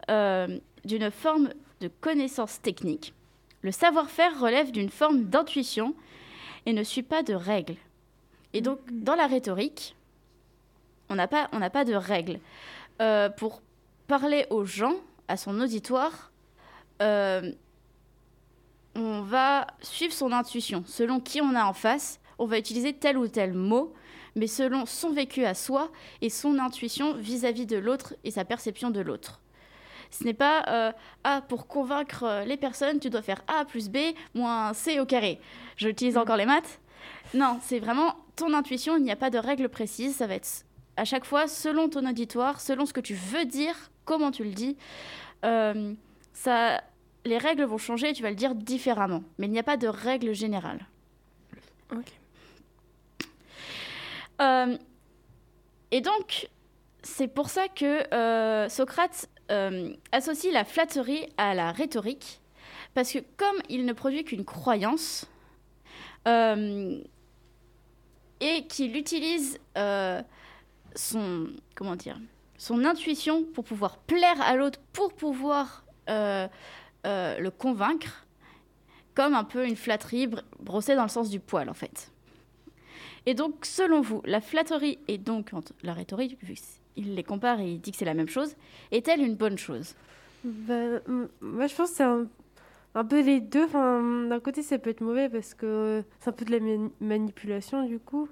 d'une 0.84 1.10
forme 1.10 1.50
de 1.80 1.88
connaissance 1.88 2.60
technique. 2.60 3.14
Le 3.62 3.70
savoir-faire 3.70 4.38
relève 4.38 4.70
d'une 4.70 4.90
forme 4.90 5.24
d'intuition 5.24 5.94
et 6.66 6.74
ne 6.74 6.82
suit 6.82 7.02
pas 7.02 7.22
de 7.22 7.32
règles. 7.32 7.76
Et 8.54 8.60
donc, 8.60 8.80
dans 8.90 9.14
la 9.14 9.26
rhétorique, 9.26 9.96
on 11.08 11.14
n'a 11.14 11.28
pas, 11.28 11.48
on 11.52 11.70
pas 11.70 11.84
de 11.84 11.94
règles. 11.94 12.38
Euh, 13.00 13.28
pour 13.28 13.62
parler 14.06 14.46
aux 14.50 14.64
gens, 14.64 14.96
à 15.28 15.36
son 15.36 15.60
auditoire, 15.60 16.32
euh, 17.00 17.52
on 18.94 19.22
va 19.22 19.66
suivre 19.80 20.12
son 20.12 20.32
intuition. 20.32 20.84
Selon 20.86 21.20
qui 21.20 21.40
on 21.40 21.54
a 21.54 21.64
en 21.64 21.72
face, 21.72 22.20
on 22.38 22.46
va 22.46 22.58
utiliser 22.58 22.92
tel 22.92 23.16
ou 23.16 23.28
tel 23.28 23.54
mot, 23.54 23.94
mais 24.34 24.46
selon 24.46 24.86
son 24.86 25.10
vécu 25.10 25.44
à 25.44 25.54
soi 25.54 25.90
et 26.20 26.30
son 26.30 26.58
intuition 26.58 27.14
vis-à-vis 27.14 27.66
de 27.66 27.76
l'autre 27.76 28.14
et 28.24 28.30
sa 28.30 28.44
perception 28.44 28.90
de 28.90 29.00
l'autre. 29.00 29.40
Ce 30.10 30.24
n'est 30.24 30.34
pas 30.34 30.64
euh, 30.68 30.92
ah 31.24 31.42
pour 31.48 31.66
convaincre 31.66 32.44
les 32.46 32.58
personnes 32.58 33.00
tu 33.00 33.08
dois 33.08 33.22
faire 33.22 33.42
a 33.48 33.64
plus 33.64 33.88
b 33.88 34.14
moins 34.34 34.74
c 34.74 35.00
au 35.00 35.06
carré. 35.06 35.40
J'utilise 35.76 36.18
encore 36.18 36.36
les 36.36 36.44
maths. 36.44 36.81
Non, 37.34 37.58
c'est 37.62 37.78
vraiment 37.78 38.14
ton 38.36 38.52
intuition. 38.52 38.96
Il 38.96 39.02
n'y 39.02 39.12
a 39.12 39.16
pas 39.16 39.30
de 39.30 39.38
règle 39.38 39.68
précise. 39.68 40.16
Ça 40.16 40.26
va 40.26 40.34
être 40.34 40.64
à 40.96 41.04
chaque 41.04 41.24
fois 41.24 41.46
selon 41.48 41.88
ton 41.88 42.06
auditoire, 42.06 42.60
selon 42.60 42.86
ce 42.86 42.92
que 42.92 43.00
tu 43.00 43.14
veux 43.14 43.44
dire, 43.44 43.74
comment 44.04 44.30
tu 44.30 44.44
le 44.44 44.50
dis. 44.50 44.76
Euh, 45.44 45.94
ça, 46.32 46.82
les 47.24 47.38
règles 47.38 47.64
vont 47.64 47.78
changer. 47.78 48.10
et 48.10 48.12
Tu 48.12 48.22
vas 48.22 48.30
le 48.30 48.36
dire 48.36 48.54
différemment, 48.54 49.22
mais 49.38 49.46
il 49.46 49.52
n'y 49.52 49.58
a 49.58 49.64
pas 49.64 49.76
de 49.76 49.88
règle 49.88 50.34
générale. 50.34 50.86
Ok. 51.92 52.06
Euh, 54.40 54.76
et 55.90 56.00
donc, 56.00 56.48
c'est 57.02 57.28
pour 57.28 57.48
ça 57.48 57.68
que 57.68 58.12
euh, 58.14 58.68
Socrate 58.68 59.28
associe 60.12 60.50
la 60.50 60.64
flatterie 60.64 61.26
à 61.36 61.54
la 61.54 61.72
rhétorique, 61.72 62.40
parce 62.94 63.12
que 63.12 63.18
comme 63.36 63.56
il 63.68 63.84
ne 63.84 63.92
produit 63.92 64.24
qu'une 64.24 64.46
croyance, 64.46 65.26
et 66.26 67.02
qu'il 68.68 68.96
utilise 68.96 69.58
euh, 69.78 70.20
son, 70.94 71.48
comment 71.74 71.96
dire, 71.96 72.18
son 72.58 72.84
intuition 72.84 73.44
pour 73.44 73.64
pouvoir 73.64 73.98
plaire 73.98 74.40
à 74.40 74.56
l'autre, 74.56 74.80
pour 74.92 75.12
pouvoir 75.14 75.84
euh, 76.08 76.46
euh, 77.06 77.38
le 77.38 77.50
convaincre, 77.50 78.26
comme 79.14 79.34
un 79.34 79.44
peu 79.44 79.66
une 79.66 79.76
flatterie 79.76 80.26
br- 80.26 80.42
brossée 80.60 80.94
dans 80.94 81.02
le 81.02 81.08
sens 81.08 81.30
du 81.30 81.40
poil, 81.40 81.68
en 81.68 81.74
fait. 81.74 82.10
Et 83.26 83.34
donc, 83.34 83.64
selon 83.64 84.00
vous, 84.00 84.22
la 84.24 84.40
flatterie 84.40 84.98
et 85.06 85.18
donc 85.18 85.50
la 85.82 85.92
rhétorique, 85.92 86.38
vu 86.42 86.54
qu'il 86.94 87.14
les 87.14 87.22
compare 87.22 87.60
et 87.60 87.72
il 87.72 87.80
dit 87.80 87.92
que 87.92 87.96
c'est 87.96 88.04
la 88.04 88.14
même 88.14 88.28
chose, 88.28 88.56
est-elle 88.90 89.20
une 89.20 89.36
bonne 89.36 89.58
chose? 89.58 89.94
M- 90.44 91.28
moi, 91.40 91.68
je 91.68 91.74
pense 91.74 91.90
que 91.90 91.96
c'est 91.96 92.02
un, 92.02 92.26
un 92.94 93.04
peu 93.04 93.20
les 93.22 93.40
deux. 93.40 93.64
Enfin, 93.64 94.26
d'un 94.28 94.40
côté, 94.40 94.62
ça 94.62 94.78
peut 94.78 94.90
être 94.90 95.00
mauvais 95.00 95.28
parce 95.28 95.54
que 95.54 96.02
c'est 96.20 96.28
un 96.30 96.32
peu 96.32 96.44
de 96.44 96.50
la 96.52 96.60
mani- 96.60 96.92
manipulation, 97.00 97.86
du 97.86 97.98
coup. 97.98 98.28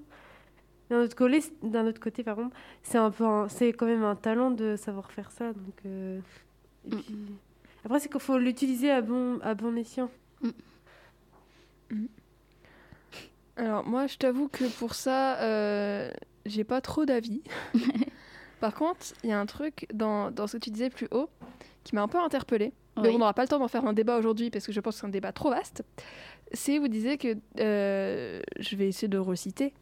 D'un 0.91 1.03
autre 1.03 1.15
côté, 1.17 1.41
d'un 1.63 1.87
autre 1.87 2.01
côté, 2.01 2.25
pardon, 2.25 2.51
c'est 2.83 2.99
un 2.99 3.11
peu, 3.11 3.25
c'est 3.49 3.73
quand 3.73 3.87
même 3.87 4.03
un 4.05 4.17
talent 4.17 4.51
de 4.51 4.75
savoir 4.77 5.11
faire 5.13 5.31
ça. 5.31 5.53
Donc, 5.53 5.75
euh, 5.87 6.21
et 6.91 6.95
Mm. 6.95 6.99
puis- 7.03 7.17
après, 7.85 8.01
c'est 8.01 8.09
qu'il 8.11 8.21
faut 8.21 8.39
l'utiliser 8.39 8.91
à 8.91 9.01
bon, 9.01 9.39
à 9.43 9.55
bon 9.55 9.77
escient. 9.77 10.11
Alors 13.57 13.85
moi, 13.87 14.07
je 14.07 14.17
t'avoue 14.17 14.49
que 14.49 14.65
pour 14.79 14.95
ça, 14.95 15.39
euh, 15.43 16.11
j'ai 16.47 16.65
pas 16.65 16.81
trop 16.81 17.05
d'avis. 17.05 17.43
Par 18.61 18.75
contre, 18.75 19.01
il 19.23 19.31
y 19.31 19.33
a 19.33 19.41
un 19.41 19.47
truc 19.47 19.87
dans, 19.95 20.31
dans 20.31 20.47
ce 20.47 20.57
que 20.57 20.63
tu 20.65 20.71
disais 20.71 20.91
plus 20.91 21.09
haut 21.11 21.29
qui 21.85 21.95
m'a 21.95 22.03
un 22.03 22.09
peu 22.09 22.19
interpellée. 22.19 22.73
Mais 22.97 23.09
Oui. 23.09 23.14
on 23.14 23.18
n'aura 23.18 23.34
pas 23.34 23.43
le 23.43 23.49
temps 23.49 23.59
d'en 23.59 23.68
faire 23.68 23.86
un 23.86 23.93
débat 23.93 24.18
aujourd'hui 24.18 24.51
parce 24.51 24.66
que 24.66 24.72
je 24.72 24.80
pense 24.80 24.95
que 24.97 25.01
c'est 25.01 25.07
un 25.07 25.11
débat 25.11 25.32
trop 25.32 25.51
vaste. 25.51 25.82
C'est 26.53 26.78
vous 26.78 26.88
disiez 26.88 27.18
que 27.18 27.36
euh, 27.61 28.41
je 28.59 28.76
vais 28.76 28.88
essayer 28.88 29.09
de 29.09 29.18
reciter. 29.18 29.72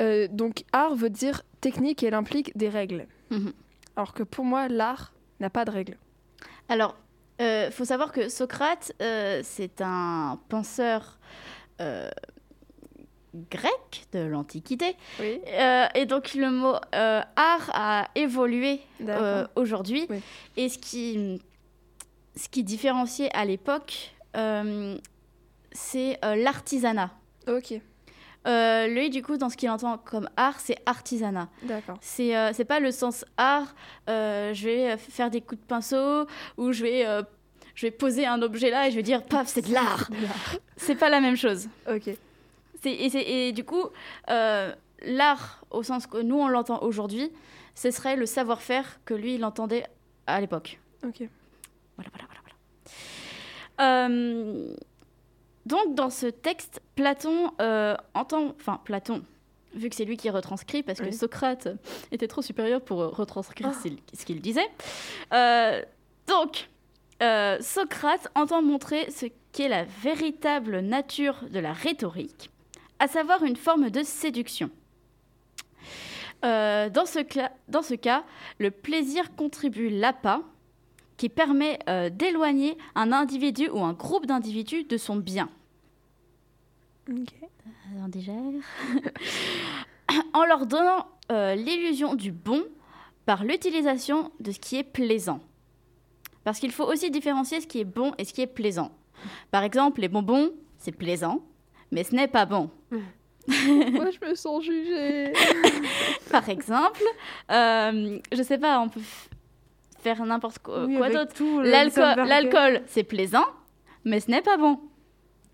Euh, 0.00 0.28
donc 0.30 0.64
art 0.72 0.94
veut 0.94 1.10
dire 1.10 1.42
technique 1.60 2.02
et 2.02 2.06
elle 2.06 2.14
implique 2.14 2.56
des 2.56 2.68
règles. 2.68 3.06
Mhm. 3.30 3.52
Alors 3.96 4.12
que 4.14 4.22
pour 4.22 4.44
moi, 4.44 4.68
l'art 4.68 5.12
n'a 5.40 5.50
pas 5.50 5.64
de 5.64 5.70
règles. 5.70 5.96
Alors, 6.68 6.96
il 7.38 7.70
faut 7.72 7.86
savoir 7.86 8.12
que 8.12 8.28
Socrate, 8.28 8.92
euh, 9.00 9.40
c'est 9.42 9.80
un 9.80 10.38
penseur 10.50 11.18
euh, 11.80 12.10
grec 13.50 14.06
de 14.12 14.20
l'Antiquité. 14.20 14.96
Oui. 15.20 15.40
Euh, 15.48 15.86
et 15.94 16.04
donc, 16.06 16.34
le 16.34 16.50
mot 16.50 16.74
euh, 16.94 17.20
art 17.36 17.70
a 17.72 18.08
évolué 18.14 18.80
euh, 19.08 19.46
aujourd'hui. 19.56 20.06
Oui. 20.10 20.20
Et 20.56 20.68
ce 20.68 20.78
qui, 20.78 21.40
ce 22.40 22.48
qui 22.48 22.64
différenciait 22.64 23.30
à 23.36 23.44
l'époque, 23.44 24.12
euh, 24.36 24.96
c'est 25.72 26.18
euh, 26.24 26.36
l'artisanat. 26.36 27.10
Ok, 27.48 27.74
Euh, 28.46 28.86
lui, 28.86 29.10
du 29.10 29.22
coup, 29.22 29.36
dans 29.36 29.50
ce 29.50 29.56
qu'il 29.58 29.68
entend 29.68 29.98
comme 29.98 30.26
art, 30.38 30.60
c'est 30.60 30.78
artisanat. 30.86 31.48
d'accord. 31.62 31.98
C'est 32.00 32.34
euh, 32.34 32.52
c'est 32.54 32.64
pas 32.64 32.80
le 32.80 32.90
sens 32.90 33.26
art, 33.36 33.74
euh, 34.08 34.54
je 34.54 34.64
vais 34.64 34.96
faire 34.96 35.28
des 35.30 35.42
coups 35.42 35.60
de 35.60 35.66
pinceau 35.66 36.26
ou 36.56 36.72
je 36.72 36.82
vais, 36.82 37.04
je 37.74 37.86
vais 37.86 37.90
poser 37.90 38.24
un 38.26 38.40
objet 38.40 38.70
là 38.70 38.88
et 38.88 38.90
je 38.90 38.96
vais 38.96 39.02
dire 39.02 39.22
paf, 39.24 39.46
c'est 39.48 39.66
de 39.68 39.72
l'art. 39.74 40.08
C'est 40.78 40.94
pas 40.94 41.10
la 41.10 41.20
même 41.20 41.36
chose. 41.36 41.68
Ok. 41.86 42.08
Et, 42.86 43.48
et 43.48 43.52
du 43.52 43.64
coup, 43.64 43.84
l'art, 44.26 45.62
au 45.70 45.82
sens 45.82 46.06
que 46.06 46.16
nous 46.22 46.38
on 46.40 46.48
l'entend 46.48 46.82
aujourd'hui, 46.82 47.30
ce 47.74 47.90
serait 47.90 48.16
le 48.16 48.24
savoir-faire 48.24 49.00
que 49.04 49.12
lui 49.12 49.34
il 49.34 49.44
entendait 49.44 49.84
à 50.26 50.40
l'époque. 50.40 50.80
Ok. 51.06 51.28
Voilà, 52.00 52.10
voilà, 52.10 52.26
voilà. 52.28 52.40
voilà. 53.76 54.06
Euh, 54.08 54.74
donc, 55.66 55.94
dans 55.94 56.10
ce 56.10 56.26
texte, 56.26 56.80
Platon 56.96 57.52
euh, 57.60 57.96
entend. 58.14 58.54
Enfin, 58.58 58.80
Platon, 58.84 59.22
vu 59.74 59.90
que 59.90 59.96
c'est 59.96 60.04
lui 60.04 60.16
qui 60.16 60.30
retranscrit, 60.30 60.82
parce 60.82 61.00
que. 61.00 61.10
Socrate 61.10 61.68
était 62.12 62.28
trop 62.28 62.42
supérieur 62.42 62.80
pour 62.80 62.98
retranscrire 62.98 63.72
ce 63.74 63.88
ce 64.14 64.24
qu'il 64.24 64.40
disait. 64.40 64.68
Euh, 65.32 65.82
donc, 66.26 66.68
Socrate 67.62 68.28
entend 68.34 68.62
montrer 68.62 69.10
ce 69.10 69.26
qu'est 69.52 69.68
la 69.68 69.84
véritable 69.84 70.80
nature 70.80 71.36
de 71.50 71.58
la 71.58 71.72
rhétorique, 71.72 72.50
à 72.98 73.08
savoir 73.08 73.44
une 73.44 73.56
forme 73.56 73.90
de 73.90 74.02
séduction. 74.02 74.70
Euh, 76.44 76.88
dans, 76.88 77.04
ce 77.04 77.18
dans 77.68 77.82
ce 77.82 77.94
cas, 77.94 78.24
le 78.58 78.70
plaisir 78.70 79.34
contribue 79.36 79.90
l'appât, 79.90 80.40
qui 81.20 81.28
permet 81.28 81.78
euh, 81.86 82.08
d'éloigner 82.08 82.78
un 82.94 83.12
individu 83.12 83.68
ou 83.68 83.80
un 83.80 83.92
groupe 83.92 84.24
d'individus 84.24 84.84
de 84.84 84.96
son 84.96 85.16
bien. 85.16 85.50
Ok. 87.10 87.34
Déjà, 88.08 88.32
en 90.32 90.44
leur 90.46 90.64
donnant 90.64 91.06
euh, 91.30 91.54
l'illusion 91.54 92.14
du 92.14 92.32
bon 92.32 92.64
par 93.26 93.44
l'utilisation 93.44 94.32
de 94.40 94.50
ce 94.50 94.58
qui 94.58 94.76
est 94.76 94.82
plaisant. 94.82 95.40
Parce 96.42 96.58
qu'il 96.58 96.72
faut 96.72 96.90
aussi 96.90 97.10
différencier 97.10 97.60
ce 97.60 97.66
qui 97.66 97.80
est 97.80 97.84
bon 97.84 98.14
et 98.16 98.24
ce 98.24 98.32
qui 98.32 98.40
est 98.40 98.46
plaisant. 98.46 98.90
Par 99.50 99.62
exemple, 99.62 100.00
les 100.00 100.08
bonbons, 100.08 100.52
c'est 100.78 100.90
plaisant, 100.90 101.42
mais 101.90 102.02
ce 102.02 102.14
n'est 102.14 102.28
pas 102.28 102.46
bon. 102.46 102.70
Moi, 102.90 104.06
je 104.10 104.26
me 104.26 104.34
sens 104.34 104.64
jugée. 104.64 105.34
Par 106.30 106.48
exemple, 106.48 107.02
euh, 107.50 108.18
je 108.32 108.42
sais 108.42 108.56
pas, 108.56 108.80
on 108.80 108.88
peut 108.88 109.02
faire 110.02 110.24
n'importe 110.24 110.58
quoi, 110.60 110.84
Oui, 110.84 110.96
quoi 110.96 111.06
avec 111.06 111.18
d'autre. 111.18 111.62
L'alcool, 112.24 112.82
c'est 112.86 113.04
plaisant, 113.04 113.46
mais 114.04 114.20
ce 114.20 114.30
n'est 114.30 114.42
pas 114.42 114.56
bon. 114.56 114.80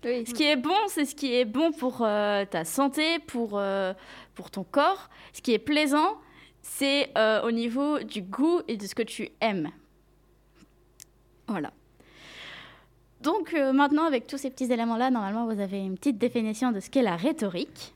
Oui. 0.05 0.25
Ce 0.27 0.33
qui 0.33 0.43
est 0.43 0.55
bon, 0.55 0.75
c'est 0.87 1.05
ce 1.05 1.15
qui 1.15 1.33
est 1.33 1.45
bon 1.45 1.71
pour 1.71 2.01
euh, 2.01 2.45
ta 2.45 2.65
santé, 2.65 3.19
pour, 3.19 3.51
euh, 3.53 3.93
pour 4.35 4.51
ton 4.51 4.63
corps. 4.63 5.09
Ce 5.33 5.41
qui 5.41 5.53
est 5.53 5.59
plaisant, 5.59 6.17
c'est 6.61 7.09
euh, 7.17 7.41
au 7.43 7.51
niveau 7.51 7.99
du 7.99 8.21
goût 8.21 8.61
et 8.67 8.77
de 8.77 8.85
ce 8.85 8.93
que 8.93 9.01
tu 9.01 9.29
aimes. 9.41 9.69
Voilà. 11.47 11.71
Donc 13.21 13.53
euh, 13.53 13.73
maintenant, 13.73 14.05
avec 14.05 14.27
tous 14.27 14.37
ces 14.37 14.49
petits 14.49 14.71
éléments-là, 14.71 15.09
normalement, 15.09 15.45
vous 15.45 15.59
avez 15.59 15.79
une 15.79 15.97
petite 15.97 16.17
définition 16.17 16.71
de 16.71 16.79
ce 16.79 16.89
qu'est 16.89 17.01
la 17.01 17.15
rhétorique, 17.15 17.95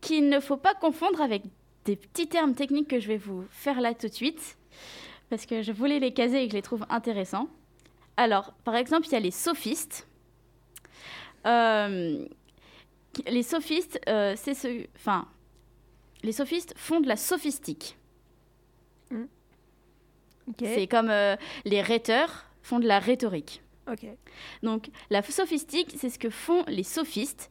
qu'il 0.00 0.28
ne 0.28 0.40
faut 0.40 0.56
pas 0.56 0.74
confondre 0.74 1.20
avec 1.20 1.42
des 1.84 1.96
petits 1.96 2.28
termes 2.28 2.54
techniques 2.54 2.88
que 2.88 2.98
je 3.00 3.08
vais 3.08 3.16
vous 3.16 3.44
faire 3.50 3.80
là 3.80 3.94
tout 3.94 4.08
de 4.08 4.12
suite, 4.12 4.56
parce 5.28 5.46
que 5.46 5.62
je 5.62 5.72
voulais 5.72 5.98
les 5.98 6.12
caser 6.12 6.42
et 6.42 6.46
que 6.46 6.52
je 6.52 6.56
les 6.56 6.62
trouve 6.62 6.86
intéressants. 6.88 7.48
Alors, 8.16 8.52
par 8.64 8.76
exemple, 8.76 9.06
il 9.06 9.12
y 9.12 9.16
a 9.16 9.20
les 9.20 9.30
sophistes. 9.30 10.06
Euh, 11.46 12.26
les 13.26 13.42
sophistes, 13.42 14.00
euh, 14.08 14.34
c'est 14.36 14.54
ce, 14.54 14.86
enfin, 14.96 15.26
les 16.22 16.32
sophistes 16.32 16.74
font 16.76 17.00
de 17.00 17.08
la 17.08 17.16
sophistique. 17.16 17.96
Ok. 20.48 20.62
C'est 20.62 20.86
comme 20.86 21.10
euh, 21.10 21.36
les 21.64 21.82
rhéteurs 21.82 22.46
font 22.62 22.78
de 22.78 22.86
la 22.86 22.98
rhétorique. 22.98 23.62
Donc, 24.62 24.90
la 25.10 25.22
sophistique, 25.22 25.94
c'est 25.96 26.10
ce 26.10 26.18
que 26.18 26.30
font 26.30 26.64
les 26.66 26.82
sophistes 26.82 27.50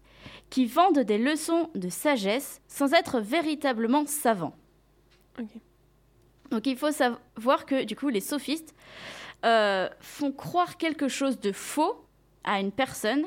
qui 0.50 0.66
vendent 0.66 1.00
des 1.00 1.18
leçons 1.18 1.70
de 1.76 1.90
sagesse 1.90 2.62
sans 2.68 2.94
être 2.94 3.20
véritablement 3.20 4.06
savants. 4.06 4.56
Ok. 5.40 5.50
Donc, 6.52 6.68
il 6.68 6.78
faut 6.78 6.92
savoir 6.92 7.66
que, 7.66 7.84
du 7.84 7.96
coup, 7.96 8.10
les 8.10 8.22
sophistes 8.22 8.76
euh, 9.46 9.90
font 10.00 10.32
croire 10.32 10.78
quelque 10.78 11.08
chose 11.08 11.40
de 11.40 11.52
faux 11.52 12.06
à 12.44 12.60
une 12.60 12.72
personne. 12.72 13.26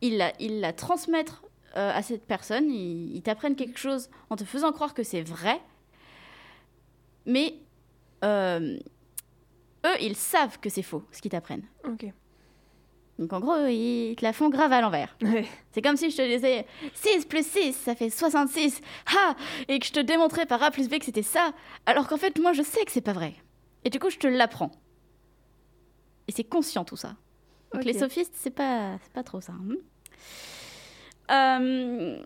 Ils 0.00 0.16
la, 0.16 0.72
transmettent 0.72 1.34
euh, 1.76 1.92
à 1.92 2.02
cette 2.02 2.26
personne. 2.26 2.70
Ils, 2.70 3.22
t'apprennent 3.22 3.56
quelque 3.56 3.78
chose 3.78 4.10
en 4.30 4.36
te 4.36 4.44
faisant 4.44 4.72
croire 4.72 4.94
que 4.94 5.02
c'est 5.02 5.22
vrai. 5.22 5.60
Mais 7.26 7.54
euh, 8.24 8.78
eux, 9.84 9.96
ils 10.00 10.16
savent 10.16 10.58
que 10.60 10.68
c'est 10.68 10.82
faux, 10.82 11.04
ce 11.12 11.20
qu'ils 11.20 11.30
t'apprennent. 11.30 11.66
Donc 13.18 13.32
en 13.32 13.40
gros, 13.40 13.56
ils 13.66 14.14
te 14.16 14.22
la 14.24 14.32
font 14.32 14.50
grave 14.50 14.72
à 14.72 14.80
l'envers. 14.80 15.16
Ouais. 15.22 15.46
C'est 15.72 15.80
comme 15.82 15.96
si 15.96 16.10
je 16.10 16.16
te 16.16 16.26
disais 16.26 16.66
6 16.94 17.24
plus 17.26 17.46
6, 17.46 17.72
ça 17.74 17.94
fait 17.94 18.10
66. 18.10 18.80
Ha 19.14 19.34
Et 19.68 19.78
que 19.78 19.86
je 19.86 19.92
te 19.92 20.00
démontrais 20.00 20.44
par 20.46 20.62
A 20.62 20.70
plus 20.70 20.88
B 20.88 20.98
que 20.98 21.04
c'était 21.06 21.22
ça, 21.22 21.52
alors 21.86 22.08
qu'en 22.08 22.16
fait, 22.18 22.38
moi, 22.38 22.52
je 22.52 22.62
sais 22.62 22.84
que 22.84 22.92
c'est 22.92 23.00
pas 23.00 23.12
vrai. 23.14 23.34
Et 23.84 23.90
du 23.90 23.98
coup, 23.98 24.10
je 24.10 24.18
te 24.18 24.26
l'apprends. 24.26 24.70
Et 26.28 26.32
c'est 26.32 26.44
conscient 26.44 26.84
tout 26.84 26.96
ça. 26.96 27.14
Donc 27.72 27.84
les 27.84 27.92
sophistes, 27.98 28.34
c'est 28.36 28.50
pas, 28.50 28.98
c'est 29.02 29.12
pas 29.12 29.22
trop 29.22 29.40
ça. 29.40 29.52
hein. 31.30 31.60
Euh, 31.60 32.22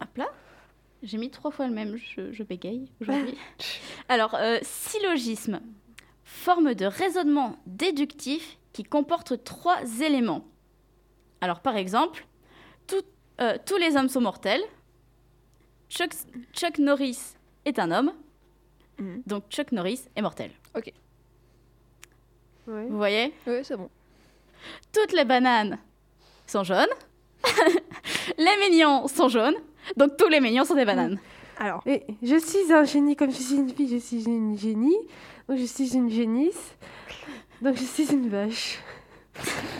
Hop 0.00 0.16
là. 0.16 0.28
J'ai 1.02 1.16
mis 1.18 1.30
trois 1.30 1.50
fois 1.52 1.66
le 1.68 1.72
même, 1.74 1.96
je, 1.96 2.32
je 2.32 2.42
bégaye 2.42 2.90
aujourd'hui. 3.00 3.36
Alors, 4.08 4.34
euh, 4.34 4.58
syllogisme, 4.62 5.60
forme 6.38 6.74
de 6.74 6.86
raisonnement 6.86 7.56
déductif 7.66 8.58
qui 8.72 8.84
comporte 8.84 9.42
trois 9.44 9.78
éléments. 10.00 10.44
Alors, 11.40 11.60
par 11.60 11.76
exemple, 11.76 12.26
tout- 12.86 12.96
euh, 13.40 13.56
tous 13.66 13.76
les 13.76 13.96
hommes 13.96 14.08
sont 14.08 14.20
mortels. 14.20 14.62
Chuck, 15.88 16.10
Chuck 16.52 16.78
Norris 16.78 17.18
est 17.64 17.78
un 17.78 17.90
homme. 17.90 18.12
Mhm. 18.98 19.22
Donc, 19.26 19.44
Chuck 19.50 19.72
Norris 19.72 20.02
est 20.16 20.22
mortel. 20.22 20.50
Ouais. 20.74 20.92
Vous 22.66 22.96
voyez 22.98 23.32
Ouais, 23.46 23.62
c'est 23.64 23.76
bon. 23.76 23.88
Toutes 24.92 25.12
les 25.12 25.24
bananes 25.24 25.78
sont 26.46 26.64
jaunes. 26.64 26.86
les 28.38 28.56
mignons 28.68 29.08
sont 29.08 29.28
jaunes. 29.28 29.54
Donc, 29.96 30.16
tous 30.18 30.28
les 30.28 30.40
mignons 30.40 30.64
sont 30.64 30.74
des 30.74 30.84
bananes. 30.84 31.18
Alors, 31.58 31.82
je 31.86 32.38
suis 32.38 32.72
un 32.72 32.84
génie, 32.84 33.16
comme 33.16 33.30
je 33.30 33.36
suis 33.36 33.56
une 33.56 33.70
fille, 33.70 33.88
je 33.88 33.96
suis 33.96 34.24
une 34.24 34.56
génie. 34.56 34.96
Donc 35.48 35.58
je 35.58 35.64
suis 35.64 35.94
une 35.94 36.10
génisse. 36.10 36.76
Donc 37.62 37.76
je 37.76 37.84
suis 37.84 38.12
une 38.12 38.28
vache. 38.28 38.78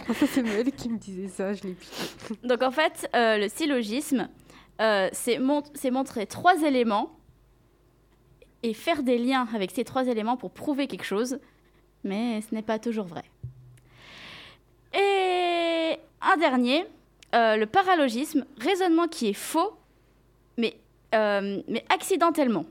En 0.09 0.15
fait, 0.15 0.27
c'est 0.27 0.43
Mel 0.43 0.73
qui 0.73 0.89
me 0.89 0.99
disait 0.99 1.29
ça, 1.29 1.53
je 1.53 1.63
l'ai 1.63 1.75
piqué. 1.75 2.35
Donc 2.43 2.63
en 2.63 2.71
fait, 2.71 3.09
euh, 3.15 3.39
le 3.39 3.49
syllogisme, 3.49 4.29
euh, 4.81 5.09
c'est 5.13 5.39
montrer 5.39 6.27
trois 6.27 6.63
éléments 6.63 7.17
et 8.63 8.75
faire 8.75 9.03
des 9.03 9.19
liens 9.19 9.47
avec 9.55 9.71
ces 9.71 9.85
trois 9.85 10.07
éléments 10.07 10.37
pour 10.37 10.51
prouver 10.51 10.87
quelque 10.87 11.05
chose, 11.05 11.39
mais 12.03 12.41
ce 12.41 12.55
n'est 12.55 12.63
pas 12.63 12.79
toujours 12.79 13.07
vrai. 13.07 13.25
Et 14.95 15.97
un 16.21 16.37
dernier, 16.39 16.87
euh, 17.35 17.57
le 17.57 17.67
paralogisme, 17.67 18.47
raisonnement 18.59 19.07
qui 19.07 19.29
est 19.29 19.35
faux, 19.35 19.77
mais, 20.57 20.77
euh, 21.15 21.63
mais 21.69 21.85
accidentellement. 21.89 22.67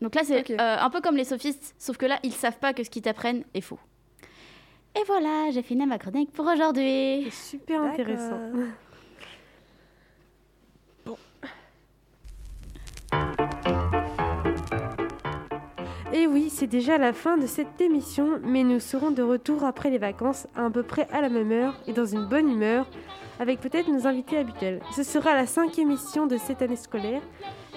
Donc 0.00 0.14
là, 0.14 0.22
c'est 0.24 0.50
euh, 0.50 0.76
un 0.78 0.90
peu 0.90 1.00
comme 1.00 1.16
les 1.16 1.24
sophistes, 1.24 1.74
sauf 1.78 1.96
que 1.96 2.06
là, 2.06 2.18
ils 2.22 2.32
savent 2.32 2.58
pas 2.58 2.74
que 2.74 2.84
ce 2.84 2.90
qu'ils 2.90 3.02
t'apprennent 3.02 3.44
est 3.54 3.60
faux. 3.60 3.78
Et 4.98 5.04
voilà, 5.06 5.50
j'ai 5.52 5.62
fini 5.62 5.86
ma 5.86 5.98
chronique 5.98 6.32
pour 6.32 6.46
aujourd'hui. 6.46 7.24
C'est 7.30 7.58
super 7.58 7.82
intéressant. 7.82 8.38
Et 16.12 16.26
oui, 16.26 16.48
c'est 16.50 16.66
déjà 16.66 16.96
la 16.96 17.12
fin 17.12 17.36
de 17.36 17.46
cette 17.46 17.78
émission, 17.80 18.40
mais 18.42 18.64
nous 18.64 18.80
serons 18.80 19.10
de 19.10 19.22
retour 19.22 19.64
après 19.64 19.90
les 19.90 19.98
vacances, 19.98 20.46
à 20.56 20.70
peu 20.70 20.82
près 20.82 21.06
à 21.12 21.20
la 21.20 21.28
même 21.28 21.52
heure 21.52 21.74
et 21.86 21.92
dans 21.92 22.06
une 22.06 22.24
bonne 22.24 22.50
humeur, 22.50 22.88
avec 23.38 23.60
peut-être 23.60 23.88
nos 23.88 24.06
invités 24.06 24.38
habituels. 24.38 24.80
Ce 24.94 25.02
sera 25.02 25.34
la 25.34 25.46
cinquième 25.46 25.90
émission 25.90 26.26
de 26.26 26.38
cette 26.38 26.62
année 26.62 26.76
scolaire. 26.76 27.20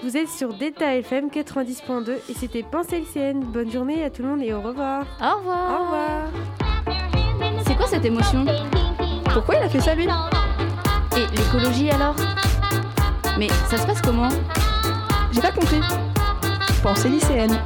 Vous 0.02 0.16
êtes 0.16 0.30
sur 0.30 0.54
Delta 0.54 0.96
FM 0.96 1.28
90.2 1.28 2.12
et 2.30 2.34
c'était 2.34 2.62
Pensée 2.62 3.00
lycéenne. 3.00 3.40
Bonne 3.40 3.70
journée 3.70 4.02
à 4.02 4.08
tout 4.08 4.22
le 4.22 4.28
monde 4.28 4.42
et 4.42 4.54
au 4.54 4.62
revoir. 4.62 5.04
Au 5.20 5.38
revoir. 5.38 5.70
Au 5.70 5.84
revoir. 5.84 6.28
C'est 7.66 7.74
quoi 7.76 7.86
cette 7.86 8.04
émotion? 8.06 8.46
Pourquoi 9.30 9.56
il 9.56 9.62
a 9.62 9.68
fait 9.68 9.80
ça 9.80 9.94
lui? 9.94 10.08
Et 11.16 11.36
l'écologie 11.36 11.90
alors? 11.90 12.16
Mais 13.38 13.48
ça 13.68 13.76
se 13.76 13.86
passe 13.86 14.00
comment? 14.00 14.30
J'ai 15.32 15.42
pas 15.42 15.52
compris. 15.52 15.80
Pensée 16.82 17.10
lycéenne. 17.10 17.58